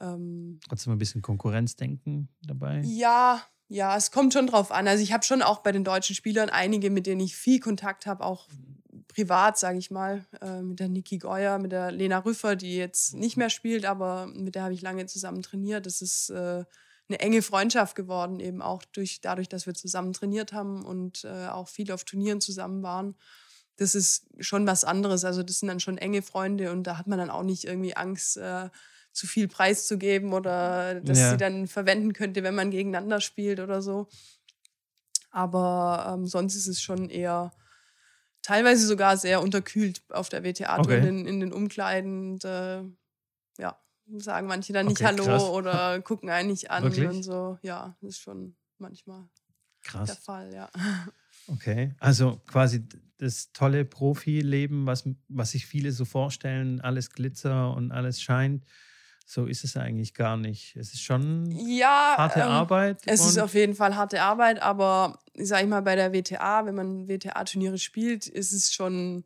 Ähm, 0.00 0.58
Trotzdem 0.68 0.92
ein 0.92 0.98
bisschen 0.98 1.22
Konkurrenzdenken 1.22 2.28
dabei? 2.42 2.80
Ja, 2.84 3.42
ja, 3.74 3.96
es 3.96 4.12
kommt 4.12 4.32
schon 4.32 4.46
drauf 4.46 4.70
an. 4.70 4.86
Also 4.86 5.02
ich 5.02 5.12
habe 5.12 5.24
schon 5.24 5.42
auch 5.42 5.58
bei 5.58 5.72
den 5.72 5.82
deutschen 5.82 6.14
Spielern 6.14 6.48
einige, 6.48 6.90
mit 6.90 7.06
denen 7.06 7.20
ich 7.20 7.34
viel 7.34 7.58
Kontakt 7.58 8.06
habe, 8.06 8.24
auch 8.24 8.46
privat, 9.08 9.58
sage 9.58 9.78
ich 9.78 9.90
mal, 9.90 10.24
äh, 10.40 10.62
mit 10.62 10.78
der 10.78 10.88
Niki 10.88 11.18
Geuer, 11.18 11.58
mit 11.58 11.72
der 11.72 11.90
Lena 11.90 12.18
Rüffer, 12.18 12.54
die 12.54 12.76
jetzt 12.76 13.14
nicht 13.14 13.36
mehr 13.36 13.50
spielt, 13.50 13.84
aber 13.84 14.26
mit 14.26 14.54
der 14.54 14.62
habe 14.62 14.74
ich 14.74 14.80
lange 14.80 15.06
zusammen 15.06 15.42
trainiert. 15.42 15.86
Das 15.86 16.02
ist 16.02 16.30
äh, 16.30 16.64
eine 17.08 17.18
enge 17.18 17.42
Freundschaft 17.42 17.96
geworden, 17.96 18.38
eben 18.38 18.62
auch 18.62 18.84
durch, 18.84 19.20
dadurch, 19.20 19.48
dass 19.48 19.66
wir 19.66 19.74
zusammen 19.74 20.12
trainiert 20.12 20.52
haben 20.52 20.84
und 20.84 21.24
äh, 21.24 21.48
auch 21.48 21.66
viel 21.66 21.90
auf 21.90 22.04
Turnieren 22.04 22.40
zusammen 22.40 22.84
waren. 22.84 23.16
Das 23.76 23.96
ist 23.96 24.24
schon 24.38 24.68
was 24.68 24.84
anderes. 24.84 25.24
Also 25.24 25.42
das 25.42 25.58
sind 25.58 25.68
dann 25.68 25.80
schon 25.80 25.98
enge 25.98 26.22
Freunde 26.22 26.70
und 26.70 26.84
da 26.84 26.96
hat 26.96 27.08
man 27.08 27.18
dann 27.18 27.30
auch 27.30 27.42
nicht 27.42 27.64
irgendwie 27.64 27.96
Angst, 27.96 28.36
äh, 28.36 28.68
zu 29.14 29.26
viel 29.26 29.48
preiszugeben 29.48 30.32
oder 30.32 31.00
dass 31.00 31.18
ja. 31.18 31.30
sie 31.30 31.36
dann 31.36 31.68
verwenden 31.68 32.12
könnte, 32.12 32.42
wenn 32.42 32.54
man 32.54 32.70
gegeneinander 32.70 33.20
spielt 33.20 33.60
oder 33.60 33.80
so. 33.80 34.08
Aber 35.30 36.14
ähm, 36.14 36.26
sonst 36.26 36.56
ist 36.56 36.66
es 36.66 36.82
schon 36.82 37.08
eher 37.08 37.52
teilweise 38.42 38.86
sogar 38.86 39.16
sehr 39.16 39.40
unterkühlt 39.40 40.02
auf 40.10 40.28
der 40.28 40.44
WTA 40.44 40.78
okay. 40.78 41.00
drin 41.00 41.26
in, 41.26 41.40
den 41.40 41.52
Umkleiden. 41.52 42.32
Und, 42.32 42.44
äh, 42.44 42.82
ja, 43.58 43.80
sagen 44.18 44.48
manche 44.48 44.72
dann 44.72 44.86
nicht 44.86 45.00
okay, 45.00 45.06
Hallo 45.06 45.24
krass. 45.24 45.42
oder 45.44 46.00
gucken 46.02 46.28
einen 46.28 46.50
nicht 46.50 46.70
an 46.70 46.82
Wirklich? 46.82 47.08
und 47.08 47.22
so. 47.22 47.58
Ja, 47.62 47.96
das 48.00 48.10
ist 48.10 48.20
schon 48.20 48.56
manchmal 48.78 49.28
krass. 49.82 50.08
der 50.08 50.16
Fall, 50.16 50.52
ja. 50.52 50.70
Okay, 51.46 51.94
also 52.00 52.40
quasi 52.46 52.84
das 53.18 53.52
tolle 53.52 53.84
Profileben, 53.84 54.86
was, 54.86 55.08
was 55.28 55.52
sich 55.52 55.66
viele 55.66 55.92
so 55.92 56.04
vorstellen, 56.04 56.80
alles 56.80 57.10
Glitzer 57.10 57.74
und 57.74 57.92
alles 57.92 58.20
scheint. 58.20 58.64
So 59.26 59.46
ist 59.46 59.64
es 59.64 59.76
eigentlich 59.76 60.14
gar 60.14 60.36
nicht. 60.36 60.76
Es 60.76 60.92
ist 60.92 61.02
schon 61.02 61.50
ja, 61.50 62.14
harte 62.18 62.40
ähm, 62.40 62.48
Arbeit. 62.48 63.02
Es 63.06 63.24
ist 63.24 63.38
auf 63.38 63.54
jeden 63.54 63.74
Fall 63.74 63.96
harte 63.96 64.20
Arbeit, 64.20 64.60
aber 64.60 65.18
ich 65.32 65.48
sage 65.48 65.66
mal 65.66 65.80
bei 65.80 65.96
der 65.96 66.12
WTA, 66.12 66.66
wenn 66.66 66.74
man 66.74 67.08
WTA-Turniere 67.08 67.78
spielt, 67.78 68.26
ist 68.26 68.52
es 68.52 68.72
schon 68.72 69.24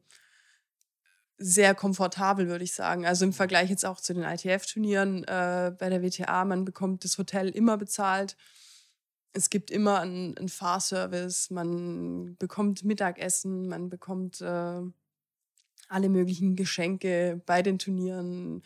sehr 1.36 1.74
komfortabel, 1.74 2.48
würde 2.48 2.64
ich 2.64 2.74
sagen. 2.74 3.06
Also 3.06 3.24
im 3.24 3.32
Vergleich 3.32 3.70
jetzt 3.70 3.84
auch 3.84 4.00
zu 4.00 4.14
den 4.14 4.24
ITF-Turnieren 4.24 5.24
äh, 5.24 5.72
bei 5.76 5.88
der 5.88 6.02
WTA, 6.02 6.44
man 6.44 6.64
bekommt 6.64 7.04
das 7.04 7.18
Hotel 7.18 7.48
immer 7.48 7.76
bezahlt. 7.76 8.36
Es 9.32 9.50
gibt 9.50 9.70
immer 9.70 10.00
einen, 10.00 10.36
einen 10.36 10.48
Fahrservice, 10.48 11.50
man 11.50 12.36
bekommt 12.38 12.84
Mittagessen, 12.84 13.68
man 13.68 13.88
bekommt 13.88 14.40
äh, 14.40 14.80
alle 15.88 16.08
möglichen 16.08 16.56
Geschenke 16.56 17.40
bei 17.46 17.62
den 17.62 17.78
Turnieren 17.78 18.62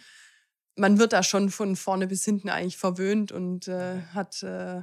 man 0.76 0.98
wird 0.98 1.12
da 1.12 1.22
schon 1.22 1.50
von 1.50 1.76
vorne 1.76 2.06
bis 2.06 2.24
hinten 2.24 2.48
eigentlich 2.48 2.78
verwöhnt 2.78 3.32
und 3.32 3.68
äh, 3.68 4.00
hat 4.14 4.42
äh, 4.42 4.82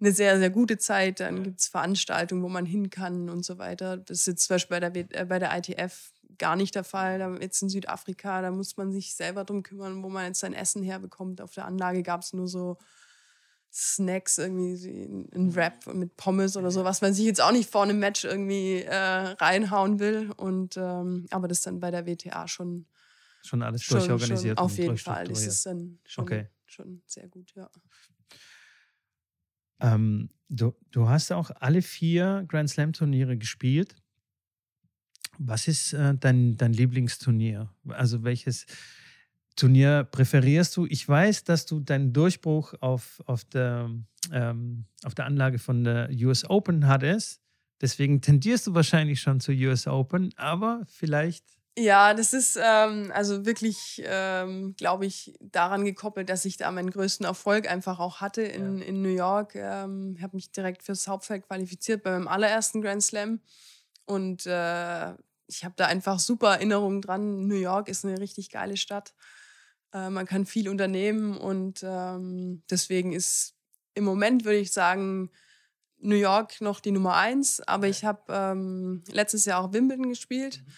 eine 0.00 0.12
sehr, 0.12 0.38
sehr 0.38 0.50
gute 0.50 0.78
Zeit. 0.78 1.20
Dann 1.20 1.44
gibt 1.44 1.60
es 1.60 1.68
Veranstaltungen, 1.68 2.42
wo 2.42 2.48
man 2.48 2.66
hin 2.66 2.90
kann 2.90 3.30
und 3.30 3.44
so 3.44 3.58
weiter. 3.58 3.96
Das 3.98 4.20
ist 4.20 4.26
jetzt 4.26 4.46
zum 4.46 4.54
Beispiel 4.54 4.80
bei 4.80 4.90
der, 4.90 5.20
äh, 5.20 5.24
bei 5.24 5.38
der 5.38 5.56
ITF 5.56 6.12
gar 6.38 6.56
nicht 6.56 6.74
der 6.74 6.84
Fall. 6.84 7.18
Da, 7.18 7.34
jetzt 7.36 7.62
in 7.62 7.68
Südafrika, 7.68 8.42
da 8.42 8.50
muss 8.50 8.76
man 8.76 8.90
sich 8.90 9.14
selber 9.14 9.44
drum 9.44 9.62
kümmern, 9.62 10.02
wo 10.02 10.08
man 10.08 10.26
jetzt 10.26 10.40
sein 10.40 10.54
Essen 10.54 10.82
herbekommt. 10.82 11.40
Auf 11.40 11.54
der 11.54 11.66
Anlage 11.66 12.02
gab 12.02 12.22
es 12.22 12.32
nur 12.32 12.48
so 12.48 12.78
Snacks, 13.72 14.38
irgendwie 14.38 14.74
ein 15.34 15.54
Wrap 15.54 15.86
mit 15.94 16.16
Pommes 16.16 16.56
oder 16.56 16.70
so, 16.70 16.84
was 16.84 17.00
man 17.00 17.14
sich 17.14 17.24
jetzt 17.24 17.40
auch 17.40 17.52
nicht 17.52 17.70
vor 17.70 17.84
einem 17.84 17.98
Match 17.98 18.24
irgendwie 18.24 18.82
äh, 18.82 18.94
reinhauen 18.94 19.98
will. 19.98 20.30
Und 20.36 20.76
ähm, 20.76 21.26
aber 21.30 21.48
das 21.48 21.62
dann 21.62 21.80
bei 21.80 21.90
der 21.90 22.06
WTA 22.06 22.48
schon 22.48 22.86
Schon 23.42 23.62
alles 23.62 23.82
schon, 23.82 23.98
durchorganisiert. 23.98 24.58
Schon, 24.58 24.64
auf 24.64 24.78
jeden 24.78 24.96
Fall. 24.96 25.30
Ist 25.30 25.66
dann 25.66 25.98
schon, 26.04 26.24
okay. 26.24 26.48
schon 26.66 27.02
sehr 27.06 27.28
gut, 27.28 27.52
ja. 27.54 27.70
Ähm, 29.80 30.30
du, 30.48 30.74
du 30.90 31.08
hast 31.08 31.32
auch 31.32 31.50
alle 31.56 31.82
vier 31.82 32.44
Grand 32.48 32.70
Slam-Turniere 32.70 33.36
gespielt. 33.36 33.96
Was 35.38 35.66
ist 35.66 35.92
äh, 35.92 36.14
dein, 36.14 36.56
dein 36.56 36.72
Lieblingsturnier? 36.72 37.68
Also 37.88 38.22
welches 38.22 38.66
Turnier 39.56 40.04
präferierst 40.04 40.76
du? 40.76 40.86
Ich 40.86 41.06
weiß, 41.08 41.44
dass 41.44 41.66
du 41.66 41.80
deinen 41.80 42.12
Durchbruch 42.12 42.74
auf, 42.80 43.20
auf, 43.26 43.44
der, 43.44 43.90
ähm, 44.30 44.86
auf 45.04 45.14
der 45.14 45.26
Anlage 45.26 45.58
von 45.58 45.84
der 45.84 46.10
US 46.22 46.48
Open 46.48 46.86
hattest. 46.86 47.40
Deswegen 47.80 48.20
tendierst 48.20 48.68
du 48.68 48.74
wahrscheinlich 48.74 49.20
schon 49.20 49.40
zur 49.40 49.54
US 49.54 49.88
Open, 49.88 50.32
aber 50.36 50.82
vielleicht 50.86 51.44
ja, 51.78 52.12
das 52.12 52.34
ist 52.34 52.58
ähm, 52.62 53.10
also 53.14 53.46
wirklich, 53.46 54.02
ähm, 54.04 54.74
glaube 54.76 55.06
ich, 55.06 55.34
daran 55.40 55.86
gekoppelt, 55.86 56.28
dass 56.28 56.44
ich 56.44 56.58
da 56.58 56.70
meinen 56.70 56.90
größten 56.90 57.24
Erfolg 57.24 57.66
einfach 57.66 57.98
auch 57.98 58.20
hatte 58.20 58.42
in, 58.42 58.78
ja. 58.78 58.84
in 58.84 59.00
New 59.00 59.08
York. 59.08 59.54
Ähm, 59.54 60.14
ich 60.16 60.22
habe 60.22 60.36
mich 60.36 60.52
direkt 60.52 60.82
fürs 60.82 61.08
Hauptfeld 61.08 61.46
qualifiziert 61.46 62.02
bei 62.02 62.10
meinem 62.10 62.28
allerersten 62.28 62.82
Grand 62.82 63.02
Slam. 63.02 63.40
Und 64.04 64.44
äh, 64.44 65.12
ich 65.46 65.64
habe 65.64 65.74
da 65.76 65.86
einfach 65.86 66.18
super 66.18 66.54
Erinnerungen 66.54 67.00
dran. 67.00 67.46
New 67.46 67.54
York 67.54 67.88
ist 67.88 68.04
eine 68.04 68.20
richtig 68.20 68.50
geile 68.50 68.76
Stadt. 68.76 69.14
Äh, 69.94 70.10
man 70.10 70.26
kann 70.26 70.44
viel 70.44 70.68
unternehmen 70.68 71.38
und 71.38 71.82
ähm, 71.82 72.62
deswegen 72.70 73.14
ist 73.14 73.54
im 73.94 74.04
Moment, 74.04 74.44
würde 74.44 74.58
ich 74.58 74.72
sagen, 74.72 75.30
New 75.98 76.16
York 76.16 76.60
noch 76.60 76.80
die 76.80 76.90
Nummer 76.90 77.14
eins. 77.16 77.60
Aber 77.60 77.88
ich 77.88 78.04
habe 78.04 78.20
ähm, 78.28 79.04
letztes 79.10 79.46
Jahr 79.46 79.64
auch 79.64 79.72
Wimbledon 79.72 80.10
gespielt. 80.10 80.62
Mhm 80.66 80.72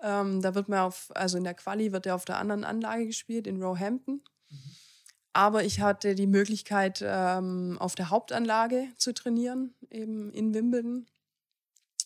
ähm, 0.00 0.42
da 0.42 0.54
wird 0.54 0.68
man 0.68 0.80
auf, 0.80 1.10
also 1.14 1.38
in 1.38 1.44
der 1.44 1.54
Quali 1.54 1.92
wird 1.92 2.06
er 2.06 2.14
auf 2.14 2.24
der 2.24 2.38
anderen 2.38 2.64
Anlage 2.64 3.06
gespielt, 3.06 3.46
in 3.46 3.62
Roehampton. 3.62 4.22
Mhm. 4.50 4.58
Aber 5.32 5.64
ich 5.64 5.80
hatte 5.80 6.14
die 6.14 6.26
Möglichkeit, 6.26 7.04
ähm, 7.04 7.76
auf 7.78 7.94
der 7.94 8.08
Hauptanlage 8.08 8.88
zu 8.96 9.12
trainieren, 9.12 9.74
eben 9.90 10.32
in 10.32 10.54
Wimbledon. 10.54 11.06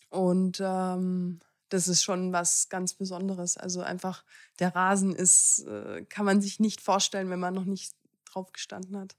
Und 0.08 0.60
ähm, 0.60 1.38
das 1.68 1.86
ist 1.86 2.02
schon 2.02 2.32
was 2.32 2.68
ganz 2.68 2.94
Besonderes. 2.94 3.56
Also 3.56 3.82
einfach 3.82 4.24
der 4.58 4.74
Rasen 4.74 5.14
ist, 5.14 5.60
äh, 5.60 6.04
kann 6.06 6.24
man 6.24 6.40
sich 6.40 6.58
nicht 6.58 6.80
vorstellen, 6.80 7.30
wenn 7.30 7.38
man 7.38 7.54
noch 7.54 7.64
nicht 7.64 7.94
drauf 8.24 8.52
gestanden 8.52 8.96
hat. 8.98 9.16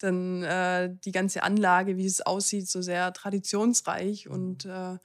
Denn 0.00 0.42
äh, 0.44 0.94
die 1.04 1.12
ganze 1.12 1.42
Anlage, 1.42 1.96
wie 1.96 2.06
es 2.06 2.20
aussieht, 2.20 2.68
so 2.68 2.80
sehr 2.80 3.12
traditionsreich 3.12 4.26
mhm. 4.26 4.32
und 4.32 4.64
äh, 4.64 4.98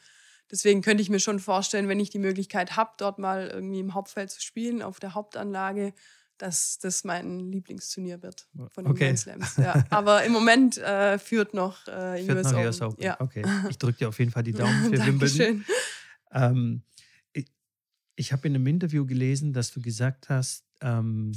Deswegen 0.51 0.81
könnte 0.81 1.01
ich 1.01 1.09
mir 1.09 1.19
schon 1.19 1.39
vorstellen, 1.39 1.87
wenn 1.87 1.99
ich 1.99 2.09
die 2.09 2.19
Möglichkeit 2.19 2.75
habe, 2.75 2.91
dort 2.97 3.17
mal 3.19 3.47
irgendwie 3.47 3.79
im 3.79 3.93
Hauptfeld 3.93 4.29
zu 4.29 4.41
spielen, 4.41 4.81
auf 4.81 4.99
der 4.99 5.15
Hauptanlage, 5.15 5.93
dass 6.37 6.79
das 6.79 7.03
mein 7.03 7.51
Lieblingsturnier 7.51 8.21
wird 8.21 8.47
von 8.71 8.83
den 8.83 8.91
okay. 8.91 9.15
Slams. 9.15 9.57
Ja. 9.57 9.85
Aber 9.89 10.23
im 10.23 10.33
Moment 10.33 10.77
äh, 10.77 11.17
führt 11.17 11.53
noch 11.53 11.87
äh, 11.87 12.23
führt 12.23 12.37
US, 12.37 12.51
noch 12.51 12.53
Open. 12.53 12.65
US 12.65 12.81
Open. 12.81 13.03
Ja. 13.03 13.19
Okay, 13.19 13.43
ich 13.69 13.77
drücke 13.77 13.99
dir 13.99 14.09
auf 14.09 14.19
jeden 14.19 14.31
Fall 14.31 14.43
die 14.43 14.53
Daumen 14.53 14.93
für 14.93 15.05
Wimbledon. 15.05 15.65
Ähm, 16.31 16.81
ich 17.31 17.45
ich 18.15 18.33
habe 18.33 18.47
in 18.47 18.55
einem 18.55 18.67
Interview 18.67 19.05
gelesen, 19.05 19.53
dass 19.53 19.71
du 19.71 19.81
gesagt 19.81 20.29
hast, 20.29 20.65
ähm, 20.81 21.31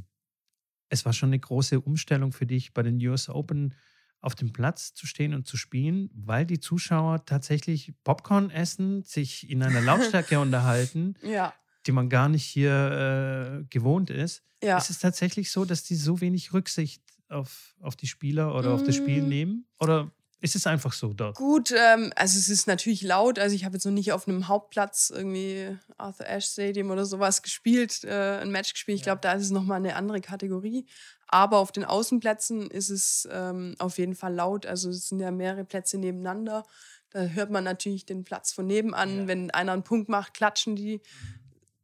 es 0.88 1.04
war 1.04 1.12
schon 1.12 1.28
eine 1.28 1.38
große 1.38 1.80
Umstellung 1.80 2.32
für 2.32 2.46
dich 2.46 2.74
bei 2.74 2.82
den 2.82 2.98
US 3.06 3.28
Open 3.28 3.74
auf 4.20 4.34
dem 4.34 4.52
Platz 4.52 4.94
zu 4.94 5.06
stehen 5.06 5.34
und 5.34 5.46
zu 5.46 5.56
spielen, 5.56 6.10
weil 6.14 6.44
die 6.44 6.60
Zuschauer 6.60 7.24
tatsächlich 7.24 7.94
Popcorn 8.04 8.50
essen, 8.50 9.04
sich 9.04 9.48
in 9.48 9.62
einer 9.62 9.80
Lautstärke 9.80 10.40
unterhalten, 10.40 11.14
ja. 11.22 11.54
die 11.86 11.92
man 11.92 12.08
gar 12.08 12.28
nicht 12.28 12.44
hier 12.44 13.60
äh, 13.60 13.64
gewohnt 13.70 14.10
ist. 14.10 14.42
Ja. 14.62 14.76
Ist 14.76 14.90
es 14.90 14.98
tatsächlich 14.98 15.52
so, 15.52 15.64
dass 15.64 15.84
die 15.84 15.94
so 15.94 16.20
wenig 16.20 16.52
Rücksicht 16.52 17.02
auf, 17.28 17.76
auf 17.80 17.94
die 17.94 18.08
Spieler 18.08 18.54
oder 18.54 18.70
mm. 18.70 18.74
auf 18.74 18.82
das 18.82 18.96
Spiel 18.96 19.22
mm. 19.22 19.28
nehmen? 19.28 19.66
Oder 19.78 20.10
ist 20.40 20.54
es 20.54 20.66
einfach 20.66 20.92
so 20.92 21.12
dort? 21.12 21.36
Gut, 21.36 21.72
ähm, 21.72 22.12
also 22.14 22.38
es 22.38 22.48
ist 22.48 22.66
natürlich 22.66 23.02
laut. 23.02 23.38
Also 23.38 23.56
ich 23.56 23.64
habe 23.64 23.74
jetzt 23.74 23.84
noch 23.84 23.92
nicht 23.92 24.12
auf 24.12 24.28
einem 24.28 24.48
Hauptplatz 24.48 25.12
irgendwie 25.14 25.76
Arthur 25.96 26.28
Ashe 26.28 26.48
Stadium 26.50 26.90
oder 26.90 27.04
sowas 27.06 27.42
gespielt, 27.42 28.04
äh, 28.04 28.38
ein 28.40 28.50
Match 28.50 28.72
gespielt. 28.72 28.96
Ich 28.96 29.02
glaube, 29.02 29.20
da 29.20 29.32
ist 29.32 29.44
es 29.44 29.50
nochmal 29.50 29.78
eine 29.78 29.96
andere 29.96 30.20
Kategorie. 30.20 30.86
Aber 31.28 31.58
auf 31.58 31.72
den 31.72 31.84
Außenplätzen 31.84 32.70
ist 32.70 32.88
es 32.88 33.28
ähm, 33.30 33.74
auf 33.78 33.98
jeden 33.98 34.14
Fall 34.14 34.34
laut. 34.34 34.66
Also 34.66 34.90
es 34.90 35.08
sind 35.08 35.20
ja 35.20 35.30
mehrere 35.30 35.64
Plätze 35.64 35.98
nebeneinander. 35.98 36.64
Da 37.10 37.20
hört 37.20 37.50
man 37.50 37.64
natürlich 37.64 38.06
den 38.06 38.24
Platz 38.24 38.52
von 38.52 38.66
nebenan. 38.66 39.20
Ja. 39.20 39.26
Wenn 39.28 39.50
einer 39.50 39.72
einen 39.72 39.84
Punkt 39.84 40.08
macht, 40.08 40.34
klatschen 40.34 40.74
die. 40.74 41.00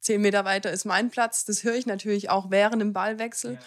Zehn 0.00 0.20
Meter 0.20 0.44
weiter 0.44 0.70
ist 0.70 0.84
mein 0.84 1.10
Platz. 1.10 1.44
Das 1.46 1.64
höre 1.64 1.76
ich 1.76 1.86
natürlich 1.86 2.28
auch 2.28 2.50
während 2.50 2.82
dem 2.82 2.92
Ballwechsel. 2.92 3.58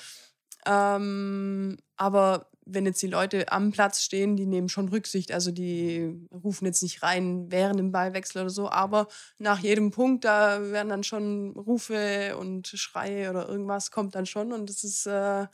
Ja. 0.66 0.96
Ähm, 0.96 1.78
aber 1.96 2.50
wenn 2.70 2.86
jetzt 2.86 3.02
die 3.02 3.08
Leute 3.08 3.52
am 3.52 3.72
Platz 3.72 4.02
stehen, 4.02 4.36
die 4.36 4.46
nehmen 4.46 4.70
schon 4.70 4.90
Rücksicht. 4.90 5.32
Also 5.32 5.52
die 5.52 6.14
rufen 6.32 6.66
jetzt 6.66 6.84
nicht 6.84 7.04
rein 7.04 7.52
während 7.52 7.80
dem 7.80 7.92
Ballwechsel 7.92 8.42
oder 8.42 8.50
so, 8.50 8.70
aber 8.70 9.08
nach 9.38 9.60
jedem 9.60 9.92
Punkt, 9.92 10.26
da 10.26 10.72
werden 10.72 10.90
dann 10.90 11.04
schon 11.04 11.52
Rufe 11.58 12.38
und 12.38 12.68
Schreie 12.68 13.30
oder 13.30 13.48
irgendwas 13.48 13.92
kommt 13.92 14.16
dann 14.16 14.26
schon 14.26 14.52
und 14.52 14.70
das 14.70 14.84
ist 14.84 15.06
äh, 15.06 15.48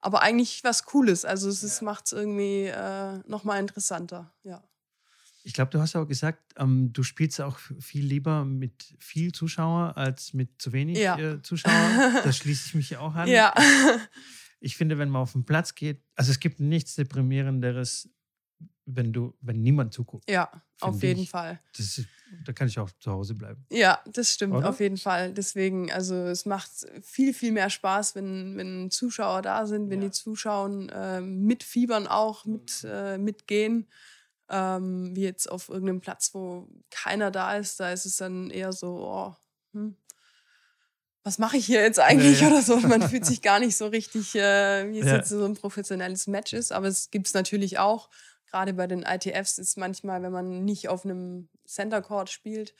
aber 0.00 0.22
eigentlich 0.22 0.64
was 0.64 0.84
Cooles. 0.84 1.24
Also 1.24 1.48
es 1.48 1.80
ja. 1.80 1.84
macht 1.84 2.06
es 2.06 2.12
irgendwie 2.12 2.66
äh, 2.66 3.18
nochmal 3.26 3.60
interessanter, 3.60 4.32
ja. 4.42 4.62
Ich 5.42 5.54
glaube, 5.54 5.70
du 5.70 5.80
hast 5.80 5.96
auch 5.96 6.06
gesagt, 6.06 6.42
ähm, 6.58 6.92
du 6.92 7.02
spielst 7.02 7.40
auch 7.40 7.58
viel 7.58 8.04
lieber 8.04 8.44
mit 8.44 8.94
viel 8.98 9.32
Zuschauer 9.32 9.96
als 9.96 10.34
mit 10.34 10.60
zu 10.60 10.72
wenig 10.72 10.98
ja. 10.98 11.18
äh, 11.18 11.42
Zuschauer. 11.42 11.72
Das 12.24 12.36
schließe 12.36 12.66
ich 12.66 12.74
mich 12.74 12.96
auch 12.98 13.14
an. 13.14 13.26
Ja. 13.26 13.54
Ich 14.60 14.76
finde, 14.76 14.98
wenn 14.98 15.08
man 15.08 15.22
auf 15.22 15.32
den 15.32 15.44
Platz 15.44 15.74
geht, 15.74 16.02
also 16.14 16.30
es 16.30 16.38
gibt 16.38 16.60
nichts 16.60 16.94
deprimierenderes, 16.94 18.10
wenn 18.84 19.12
du, 19.12 19.34
wenn 19.40 19.62
niemand 19.62 19.92
zuguckt. 19.92 20.30
Ja, 20.30 20.50
auf 20.80 21.02
jeden 21.02 21.22
ich. 21.22 21.30
Fall. 21.30 21.60
Ist, 21.76 22.04
da 22.44 22.52
kann 22.52 22.68
ich 22.68 22.78
auch 22.78 22.90
zu 23.00 23.10
Hause 23.10 23.34
bleiben. 23.34 23.64
Ja, 23.70 24.00
das 24.06 24.32
stimmt, 24.32 24.54
Oder? 24.54 24.68
auf 24.68 24.80
jeden 24.80 24.96
Fall. 24.96 25.32
Deswegen, 25.32 25.90
also 25.90 26.14
es 26.14 26.46
macht 26.46 26.70
viel, 27.02 27.34
viel 27.34 27.52
mehr 27.52 27.70
Spaß, 27.70 28.14
wenn, 28.14 28.56
wenn 28.56 28.90
Zuschauer 28.90 29.42
da 29.42 29.66
sind, 29.66 29.90
wenn 29.90 30.02
ja. 30.02 30.08
die 30.08 30.12
Zuschauer 30.12 30.68
äh, 30.90 31.20
mitfiebern 31.20 32.06
auch, 32.06 32.44
mit, 32.44 32.86
äh, 32.88 33.18
mitgehen. 33.18 33.88
Ähm, 34.48 35.14
wie 35.14 35.22
jetzt 35.22 35.50
auf 35.50 35.68
irgendeinem 35.68 36.00
Platz, 36.00 36.34
wo 36.34 36.68
keiner 36.90 37.30
da 37.30 37.56
ist, 37.56 37.78
da 37.78 37.92
ist 37.92 38.04
es 38.04 38.16
dann 38.16 38.50
eher 38.50 38.72
so, 38.72 38.98
oh, 39.06 39.36
hm, 39.72 39.96
was 41.22 41.38
mache 41.38 41.56
ich 41.56 41.66
hier 41.66 41.82
jetzt 41.82 42.00
eigentlich 42.00 42.40
ja, 42.40 42.46
ja. 42.48 42.52
oder 42.54 42.62
so. 42.62 42.76
Man 42.78 43.08
fühlt 43.08 43.26
sich 43.26 43.42
gar 43.42 43.60
nicht 43.60 43.76
so 43.76 43.86
richtig, 43.86 44.34
äh, 44.34 44.90
wie 44.90 45.00
es 45.00 45.06
ja. 45.06 45.16
jetzt 45.16 45.28
so 45.28 45.44
ein 45.44 45.54
professionelles 45.54 46.26
Match 46.26 46.52
ist. 46.52 46.72
Aber 46.72 46.88
es 46.88 47.10
gibt 47.10 47.26
es 47.26 47.34
natürlich 47.34 47.78
auch. 47.78 48.08
Gerade 48.50 48.74
bei 48.74 48.86
den 48.86 49.02
ITFs 49.02 49.58
ist 49.58 49.78
manchmal, 49.78 50.22
wenn 50.22 50.32
man 50.32 50.64
nicht 50.64 50.88
auf 50.88 51.04
einem 51.04 51.48
Center 51.66 52.02
Court 52.02 52.30
spielt, 52.30 52.74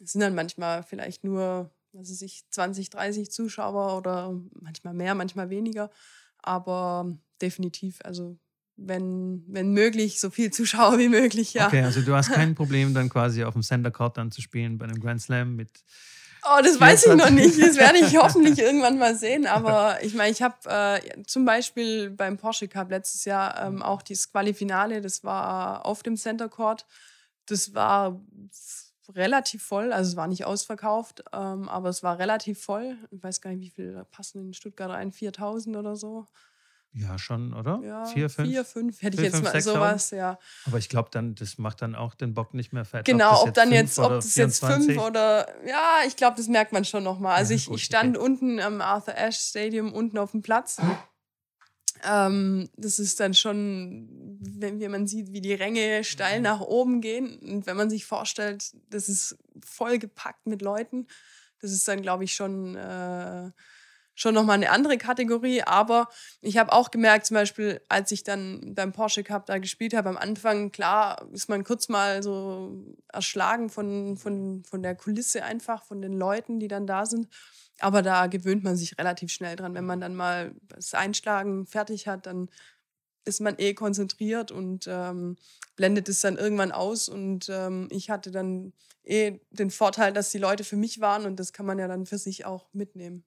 sind 0.00 0.22
dann 0.22 0.34
manchmal 0.34 0.82
vielleicht 0.82 1.24
nur, 1.24 1.70
was 1.92 2.10
weiß 2.10 2.22
ich, 2.22 2.44
20, 2.50 2.90
30 2.90 3.30
Zuschauer 3.30 3.98
oder 3.98 4.40
manchmal 4.58 4.94
mehr, 4.94 5.14
manchmal 5.14 5.50
weniger. 5.50 5.90
Aber 6.38 7.18
definitiv, 7.40 7.98
also 8.02 8.38
wenn, 8.76 9.44
wenn 9.46 9.72
möglich, 9.72 10.18
so 10.18 10.30
viel 10.30 10.50
Zuschauer 10.50 10.98
wie 10.98 11.08
möglich, 11.08 11.52
ja. 11.52 11.66
Okay, 11.66 11.82
also 11.82 12.00
du 12.00 12.14
hast 12.14 12.32
kein 12.32 12.54
Problem, 12.56 12.94
dann 12.94 13.10
quasi 13.10 13.44
auf 13.44 13.52
dem 13.52 13.62
Center 13.62 13.90
Court 13.90 14.16
dann 14.16 14.30
zu 14.30 14.40
spielen 14.40 14.78
bei 14.78 14.86
einem 14.86 15.00
Grand 15.00 15.20
Slam 15.20 15.54
mit 15.54 15.84
Oh, 16.44 16.60
das 16.62 16.80
weiß 16.80 17.06
ich 17.06 17.14
noch 17.14 17.30
nicht. 17.30 17.60
Das 17.60 17.76
werde 17.76 17.98
ich 17.98 18.16
hoffentlich 18.16 18.58
irgendwann 18.58 18.98
mal 18.98 19.14
sehen. 19.14 19.46
Aber 19.46 20.02
ich 20.02 20.14
meine, 20.14 20.32
ich 20.32 20.42
habe 20.42 20.56
äh, 20.68 21.22
zum 21.24 21.44
Beispiel 21.44 22.10
beim 22.10 22.36
Porsche 22.36 22.66
Cup 22.66 22.90
letztes 22.90 23.24
Jahr 23.24 23.62
ähm, 23.64 23.82
auch 23.82 24.02
dieses 24.02 24.30
Qualifinale, 24.32 25.00
das 25.00 25.22
war 25.22 25.86
auf 25.86 26.02
dem 26.02 26.16
Center 26.16 26.48
Court. 26.48 26.84
Das 27.46 27.74
war 27.74 28.20
relativ 29.08 29.62
voll, 29.62 29.92
also 29.92 30.10
es 30.10 30.16
war 30.16 30.26
nicht 30.26 30.44
ausverkauft, 30.44 31.24
ähm, 31.32 31.68
aber 31.68 31.88
es 31.88 32.02
war 32.02 32.18
relativ 32.18 32.62
voll. 32.62 32.96
Ich 33.10 33.22
weiß 33.22 33.40
gar 33.40 33.50
nicht, 33.50 33.60
wie 33.60 33.70
viel 33.70 34.04
passen 34.10 34.46
in 34.46 34.54
Stuttgart 34.54 34.90
ein, 34.90 35.12
4000 35.12 35.76
oder 35.76 35.96
so. 35.96 36.26
Ja, 36.94 37.18
schon, 37.18 37.54
oder? 37.54 37.80
Ja, 37.82 38.04
vier, 38.04 38.28
fünf. 38.28 38.48
Vier, 38.50 38.64
fünf, 38.66 39.00
hätte 39.00 39.16
vier, 39.16 39.28
ich 39.28 39.32
jetzt 39.32 39.40
fünf, 39.40 39.52
mal 39.52 39.62
sowas, 39.62 40.10
ja. 40.10 40.38
Aber 40.66 40.76
ich 40.76 40.90
glaube 40.90 41.08
dann, 41.10 41.34
das 41.34 41.56
macht 41.56 41.80
dann 41.80 41.94
auch 41.94 42.14
den 42.14 42.34
Bock 42.34 42.52
nicht 42.52 42.74
mehr 42.74 42.84
fett. 42.84 43.06
Genau, 43.06 43.40
ob, 43.40 43.48
ob 43.48 43.54
dann 43.54 43.72
jetzt, 43.72 43.98
ob 43.98 44.10
das 44.10 44.34
jetzt 44.34 44.62
fünf 44.62 44.98
oder, 44.98 45.48
ja, 45.66 46.00
ich 46.06 46.16
glaube, 46.16 46.36
das 46.36 46.48
merkt 46.48 46.72
man 46.72 46.84
schon 46.84 47.02
nochmal. 47.02 47.36
Also 47.36 47.52
ja, 47.52 47.56
ich, 47.56 47.66
gut, 47.66 47.78
ich 47.78 47.84
stand 47.84 48.18
okay. 48.18 48.26
unten 48.26 48.60
am 48.60 48.82
Arthur 48.82 49.14
Ashe 49.16 49.40
Stadium, 49.40 49.90
unten 49.94 50.18
auf 50.18 50.32
dem 50.32 50.42
Platz. 50.42 50.82
ähm, 52.04 52.68
das 52.76 52.98
ist 52.98 53.20
dann 53.20 53.32
schon, 53.32 54.38
wenn, 54.40 54.78
wenn 54.78 54.90
man 54.90 55.06
sieht, 55.06 55.32
wie 55.32 55.40
die 55.40 55.54
Ränge 55.54 56.04
steil 56.04 56.42
nach 56.42 56.60
oben 56.60 57.00
gehen 57.00 57.38
und 57.38 57.66
wenn 57.66 57.78
man 57.78 57.88
sich 57.88 58.04
vorstellt, 58.04 58.74
das 58.90 59.08
ist 59.08 59.38
voll 59.64 59.98
gepackt 59.98 60.46
mit 60.46 60.60
Leuten, 60.60 61.06
das 61.60 61.72
ist 61.72 61.88
dann, 61.88 62.02
glaube 62.02 62.24
ich, 62.24 62.34
schon... 62.34 62.76
Äh, 62.76 63.50
schon 64.14 64.34
nochmal 64.34 64.56
eine 64.56 64.70
andere 64.70 64.98
Kategorie. 64.98 65.62
Aber 65.62 66.08
ich 66.40 66.58
habe 66.58 66.72
auch 66.72 66.90
gemerkt, 66.90 67.26
zum 67.26 67.34
Beispiel, 67.34 67.80
als 67.88 68.12
ich 68.12 68.24
dann 68.24 68.74
beim 68.74 68.92
Porsche 68.92 69.24
Cup 69.24 69.46
da 69.46 69.58
gespielt 69.58 69.94
habe, 69.94 70.08
am 70.08 70.16
Anfang, 70.16 70.72
klar, 70.72 71.26
ist 71.32 71.48
man 71.48 71.64
kurz 71.64 71.88
mal 71.88 72.22
so 72.22 72.96
erschlagen 73.12 73.70
von, 73.70 74.16
von, 74.16 74.62
von 74.64 74.82
der 74.82 74.94
Kulisse 74.94 75.44
einfach, 75.44 75.84
von 75.84 76.02
den 76.02 76.12
Leuten, 76.12 76.60
die 76.60 76.68
dann 76.68 76.86
da 76.86 77.06
sind. 77.06 77.28
Aber 77.80 78.02
da 78.02 78.26
gewöhnt 78.26 78.62
man 78.62 78.76
sich 78.76 78.98
relativ 78.98 79.32
schnell 79.32 79.56
dran. 79.56 79.74
Wenn 79.74 79.86
man 79.86 80.00
dann 80.00 80.14
mal 80.14 80.54
das 80.68 80.94
Einschlagen 80.94 81.66
fertig 81.66 82.06
hat, 82.06 82.26
dann 82.26 82.48
ist 83.24 83.40
man 83.40 83.54
eh 83.58 83.74
konzentriert 83.74 84.50
und 84.50 84.86
ähm, 84.88 85.36
blendet 85.76 86.08
es 86.08 86.20
dann 86.20 86.36
irgendwann 86.36 86.72
aus. 86.72 87.08
Und 87.08 87.48
ähm, 87.48 87.88
ich 87.90 88.10
hatte 88.10 88.30
dann 88.30 88.72
eh 89.04 89.40
den 89.50 89.70
Vorteil, 89.70 90.12
dass 90.12 90.30
die 90.30 90.38
Leute 90.38 90.64
für 90.64 90.76
mich 90.76 91.00
waren 91.00 91.24
und 91.24 91.36
das 91.36 91.52
kann 91.52 91.66
man 91.66 91.78
ja 91.78 91.88
dann 91.88 92.06
für 92.06 92.18
sich 92.18 92.44
auch 92.44 92.72
mitnehmen. 92.72 93.24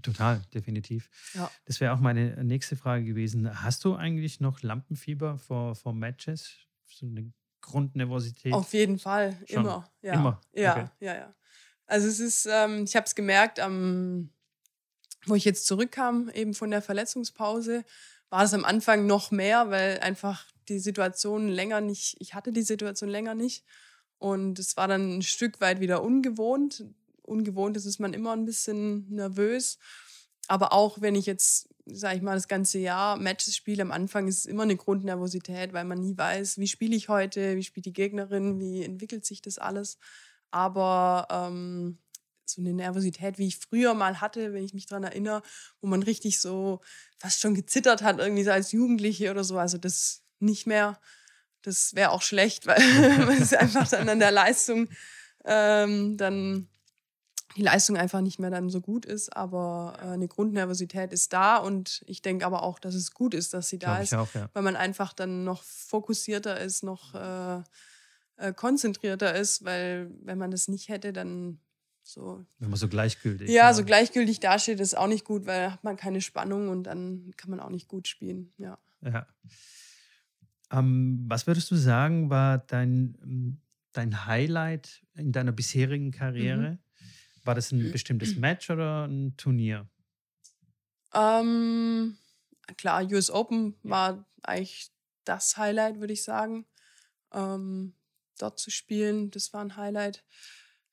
Total, 0.00 0.40
definitiv. 0.54 1.10
Ja. 1.34 1.50
Das 1.66 1.80
wäre 1.80 1.92
auch 1.92 2.00
meine 2.00 2.42
nächste 2.44 2.76
Frage 2.76 3.04
gewesen. 3.04 3.62
Hast 3.62 3.84
du 3.84 3.94
eigentlich 3.94 4.40
noch 4.40 4.62
Lampenfieber 4.62 5.36
vor, 5.38 5.74
vor 5.74 5.92
Matches? 5.92 6.54
So 6.86 7.06
eine 7.06 7.30
Grundnervosität? 7.60 8.54
Auf 8.54 8.72
jeden 8.72 8.98
Fall, 8.98 9.36
Schon. 9.46 9.64
immer. 9.64 9.92
Ja. 10.00 10.14
Immer? 10.14 10.40
Ja, 10.52 10.72
okay. 10.72 10.88
ja, 11.00 11.14
ja. 11.14 11.34
Also 11.86 12.08
es 12.08 12.20
ist, 12.20 12.48
ähm, 12.50 12.84
ich 12.84 12.96
habe 12.96 13.04
es 13.04 13.14
gemerkt, 13.14 13.60
am, 13.60 14.30
wo 15.26 15.34
ich 15.34 15.44
jetzt 15.44 15.66
zurückkam, 15.66 16.30
eben 16.30 16.54
von 16.54 16.70
der 16.70 16.80
Verletzungspause, 16.80 17.84
war 18.30 18.44
es 18.44 18.54
am 18.54 18.64
Anfang 18.64 19.06
noch 19.06 19.30
mehr, 19.30 19.68
weil 19.70 19.98
einfach 20.00 20.46
die 20.68 20.78
Situation 20.78 21.48
länger 21.48 21.82
nicht, 21.82 22.16
ich 22.18 22.32
hatte 22.34 22.52
die 22.52 22.62
Situation 22.62 23.10
länger 23.10 23.34
nicht. 23.34 23.64
Und 24.18 24.58
es 24.58 24.76
war 24.76 24.88
dann 24.88 25.18
ein 25.18 25.22
Stück 25.22 25.60
weit 25.60 25.80
wieder 25.80 26.02
ungewohnt 26.02 26.84
ungewohnt 27.22 27.76
ist, 27.76 27.86
ist 27.86 28.00
man 28.00 28.14
immer 28.14 28.32
ein 28.32 28.44
bisschen 28.44 29.08
nervös. 29.08 29.78
Aber 30.48 30.72
auch 30.72 31.00
wenn 31.00 31.14
ich 31.14 31.26
jetzt, 31.26 31.68
sage 31.86 32.16
ich 32.16 32.22
mal, 32.22 32.34
das 32.34 32.48
ganze 32.48 32.78
Jahr 32.78 33.16
Matches 33.16 33.56
spiele, 33.56 33.82
am 33.82 33.92
Anfang 33.92 34.28
ist 34.28 34.38
es 34.38 34.46
immer 34.46 34.64
eine 34.64 34.76
Grundnervosität, 34.76 35.72
weil 35.72 35.84
man 35.84 36.00
nie 36.00 36.16
weiß, 36.16 36.58
wie 36.58 36.68
spiele 36.68 36.96
ich 36.96 37.08
heute, 37.08 37.56
wie 37.56 37.62
spielt 37.62 37.86
die 37.86 37.92
Gegnerin, 37.92 38.60
wie 38.60 38.82
entwickelt 38.82 39.24
sich 39.24 39.40
das 39.40 39.58
alles. 39.58 39.98
Aber 40.50 41.28
ähm, 41.30 41.98
so 42.44 42.60
eine 42.60 42.72
Nervosität, 42.72 43.38
wie 43.38 43.46
ich 43.46 43.58
früher 43.58 43.94
mal 43.94 44.20
hatte, 44.20 44.52
wenn 44.52 44.64
ich 44.64 44.74
mich 44.74 44.86
daran 44.86 45.04
erinnere, 45.04 45.42
wo 45.80 45.86
man 45.86 46.02
richtig 46.02 46.40
so 46.40 46.80
fast 47.18 47.40
schon 47.40 47.54
gezittert 47.54 48.02
hat, 48.02 48.18
irgendwie 48.18 48.44
so 48.44 48.50
als 48.50 48.72
Jugendliche 48.72 49.30
oder 49.30 49.44
so. 49.44 49.58
Also 49.58 49.78
das 49.78 50.22
nicht 50.38 50.66
mehr. 50.66 51.00
Das 51.62 51.94
wäre 51.94 52.10
auch 52.10 52.22
schlecht, 52.22 52.66
weil 52.66 52.80
man 53.24 53.38
ist 53.38 53.54
einfach 53.54 53.88
dann 53.88 54.08
an 54.08 54.18
der 54.18 54.32
Leistung 54.32 54.88
ähm, 55.44 56.16
dann 56.16 56.68
die 57.56 57.62
Leistung 57.62 57.96
einfach 57.96 58.20
nicht 58.20 58.38
mehr 58.38 58.50
dann 58.50 58.70
so 58.70 58.80
gut 58.80 59.04
ist, 59.04 59.36
aber 59.36 59.98
äh, 60.00 60.06
eine 60.08 60.28
Grundnervosität 60.28 61.12
ist 61.12 61.32
da 61.32 61.56
und 61.56 62.02
ich 62.06 62.22
denke 62.22 62.46
aber 62.46 62.62
auch, 62.62 62.78
dass 62.78 62.94
es 62.94 63.12
gut 63.12 63.34
ist, 63.34 63.54
dass 63.54 63.68
sie 63.68 63.78
da 63.78 63.98
ist, 63.98 64.14
auch, 64.14 64.32
ja. 64.34 64.48
weil 64.52 64.62
man 64.62 64.76
einfach 64.76 65.12
dann 65.12 65.44
noch 65.44 65.62
fokussierter 65.62 66.60
ist, 66.60 66.82
noch 66.82 67.14
äh, 67.14 67.62
äh, 68.36 68.52
konzentrierter 68.52 69.34
ist, 69.34 69.64
weil 69.64 70.10
wenn 70.22 70.38
man 70.38 70.50
das 70.50 70.68
nicht 70.68 70.88
hätte, 70.88 71.12
dann 71.12 71.60
so. 72.02 72.44
Wenn 72.58 72.70
man 72.70 72.78
so 72.78 72.88
gleichgültig. 72.88 73.48
Ja, 73.48 73.68
ja. 73.68 73.74
so 73.74 73.84
gleichgültig 73.84 74.40
dasteht, 74.40 74.80
ist 74.80 74.96
auch 74.96 75.06
nicht 75.06 75.24
gut, 75.24 75.46
weil 75.46 75.72
hat 75.72 75.84
man 75.84 75.96
keine 75.96 76.20
Spannung 76.20 76.68
und 76.68 76.84
dann 76.84 77.32
kann 77.36 77.50
man 77.50 77.60
auch 77.60 77.70
nicht 77.70 77.88
gut 77.88 78.08
spielen. 78.08 78.52
Ja. 78.58 78.78
ja. 79.02 79.26
Ähm, 80.72 81.24
was 81.28 81.46
würdest 81.46 81.70
du 81.70 81.76
sagen, 81.76 82.30
war 82.30 82.58
dein, 82.58 83.60
dein 83.92 84.26
Highlight 84.26 85.02
in 85.14 85.32
deiner 85.32 85.52
bisherigen 85.52 86.10
Karriere? 86.10 86.72
Mhm 86.72 86.78
war 87.44 87.54
das 87.54 87.72
ein 87.72 87.92
bestimmtes 87.92 88.36
Match 88.36 88.70
oder 88.70 89.06
ein 89.06 89.36
Turnier? 89.36 89.88
Ähm, 91.14 92.16
klar, 92.76 93.04
US 93.04 93.30
Open 93.30 93.76
war 93.82 94.24
eigentlich 94.42 94.90
das 95.24 95.56
Highlight, 95.56 96.00
würde 96.00 96.12
ich 96.12 96.24
sagen. 96.24 96.66
Ähm, 97.32 97.94
dort 98.38 98.58
zu 98.58 98.70
spielen, 98.70 99.30
das 99.30 99.52
war 99.52 99.62
ein 99.62 99.76
Highlight. 99.76 100.24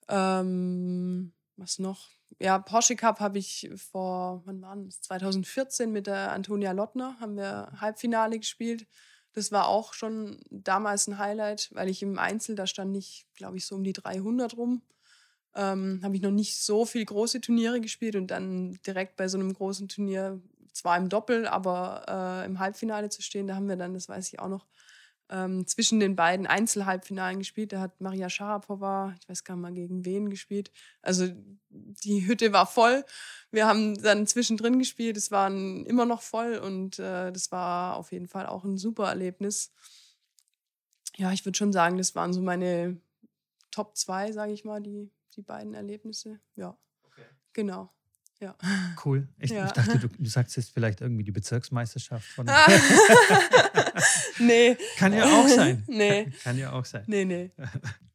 Ähm, 0.08 1.34
was 1.56 1.80
noch? 1.80 2.10
Ja, 2.40 2.60
Porsche 2.60 2.96
Cup 2.96 3.20
habe 3.20 3.40
ich 3.40 3.70
vor, 3.76 4.44
wann 4.46 4.62
war 4.62 4.76
das? 4.78 5.02
2014 5.02 5.92
mit 5.92 6.08
der 6.08 6.32
Antonia 6.32 6.72
Lottner, 6.72 7.18
haben 7.20 7.36
wir 7.36 7.72
Halbfinale 7.80 8.40
gespielt. 8.40 8.88
Das 9.34 9.52
war 9.52 9.68
auch 9.68 9.94
schon 9.94 10.42
damals 10.50 11.08
ein 11.08 11.18
Highlight, 11.18 11.70
weil 11.74 11.90
ich 11.90 12.02
im 12.02 12.18
Einzel, 12.18 12.56
da 12.56 12.66
stand 12.66 12.96
ich, 12.96 13.28
glaube 13.36 13.58
ich, 13.58 13.66
so 13.66 13.76
um 13.76 13.84
die 13.84 13.94
300 13.94 14.58
rum 14.58 14.82
ähm, 15.60 16.00
habe 16.04 16.16
ich 16.16 16.22
noch 16.22 16.32
nicht 16.32 16.58
so 16.58 16.86
viel 16.86 17.04
große 17.04 17.42
Turniere 17.42 17.82
gespielt 17.82 18.16
und 18.16 18.28
dann 18.28 18.80
direkt 18.88 19.18
bei 19.18 19.28
so 19.28 19.38
einem 19.38 19.54
großen 19.54 19.90
Turnier, 19.90 20.42
zwar 20.72 20.98
im 20.98 21.10
Doppel, 21.10 21.48
aber 21.48 22.06
äh, 22.08 22.46
im 22.46 22.60
Halbfinale 22.60 23.10
zu 23.10 23.22
stehen, 23.22 23.48
da 23.48 23.56
haben 23.56 23.68
wir 23.68 23.76
dann, 23.76 23.94
das 23.94 24.08
weiß 24.08 24.32
ich 24.32 24.40
auch 24.40 24.48
noch, 24.48 24.66
ähm, 25.30 25.68
zwischen 25.68 26.00
den 26.00 26.16
beiden 26.16 26.48
Einzelhalbfinalen 26.48 27.40
gespielt. 27.40 27.74
Da 27.74 27.82
hat 27.82 28.00
Maria 28.00 28.30
Sharapova, 28.30 29.14
ich 29.20 29.28
weiß 29.28 29.44
gar 29.44 29.56
nicht 29.56 29.62
mal 29.62 29.74
gegen 29.74 30.06
wen 30.06 30.30
gespielt. 30.30 30.72
Also 31.02 31.28
die 31.70 32.26
Hütte 32.26 32.54
war 32.54 32.66
voll. 32.66 33.04
Wir 33.52 33.68
haben 33.68 34.02
dann 34.02 34.28
zwischendrin 34.28 34.80
gespielt. 34.80 35.18
Es 35.18 35.30
war 35.30 35.50
immer 35.50 36.06
noch 36.06 36.22
voll 36.22 36.56
und 36.56 37.00
äh, 37.00 37.34
das 37.34 37.52
war 37.52 37.98
auf 37.98 38.14
jeden 38.14 38.28
Fall 38.28 38.46
auch 38.46 38.64
ein 38.64 38.78
super 38.78 39.10
Erlebnis. 39.10 39.74
Ja, 41.18 41.34
ich 41.34 41.46
würde 41.46 41.58
schon 41.58 41.74
sagen, 41.74 41.98
das 41.98 42.16
waren 42.16 42.32
so 42.32 42.42
meine 42.42 43.02
Top 43.72 43.98
2, 43.98 44.32
sage 44.32 44.54
ich 44.54 44.64
mal, 44.64 44.82
die, 44.82 45.12
die 45.36 45.42
beiden 45.42 45.74
Erlebnisse. 45.74 46.40
Ja, 46.56 46.78
okay. 47.04 47.24
genau. 47.54 47.92
Ja. 48.42 48.56
Cool. 49.04 49.28
Ich, 49.38 49.52
ja. 49.52 49.66
ich 49.66 49.74
dachte, 49.74 50.00
du, 50.00 50.08
du, 50.08 50.30
sagst 50.30 50.56
jetzt 50.56 50.72
vielleicht 50.72 51.02
irgendwie 51.02 51.26
die 51.26 51.32
Bezirksmeisterschaft 51.32 52.26
von. 52.26 52.46
nee. 54.40 54.78
Kann 54.96 55.14
ja 55.14 55.26
auch 55.26 55.48
sein. 55.48 55.84
Nee. 55.88 56.32
Kann 56.44 56.58
ja 56.58 56.72
auch 56.72 56.86
sein. 56.86 57.04
Nee, 57.08 57.26
nee. 57.26 57.52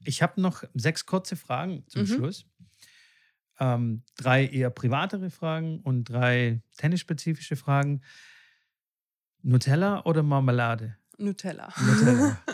Ich 0.03 0.23
habe 0.23 0.41
noch 0.41 0.65
sechs 0.73 1.05
kurze 1.05 1.37
Fragen 1.37 1.85
zum 1.89 2.03
mhm. 2.03 2.07
Schluss. 2.07 2.47
Ähm, 3.61 4.03
drei 4.17 4.47
eher 4.47 4.71
privatere 4.71 5.31
Fragen 5.31 5.81
und 5.81 6.05
drei 6.05 6.63
tennisspezifische 6.79 7.57
Fragen. 7.57 8.01
Nutella 9.43 10.05
oder 10.07 10.23
Marmelade? 10.23 10.97
Nutella. 11.19 11.73
Nutella. 11.79 12.43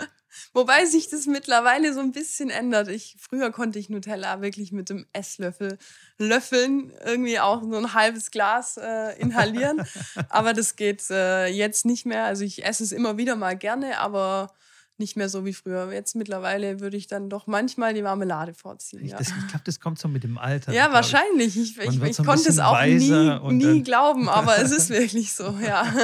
Wobei 0.52 0.84
sich 0.86 1.08
das 1.08 1.26
mittlerweile 1.26 1.92
so 1.92 2.00
ein 2.00 2.12
bisschen 2.12 2.50
ändert. 2.50 2.88
Ich, 2.88 3.16
früher 3.18 3.50
konnte 3.50 3.78
ich 3.78 3.90
Nutella 3.90 4.40
wirklich 4.40 4.72
mit 4.72 4.88
dem 4.88 5.06
Esslöffel 5.12 5.78
löffeln, 6.18 6.92
irgendwie 7.04 7.40
auch 7.40 7.62
so 7.62 7.76
ein 7.76 7.94
halbes 7.94 8.30
Glas 8.30 8.76
äh, 8.76 9.18
inhalieren. 9.18 9.82
aber 10.28 10.52
das 10.52 10.76
geht 10.76 11.08
äh, 11.10 11.46
jetzt 11.46 11.84
nicht 11.84 12.06
mehr. 12.06 12.24
Also 12.24 12.44
ich 12.44 12.64
esse 12.64 12.82
es 12.82 12.92
immer 12.92 13.16
wieder 13.16 13.36
mal 13.36 13.56
gerne, 13.56 13.98
aber 13.98 14.52
nicht 15.00 15.16
mehr 15.16 15.28
so 15.28 15.44
wie 15.44 15.54
früher. 15.54 15.92
Jetzt 15.92 16.14
mittlerweile 16.14 16.78
würde 16.78 16.96
ich 16.96 17.08
dann 17.08 17.28
doch 17.28 17.48
manchmal 17.48 17.94
die 17.94 18.02
Marmelade 18.02 18.54
vorziehen. 18.54 19.06
Ja. 19.06 19.18
Ich, 19.18 19.28
ich 19.28 19.48
glaube, 19.48 19.64
das 19.64 19.80
kommt 19.80 19.98
so 19.98 20.06
mit 20.06 20.22
dem 20.22 20.38
Alter. 20.38 20.72
Ja, 20.72 20.92
wahrscheinlich. 20.92 21.56
Ich, 21.56 21.76
ich, 21.78 22.02
ich 22.02 22.16
so 22.16 22.22
konnte 22.22 22.48
es 22.48 22.58
auch 22.58 22.80
nie, 22.84 23.10
nie 23.54 23.82
glauben, 23.82 24.28
aber 24.28 24.58
es 24.58 24.70
ist 24.70 24.90
wirklich 24.90 25.32
so, 25.32 25.58
ja. 25.58 25.86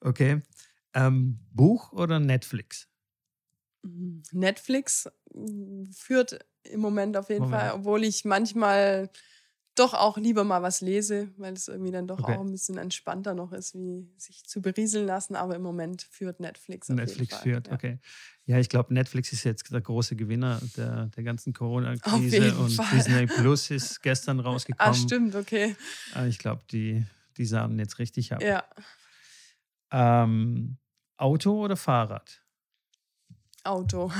Okay. 0.00 0.42
Ähm, 0.94 1.38
Buch 1.52 1.92
oder 1.92 2.20
Netflix? 2.20 2.88
Netflix 4.32 5.10
mm, 5.34 5.84
führt 5.92 6.38
im 6.64 6.80
Moment 6.80 7.16
auf 7.16 7.28
jeden 7.28 7.44
Moment. 7.44 7.60
Fall, 7.60 7.72
obwohl 7.72 8.04
ich 8.04 8.24
manchmal 8.24 9.10
doch 9.74 9.92
auch 9.92 10.16
lieber 10.16 10.44
mal 10.44 10.62
was 10.62 10.80
lese, 10.80 11.28
weil 11.36 11.52
es 11.54 11.68
irgendwie 11.68 11.90
dann 11.90 12.06
doch 12.06 12.20
okay. 12.20 12.36
auch 12.36 12.40
ein 12.40 12.50
bisschen 12.50 12.78
entspannter 12.78 13.34
noch 13.34 13.52
ist, 13.52 13.74
wie 13.74 14.08
sich 14.16 14.44
zu 14.44 14.62
berieseln 14.62 15.06
lassen. 15.06 15.34
Aber 15.34 15.56
im 15.56 15.62
Moment 15.62 16.02
führt 16.02 16.38
Netflix. 16.38 16.88
Netflix 16.88 17.36
führt, 17.38 17.68
ja. 17.68 17.74
okay. 17.74 17.98
Ja, 18.46 18.58
ich 18.58 18.68
glaube, 18.68 18.94
Netflix 18.94 19.32
ist 19.32 19.42
jetzt 19.44 19.72
der 19.72 19.80
große 19.80 20.16
Gewinner 20.16 20.60
der, 20.76 21.06
der 21.06 21.24
ganzen 21.24 21.52
Corona-Krise 21.52 22.54
und 22.56 22.70
Fall. 22.70 22.86
Disney 22.92 23.26
Plus 23.38 23.70
ist 23.70 24.00
gestern 24.02 24.40
ah, 24.40 24.44
rausgekommen. 24.44 24.92
Ah, 24.92 24.94
stimmt, 24.94 25.34
okay. 25.34 25.74
Ah, 26.12 26.26
ich 26.26 26.38
glaube, 26.38 26.62
die, 26.70 27.04
die 27.36 27.46
sahen 27.46 27.78
jetzt 27.78 27.98
richtig 27.98 28.32
ab. 28.32 28.42
Ja. 28.42 28.64
Ähm, 29.90 30.76
Auto 31.16 31.64
oder 31.64 31.76
Fahrrad? 31.76 32.44
Auto. 33.64 34.10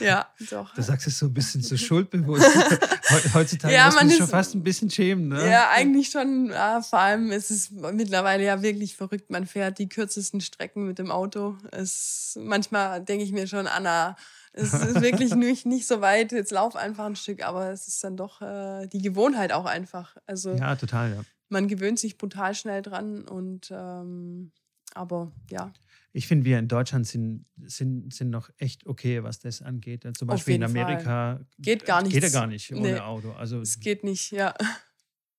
ja, 0.00 0.26
doch. 0.50 0.74
Du 0.74 0.82
sagst 0.82 1.06
es 1.06 1.18
so 1.18 1.26
ein 1.26 1.34
bisschen 1.34 1.62
so 1.62 1.76
schuldbewusst. 1.76 2.44
Heutzutage 3.34 3.72
ja, 3.72 3.86
muss 3.86 3.94
man 3.94 4.08
sich 4.08 4.18
schon 4.18 4.26
fast 4.26 4.54
ein 4.54 4.64
bisschen 4.64 4.90
schämen. 4.90 5.28
Ne? 5.28 5.48
Ja, 5.48 5.70
eigentlich 5.70 6.10
schon. 6.10 6.46
Ja, 6.50 6.82
vor 6.82 6.98
allem 6.98 7.30
ist 7.30 7.52
es 7.52 7.70
mittlerweile 7.70 8.44
ja 8.44 8.62
wirklich 8.62 8.96
verrückt. 8.96 9.30
Man 9.30 9.46
fährt 9.46 9.78
die 9.78 9.88
kürzesten 9.88 10.40
Strecken 10.40 10.86
mit 10.86 10.98
dem 10.98 11.12
Auto. 11.12 11.56
Es, 11.70 12.36
manchmal 12.42 13.00
denke 13.04 13.24
ich 13.24 13.30
mir 13.30 13.46
schon, 13.46 13.68
Anna, 13.68 14.16
es 14.52 14.74
ist 14.74 15.00
wirklich 15.02 15.36
nicht, 15.36 15.66
nicht 15.66 15.86
so 15.86 16.00
weit. 16.00 16.32
Jetzt 16.32 16.50
lauf 16.50 16.74
einfach 16.74 17.04
ein 17.06 17.14
Stück, 17.16 17.44
aber 17.44 17.70
es 17.70 17.86
ist 17.86 18.02
dann 18.02 18.16
doch 18.16 18.42
äh, 18.42 18.88
die 18.88 19.02
Gewohnheit 19.02 19.52
auch 19.52 19.66
einfach. 19.66 20.16
Also, 20.26 20.52
ja, 20.54 20.74
total, 20.74 21.10
ja 21.14 21.24
man 21.48 21.68
gewöhnt 21.68 21.98
sich 21.98 22.18
brutal 22.18 22.54
schnell 22.54 22.82
dran 22.82 23.26
und 23.26 23.70
ähm, 23.70 24.52
aber 24.94 25.32
ja. 25.50 25.72
Ich 26.12 26.28
finde, 26.28 26.44
wir 26.44 26.58
in 26.60 26.68
Deutschland 26.68 27.06
sind, 27.06 27.44
sind, 27.66 28.14
sind 28.14 28.30
noch 28.30 28.48
echt 28.58 28.86
okay, 28.86 29.24
was 29.24 29.40
das 29.40 29.62
angeht. 29.62 30.06
Zum 30.16 30.28
Beispiel 30.28 30.54
in 30.54 30.62
Amerika 30.62 31.36
Fall. 31.36 31.46
geht 31.58 31.84
gar 31.84 32.02
nicht. 32.02 32.12
Geht 32.12 32.22
ja 32.22 32.28
gar 32.28 32.46
nicht 32.46 32.72
ohne 32.72 32.92
nee, 32.92 32.98
Auto. 32.98 33.32
Also 33.32 33.60
es 33.60 33.80
geht 33.80 34.04
nicht, 34.04 34.30
ja. 34.30 34.54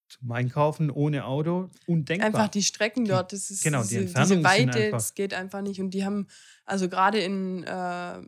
Zum 0.07 0.31
Einkaufen 0.31 0.91
ohne 0.91 1.25
Auto 1.25 1.69
undenkbar. 1.87 2.27
Einfach 2.27 2.47
die 2.49 2.63
Strecken 2.63 3.05
dort, 3.05 3.31
das 3.33 3.49
ist 3.49 3.63
genau, 3.63 3.83
die 3.83 4.05
diese 4.05 4.43
Weite, 4.43 4.91
das 4.91 5.13
geht 5.13 5.33
einfach 5.33 5.61
nicht. 5.61 5.79
Und 5.79 5.91
die 5.91 6.05
haben, 6.05 6.27
also 6.65 6.89
gerade 6.89 7.19
in, 7.19 7.63
äh, 7.63 8.21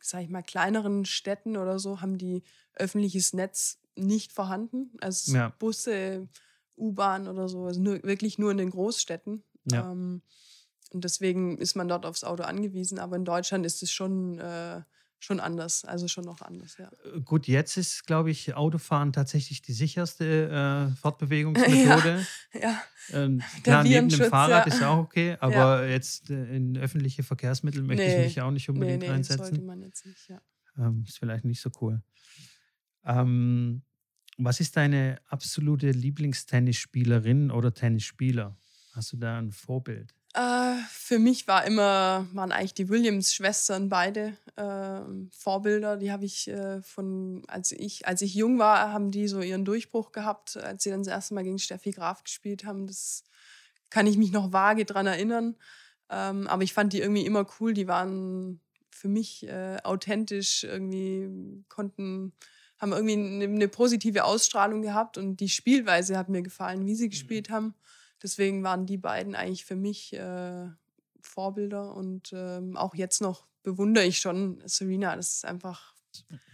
sag 0.00 0.22
ich 0.22 0.28
mal, 0.28 0.42
kleineren 0.42 1.04
Städten 1.04 1.56
oder 1.56 1.78
so, 1.78 2.00
haben 2.00 2.18
die 2.18 2.42
öffentliches 2.74 3.32
Netz 3.32 3.78
nicht 3.96 4.32
vorhanden. 4.32 4.90
Also 5.00 5.34
ja. 5.34 5.48
Busse, 5.58 6.28
U-Bahn 6.76 7.28
oder 7.28 7.48
so, 7.48 7.64
also 7.64 7.80
nur, 7.80 8.02
wirklich 8.02 8.38
nur 8.38 8.50
in 8.50 8.58
den 8.58 8.70
Großstädten. 8.70 9.44
Ja. 9.70 9.90
Ähm, 9.90 10.22
und 10.94 11.04
deswegen 11.04 11.58
ist 11.58 11.74
man 11.74 11.88
dort 11.88 12.06
aufs 12.06 12.24
Auto 12.24 12.44
angewiesen. 12.44 12.98
Aber 12.98 13.16
in 13.16 13.24
Deutschland 13.24 13.66
ist 13.66 13.82
es 13.82 13.90
schon, 13.90 14.38
äh, 14.38 14.82
schon 15.18 15.40
anders, 15.40 15.84
also 15.84 16.06
schon 16.06 16.24
noch 16.24 16.40
anders, 16.40 16.76
ja. 16.78 16.90
Äh, 17.04 17.20
gut, 17.20 17.48
jetzt 17.48 17.76
ist, 17.76 18.06
glaube 18.06 18.30
ich, 18.30 18.54
Autofahren 18.54 19.12
tatsächlich 19.12 19.60
die 19.62 19.72
sicherste 19.72 20.90
äh, 20.92 20.96
Fortbewegungsmethode. 21.00 22.26
ja, 22.52 22.60
ja. 22.60 22.82
Ähm, 23.10 23.42
klar, 23.62 23.82
neben 23.82 24.08
dem 24.08 24.30
Fahrrad 24.30 24.66
ja. 24.66 24.72
ist 24.72 24.82
auch 24.82 24.98
okay, 24.98 25.36
aber 25.40 25.88
jetzt 25.88 26.30
äh, 26.30 26.56
in 26.56 26.76
öffentliche 26.76 27.22
Verkehrsmittel 27.22 27.82
möchte 27.82 28.04
nee. 28.04 28.18
ich 28.18 28.36
mich 28.36 28.42
auch 28.42 28.50
nicht 28.50 28.68
unbedingt 28.68 29.00
nee, 29.00 29.06
nee, 29.06 29.12
reinsetzen. 29.12 29.38
Das 29.38 29.48
sollte 29.48 29.64
man 29.64 29.82
jetzt 29.82 30.06
nicht, 30.06 30.28
ja. 30.28 30.40
Ähm, 30.78 31.04
ist 31.06 31.18
vielleicht 31.18 31.44
nicht 31.44 31.60
so 31.60 31.70
cool. 31.80 32.02
Ähm, 33.04 33.82
was 34.38 34.60
ist 34.60 34.76
deine 34.76 35.18
absolute 35.28 35.90
Lieblingstennisspielerin 35.90 37.50
oder 37.50 37.72
Tennisspieler? 37.72 38.56
Hast 38.92 39.12
du 39.12 39.16
da 39.16 39.38
ein 39.38 39.52
Vorbild? 39.52 40.14
Äh, 40.34 40.74
für 40.88 41.20
mich 41.20 41.46
war 41.46 41.64
immer, 41.64 42.26
waren 42.32 42.50
eigentlich 42.50 42.74
die 42.74 42.88
Williams-Schwestern 42.88 43.88
beide 43.88 44.36
äh, 44.56 45.00
Vorbilder. 45.30 45.96
Die 45.96 46.10
habe 46.10 46.24
ich 46.24 46.48
äh, 46.48 46.82
von, 46.82 47.42
als 47.46 47.70
ich, 47.70 48.06
als 48.08 48.20
ich 48.20 48.34
jung 48.34 48.58
war, 48.58 48.92
haben 48.92 49.12
die 49.12 49.28
so 49.28 49.40
ihren 49.40 49.64
Durchbruch 49.64 50.10
gehabt, 50.10 50.56
als 50.56 50.82
sie 50.82 50.90
dann 50.90 51.00
das 51.00 51.08
erste 51.08 51.34
Mal 51.34 51.44
gegen 51.44 51.60
Steffi 51.60 51.92
Graf 51.92 52.24
gespielt 52.24 52.64
haben. 52.64 52.88
Das 52.88 53.22
kann 53.90 54.08
ich 54.08 54.16
mich 54.16 54.32
noch 54.32 54.52
vage 54.52 54.84
dran 54.84 55.06
erinnern. 55.06 55.54
Ähm, 56.10 56.48
aber 56.48 56.64
ich 56.64 56.72
fand 56.72 56.92
die 56.92 57.00
irgendwie 57.00 57.26
immer 57.26 57.46
cool. 57.60 57.72
Die 57.72 57.86
waren 57.86 58.60
für 58.90 59.08
mich 59.08 59.46
äh, 59.46 59.76
authentisch, 59.84 60.64
irgendwie 60.64 61.64
konnten 61.68 62.32
haben 62.78 62.92
irgendwie 62.92 63.14
eine, 63.14 63.44
eine, 63.44 63.68
positive 63.68 64.24
Ausstrahlung 64.24 64.82
gehabt 64.82 65.16
und 65.16 65.36
die 65.36 65.48
Spielweise 65.48 66.18
hat 66.18 66.28
mir 66.28 66.42
gefallen, 66.42 66.86
wie 66.86 66.94
sie 66.94 67.06
mhm. 67.06 67.10
gespielt 67.10 67.50
haben. 67.50 67.74
Deswegen 68.22 68.62
waren 68.62 68.86
die 68.86 68.96
beiden 68.96 69.34
eigentlich 69.34 69.64
für 69.64 69.76
mich 69.76 70.12
äh, 70.14 70.68
Vorbilder 71.20 71.94
und 71.94 72.32
ähm, 72.32 72.76
auch 72.76 72.94
jetzt 72.94 73.20
noch 73.20 73.46
bewundere 73.62 74.04
ich 74.04 74.18
schon 74.18 74.62
Serena. 74.66 75.16
Das 75.16 75.36
ist 75.36 75.44
einfach 75.44 75.94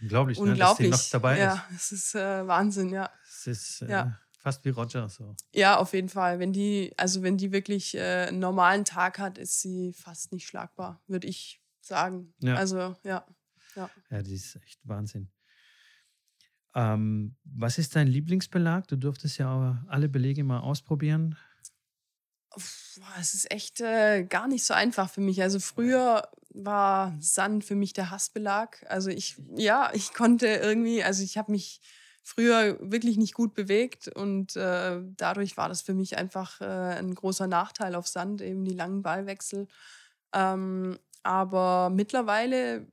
unglaublich, 0.01 0.37
unglaublich. 0.37 0.87
Ne, 0.87 0.91
dass 0.91 1.09
sie 1.09 1.15
noch 1.15 1.21
dabei 1.21 1.39
ja, 1.39 1.53
ist. 1.53 1.59
Ja, 1.59 1.75
es 1.75 1.91
ist 1.91 2.15
äh, 2.15 2.47
Wahnsinn, 2.47 2.89
ja. 2.89 3.09
Es 3.23 3.47
ist 3.47 3.81
äh, 3.83 3.89
ja. 3.89 4.19
fast 4.39 4.63
wie 4.65 4.69
Roger 4.69 5.07
so. 5.09 5.35
Ja, 5.53 5.77
auf 5.77 5.93
jeden 5.93 6.09
Fall. 6.09 6.39
Wenn 6.39 6.53
die, 6.53 6.93
also 6.97 7.23
wenn 7.23 7.37
die 7.37 7.51
wirklich 7.51 7.95
äh, 7.95 8.27
einen 8.27 8.39
normalen 8.39 8.85
Tag 8.85 9.19
hat, 9.19 9.37
ist 9.37 9.61
sie 9.61 9.93
fast 9.93 10.31
nicht 10.31 10.47
schlagbar, 10.47 11.01
würde 11.07 11.27
ich 11.27 11.61
sagen. 11.81 12.33
Ja. 12.39 12.55
Also 12.55 12.95
ja. 13.03 13.25
Ja. 13.75 13.89
ja, 14.09 14.21
die 14.21 14.35
ist 14.35 14.55
echt 14.57 14.79
Wahnsinn. 14.83 15.29
Ähm, 16.73 17.35
was 17.43 17.77
ist 17.77 17.95
dein 17.95 18.07
Lieblingsbelag? 18.07 18.87
Du 18.87 18.95
durftest 18.95 19.37
ja 19.37 19.83
alle 19.87 20.09
Belege 20.09 20.43
mal 20.43 20.59
ausprobieren. 20.59 21.37
Es 23.19 23.33
ist 23.33 23.51
echt 23.51 23.79
äh, 23.81 24.23
gar 24.23 24.47
nicht 24.47 24.65
so 24.65 24.73
einfach 24.73 25.09
für 25.09 25.21
mich. 25.21 25.41
Also 25.41 25.59
früher 25.59 26.29
war 26.53 27.15
Sand 27.19 27.63
für 27.63 27.75
mich 27.75 27.93
der 27.93 28.11
Hassbelag. 28.11 28.85
Also 28.89 29.09
ich, 29.09 29.41
ja, 29.55 29.89
ich 29.93 30.13
konnte 30.13 30.47
irgendwie, 30.47 31.03
also 31.03 31.23
ich 31.23 31.37
habe 31.37 31.51
mich 31.51 31.81
früher 32.23 32.77
wirklich 32.79 33.17
nicht 33.17 33.33
gut 33.33 33.53
bewegt 33.53 34.07
und 34.07 34.55
äh, 34.55 35.01
dadurch 35.17 35.57
war 35.57 35.69
das 35.69 35.81
für 35.81 35.93
mich 35.93 36.17
einfach 36.17 36.61
äh, 36.61 36.65
ein 36.65 37.15
großer 37.15 37.47
Nachteil 37.47 37.95
auf 37.95 38.07
Sand, 38.07 38.41
eben 38.41 38.63
die 38.63 38.75
langen 38.75 39.01
Ballwechsel. 39.01 39.67
Ähm, 40.33 40.99
aber 41.23 41.89
mittlerweile 41.89 42.87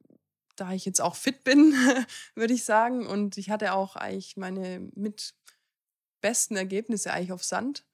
da 0.61 0.73
ich 0.73 0.85
jetzt 0.85 1.01
auch 1.01 1.17
fit 1.17 1.45
bin, 1.45 1.73
würde 2.35 2.55
ich 2.55 2.65
sagen. 2.65 3.07
Und 3.07 3.39
ich 3.39 3.51
hatte 3.51 3.73
auch 3.73 3.97
eigentlich 3.97 4.37
meine 4.37 4.81
mit 4.95 5.35
besten 6.21 6.57
Ergebnisse 6.57 7.13
eigentlich 7.13 7.33
auf 7.33 7.45
Sand. 7.45 7.85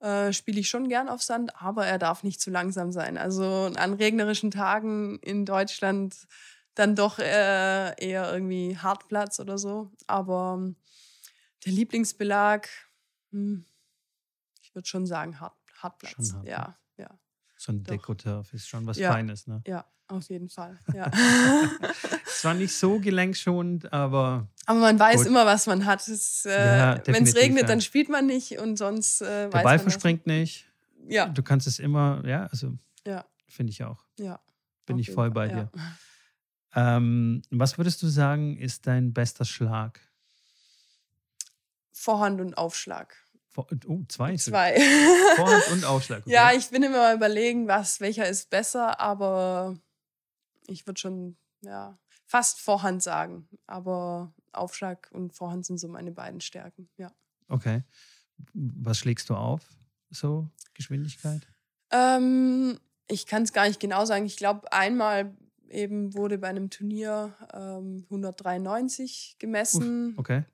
Äh, 0.00 0.32
Spiele 0.32 0.60
ich 0.60 0.68
schon 0.68 0.88
gern 0.88 1.08
auf 1.08 1.22
Sand, 1.22 1.60
aber 1.60 1.86
er 1.86 1.98
darf 1.98 2.22
nicht 2.24 2.40
zu 2.40 2.50
langsam 2.50 2.92
sein. 2.92 3.16
Also 3.16 3.72
an 3.76 3.94
regnerischen 3.94 4.50
Tagen 4.50 5.18
in 5.20 5.46
Deutschland 5.46 6.26
dann 6.74 6.96
doch 6.96 7.18
äh, 7.18 7.94
eher 8.04 8.32
irgendwie 8.32 8.76
Hartplatz 8.76 9.38
oder 9.40 9.58
so. 9.58 9.90
Aber 10.06 10.56
ähm, 10.58 10.76
der 11.64 11.72
Lieblingsbelag, 11.72 12.68
hm, 13.30 13.64
ich 14.60 14.74
würde 14.74 14.88
schon 14.88 15.06
sagen 15.06 15.40
Hart, 15.40 15.56
Hartplatz. 15.76 16.12
Schon 16.12 16.32
hart, 16.34 16.46
ja, 16.46 16.52
ja. 16.52 16.78
So 17.64 17.72
ein. 17.72 17.82
Dekoturf 17.84 18.52
ist 18.52 18.68
schon 18.68 18.86
was 18.86 18.98
Ja. 18.98 19.12
Feines, 19.12 19.46
ne? 19.46 19.62
Ja, 19.66 19.84
auf 20.08 20.28
jeden 20.28 20.48
Fall. 20.50 20.78
Ja. 20.92 21.10
Zwar 22.26 22.54
nicht 22.54 22.74
so 22.74 22.98
gelenkschonend, 23.00 23.90
aber 23.92 24.48
Aber 24.66 24.80
man 24.80 24.98
weiß 24.98 25.18
Gut. 25.18 25.26
immer, 25.28 25.46
was 25.46 25.66
man 25.66 25.86
hat. 25.86 26.06
Es, 26.06 26.44
Ja, 26.44 26.94
äh, 26.96 27.02
Wenn 27.06 27.24
es 27.24 27.34
regnet, 27.34 27.62
ja. 27.62 27.68
dann 27.68 27.80
spielt 27.80 28.08
man 28.10 28.26
nicht 28.26 28.58
und 28.58 28.76
sonst 28.76 29.22
äh, 29.22 29.24
der 29.48 29.52
weiß 29.52 29.62
Ball 29.64 29.78
verspringt 29.78 30.26
nicht. 30.26 30.66
Ja, 31.08 31.28
Du 31.28 31.42
kannst 31.42 31.66
es 31.66 31.78
immer, 31.78 32.22
ja, 32.26 32.46
also 32.46 32.74
ja, 33.06 33.24
finde 33.48 33.70
ich 33.72 33.82
auch. 33.84 34.04
ja. 34.18 34.40
Bin 34.86 34.98
ich 34.98 35.10
voll 35.10 35.28
Fall, 35.28 35.30
bei 35.30 35.46
ja. 35.48 35.62
dir. 35.64 35.70
Ähm, 36.74 37.40
was 37.50 37.78
würdest 37.78 38.02
du 38.02 38.08
sagen, 38.08 38.58
ist 38.58 38.86
dein 38.86 39.14
bester 39.14 39.46
Schlag? 39.46 40.00
Vorhand 41.92 42.40
und 42.42 42.58
Aufschlag. 42.58 43.16
Oh, 43.56 44.02
zwei. 44.08 44.36
Zwei. 44.36 44.76
Vorhand 45.36 45.72
und 45.72 45.84
Aufschlag. 45.84 46.20
Okay. 46.20 46.32
Ja, 46.32 46.52
ich 46.52 46.68
bin 46.70 46.82
immer 46.82 46.98
mal 46.98 47.16
überlegen, 47.16 47.68
was, 47.68 48.00
welcher 48.00 48.28
ist 48.28 48.50
besser, 48.50 49.00
aber 49.00 49.76
ich 50.66 50.86
würde 50.86 51.00
schon, 51.00 51.36
ja, 51.62 51.98
fast 52.26 52.60
Vorhand 52.60 53.02
sagen. 53.02 53.48
Aber 53.66 54.32
Aufschlag 54.52 55.08
und 55.12 55.34
Vorhand 55.34 55.66
sind 55.66 55.78
so 55.78 55.88
meine 55.88 56.12
beiden 56.12 56.40
Stärken, 56.40 56.88
ja. 56.96 57.12
okay. 57.48 57.82
Was 58.52 58.98
schlägst 58.98 59.30
du 59.30 59.34
auf? 59.34 59.62
So, 60.10 60.48
Geschwindigkeit? 60.74 61.46
Ähm, 61.90 62.78
ich 63.06 63.26
kann 63.26 63.44
es 63.44 63.52
gar 63.52 63.68
nicht 63.68 63.78
genau 63.78 64.04
sagen. 64.04 64.26
Ich 64.26 64.36
glaube, 64.36 64.72
einmal 64.72 65.36
eben 65.68 66.14
wurde 66.14 66.38
bei 66.38 66.48
einem 66.48 66.70
Turnier 66.70 67.34
ähm, 67.52 68.04
193 68.04 69.36
gemessen. 69.38 70.14
Okay. 70.16 70.44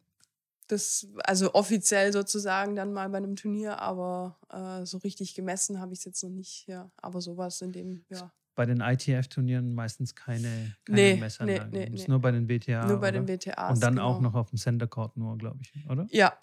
Das, 0.70 1.08
also 1.24 1.54
offiziell 1.54 2.12
sozusagen 2.12 2.76
dann 2.76 2.92
mal 2.92 3.08
bei 3.08 3.18
einem 3.18 3.34
Turnier, 3.34 3.80
aber 3.80 4.38
äh, 4.50 4.86
so 4.86 4.98
richtig 4.98 5.34
gemessen 5.34 5.80
habe 5.80 5.92
ich 5.92 6.00
es 6.00 6.04
jetzt 6.04 6.22
noch 6.22 6.30
nicht. 6.30 6.66
Ja, 6.68 6.90
aber 7.02 7.20
sowas 7.20 7.60
in 7.60 7.72
dem, 7.72 8.04
ja. 8.08 8.32
Bei 8.54 8.66
den 8.66 8.80
ITF-Turnieren 8.80 9.74
meistens 9.74 10.14
keine, 10.14 10.76
keine 10.84 11.00
Nee, 11.00 11.16
Messanlagen. 11.16 11.70
nee, 11.70 11.88
nee, 11.88 11.96
nee. 11.96 12.04
nur 12.06 12.20
bei 12.20 12.30
den 12.30 12.48
WTA. 12.48 12.86
Nur 12.86 12.98
bei 12.98 13.08
oder? 13.08 13.20
den 13.20 13.28
WTAs. 13.28 13.74
Und 13.74 13.82
dann 13.82 13.94
genau. 13.94 14.08
auch 14.08 14.20
noch 14.20 14.34
auf 14.34 14.50
dem 14.50 14.58
Center 14.58 14.86
Court 14.86 15.16
nur, 15.16 15.36
glaube 15.38 15.60
ich, 15.62 15.72
oder? 15.88 16.06
Ja, 16.10 16.36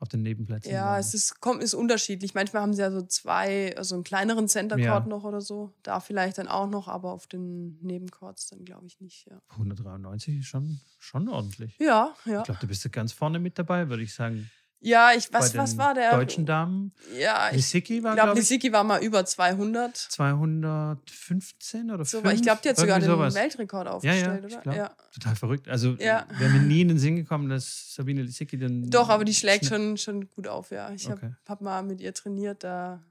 Auf 0.00 0.08
den 0.08 0.22
Nebenplätzen. 0.22 0.72
ja, 0.72 0.92
dann. 0.92 1.00
es 1.00 1.12
ist, 1.12 1.40
kommt, 1.40 1.62
ist 1.62 1.74
unterschiedlich. 1.74 2.32
Manchmal 2.34 2.62
haben 2.62 2.72
sie 2.72 2.80
ja 2.80 2.90
so 2.90 3.02
zwei, 3.02 3.76
also 3.76 3.94
einen 3.94 4.02
kleineren 4.04 4.48
Center 4.48 4.78
Ja. 4.78 4.92
Court 4.92 5.06
noch 5.06 5.24
oder 5.24 5.42
so. 5.42 5.74
Da 5.82 6.00
vielleicht 6.00 6.38
dann 6.38 6.48
auch 6.48 6.68
noch, 6.68 6.88
aber 6.88 7.12
auf 7.12 7.26
den 7.26 7.78
Nebencourts 7.82 8.48
dann 8.48 8.64
glaube 8.64 8.86
ich 8.86 8.98
nicht. 9.00 9.26
Ja, 9.30 9.40
193 9.50 10.38
ist 10.38 10.46
schon, 10.46 10.80
schon 10.98 11.28
ordentlich. 11.28 11.76
ja. 11.78 12.14
ja. 12.24 12.38
Ich 12.38 12.44
glaube, 12.44 12.60
du 12.60 12.66
bist 12.66 12.82
ja 12.82 12.90
ganz 12.90 13.12
vorne 13.12 13.38
mit 13.38 13.58
dabei, 13.58 13.90
würde 13.90 14.02
ich 14.02 14.14
sagen. 14.14 14.50
Ja, 14.82 15.12
ich, 15.14 15.30
was, 15.32 15.54
was 15.56 15.76
war 15.76 15.92
der? 15.92 16.10
Deutschen 16.10 16.46
Damen. 16.46 16.92
Ja, 17.18 17.48
ich 17.50 17.56
Lissiki 17.56 18.02
war, 18.02 18.14
glaube, 18.14 18.32
ich, 18.32 18.38
Lisicki 18.38 18.72
war 18.72 18.82
mal 18.82 19.02
über 19.02 19.26
200. 19.26 19.94
215 19.94 21.90
oder 21.90 22.04
So, 22.06 22.20
5. 22.22 22.32
ich 22.34 22.42
glaube, 22.42 22.60
die 22.64 22.70
hat 22.70 22.78
sogar 22.78 22.98
den 22.98 23.06
sowas. 23.10 23.34
Weltrekord 23.34 23.86
Ja, 23.86 23.92
aufgestellt, 23.92 24.42
ja, 24.42 24.48
ich 24.48 24.54
oder? 24.54 24.62
glaub. 24.62 24.76
Ja. 24.76 24.96
Total 25.12 25.36
verrückt. 25.36 25.68
Also 25.68 25.96
Ja. 25.98 26.26
wäre 26.38 26.50
mir 26.50 26.60
nie 26.60 26.80
in 26.80 26.88
den 26.88 26.98
Sinn 26.98 27.16
gekommen, 27.16 27.50
dass 27.50 27.94
Sabine 27.94 28.22
Lissicki 28.22 28.58
dann. 28.58 28.88
Doch, 28.90 29.10
aber 29.10 29.24
die 29.24 29.34
schlägt 29.34 29.66
schon, 29.66 29.98
schon 29.98 30.30
gut 30.30 30.48
auf, 30.48 30.70
ja. 30.70 30.90
Ich 30.92 31.04
habe 31.10 31.16
Okay. 31.26 31.34
hab 31.46 31.60
mal 31.60 31.82
mit 31.82 32.00
ihr 32.00 32.14
trainiert, 32.14 32.64
da, 32.64 33.02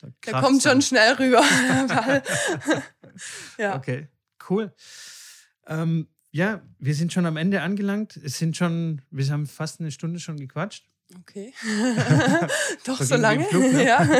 da 0.00 0.08
da 0.24 0.40
kommt 0.40 0.62
schon 0.62 0.80
schnell 0.80 1.12
rüber. 1.14 1.42
Ja. 3.58 3.76
Okay, 3.76 4.08
cool. 4.48 4.72
Ähm, 5.66 6.08
ja, 6.36 6.60
wir 6.78 6.94
sind 6.94 7.12
schon 7.12 7.24
am 7.26 7.36
Ende 7.36 7.62
angelangt. 7.62 8.16
Es 8.16 8.38
sind 8.38 8.56
schon, 8.56 9.00
wir 9.10 9.26
haben 9.30 9.46
fast 9.46 9.80
eine 9.80 9.90
Stunde 9.90 10.20
schon 10.20 10.36
gequatscht. 10.36 10.84
Okay. 11.20 11.52
Doch, 12.84 13.00
so 13.00 13.16
lange? 13.16 13.44
Flug, 13.46 13.72
ne? 13.72 13.84
Ja. 13.86 14.06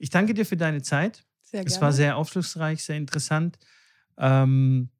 Ich 0.00 0.10
danke 0.10 0.32
dir 0.32 0.46
für 0.46 0.56
deine 0.56 0.80
Zeit. 0.80 1.24
Sehr 1.42 1.62
Es 1.66 1.72
gerne. 1.72 1.80
war 1.82 1.92
sehr 1.92 2.16
aufschlussreich, 2.16 2.84
sehr 2.84 2.96
interessant. 2.96 3.58
Ähm, 4.16 4.90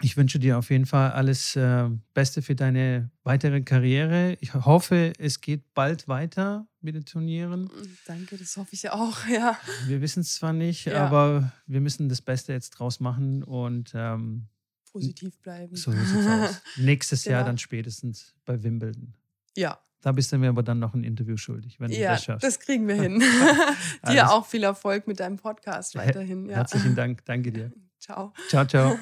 ich 0.00 0.16
wünsche 0.16 0.38
dir 0.38 0.58
auf 0.58 0.70
jeden 0.70 0.86
Fall 0.86 1.10
alles 1.10 1.56
äh, 1.56 1.88
Beste 2.14 2.40
für 2.40 2.54
deine 2.54 3.10
weitere 3.24 3.62
Karriere. 3.62 4.36
Ich 4.40 4.54
hoffe, 4.54 5.12
es 5.18 5.40
geht 5.40 5.74
bald 5.74 6.06
weiter 6.06 6.68
mit 6.80 6.94
den 6.94 7.04
Turnieren. 7.04 7.68
Danke, 8.06 8.36
das 8.38 8.56
hoffe 8.56 8.70
ich 8.74 8.88
auch, 8.90 9.26
ja. 9.28 9.58
Wir 9.86 10.00
wissen 10.00 10.20
es 10.20 10.34
zwar 10.34 10.52
nicht, 10.52 10.86
Ja. 10.86 11.04
aber 11.06 11.52
wir 11.66 11.80
müssen 11.80 12.08
das 12.08 12.22
Beste 12.22 12.52
jetzt 12.52 12.70
draus 12.70 13.00
machen 13.00 13.42
und 13.42 13.90
ähm, 13.94 14.46
Positiv 14.92 15.38
bleiben. 15.40 15.76
so 15.76 15.92
sieht 15.92 16.00
es 16.20 16.26
aus. 16.26 16.62
Nächstes 16.76 17.24
Jahr 17.24 17.40
Genau. 17.40 17.48
dann 17.50 17.58
spätestens 17.58 18.34
bei 18.44 18.62
Wimbledon. 18.62 19.14
Ja, 19.56 19.78
Da 20.02 20.12
bist 20.12 20.32
du 20.32 20.38
mir 20.38 20.48
aber 20.48 20.62
dann 20.62 20.78
noch 20.78 20.94
ein 20.94 21.04
Interview 21.04 21.36
schuldig, 21.36 21.78
wenn 21.80 21.90
du 21.90 21.96
ja 21.98 22.12
das 22.12 22.24
schaffst. 22.24 22.42
das 22.44 22.58
kriegen 22.58 22.88
wir 22.88 22.94
hin. 23.02 23.22
Dir 24.08 24.30
auch 24.32 24.46
viel 24.46 24.62
Erfolg 24.64 25.06
mit 25.06 25.20
deinem 25.20 25.36
Podcast 25.36 25.94
weiterhin. 25.94 26.48
Ja. 26.48 26.56
Herzlichen 26.56 26.94
Dank, 26.94 27.24
danke 27.24 27.52
dir. 27.52 27.72
Ciao. 27.98 28.32
Ciao, 28.48 28.64
ciao. 28.66 28.96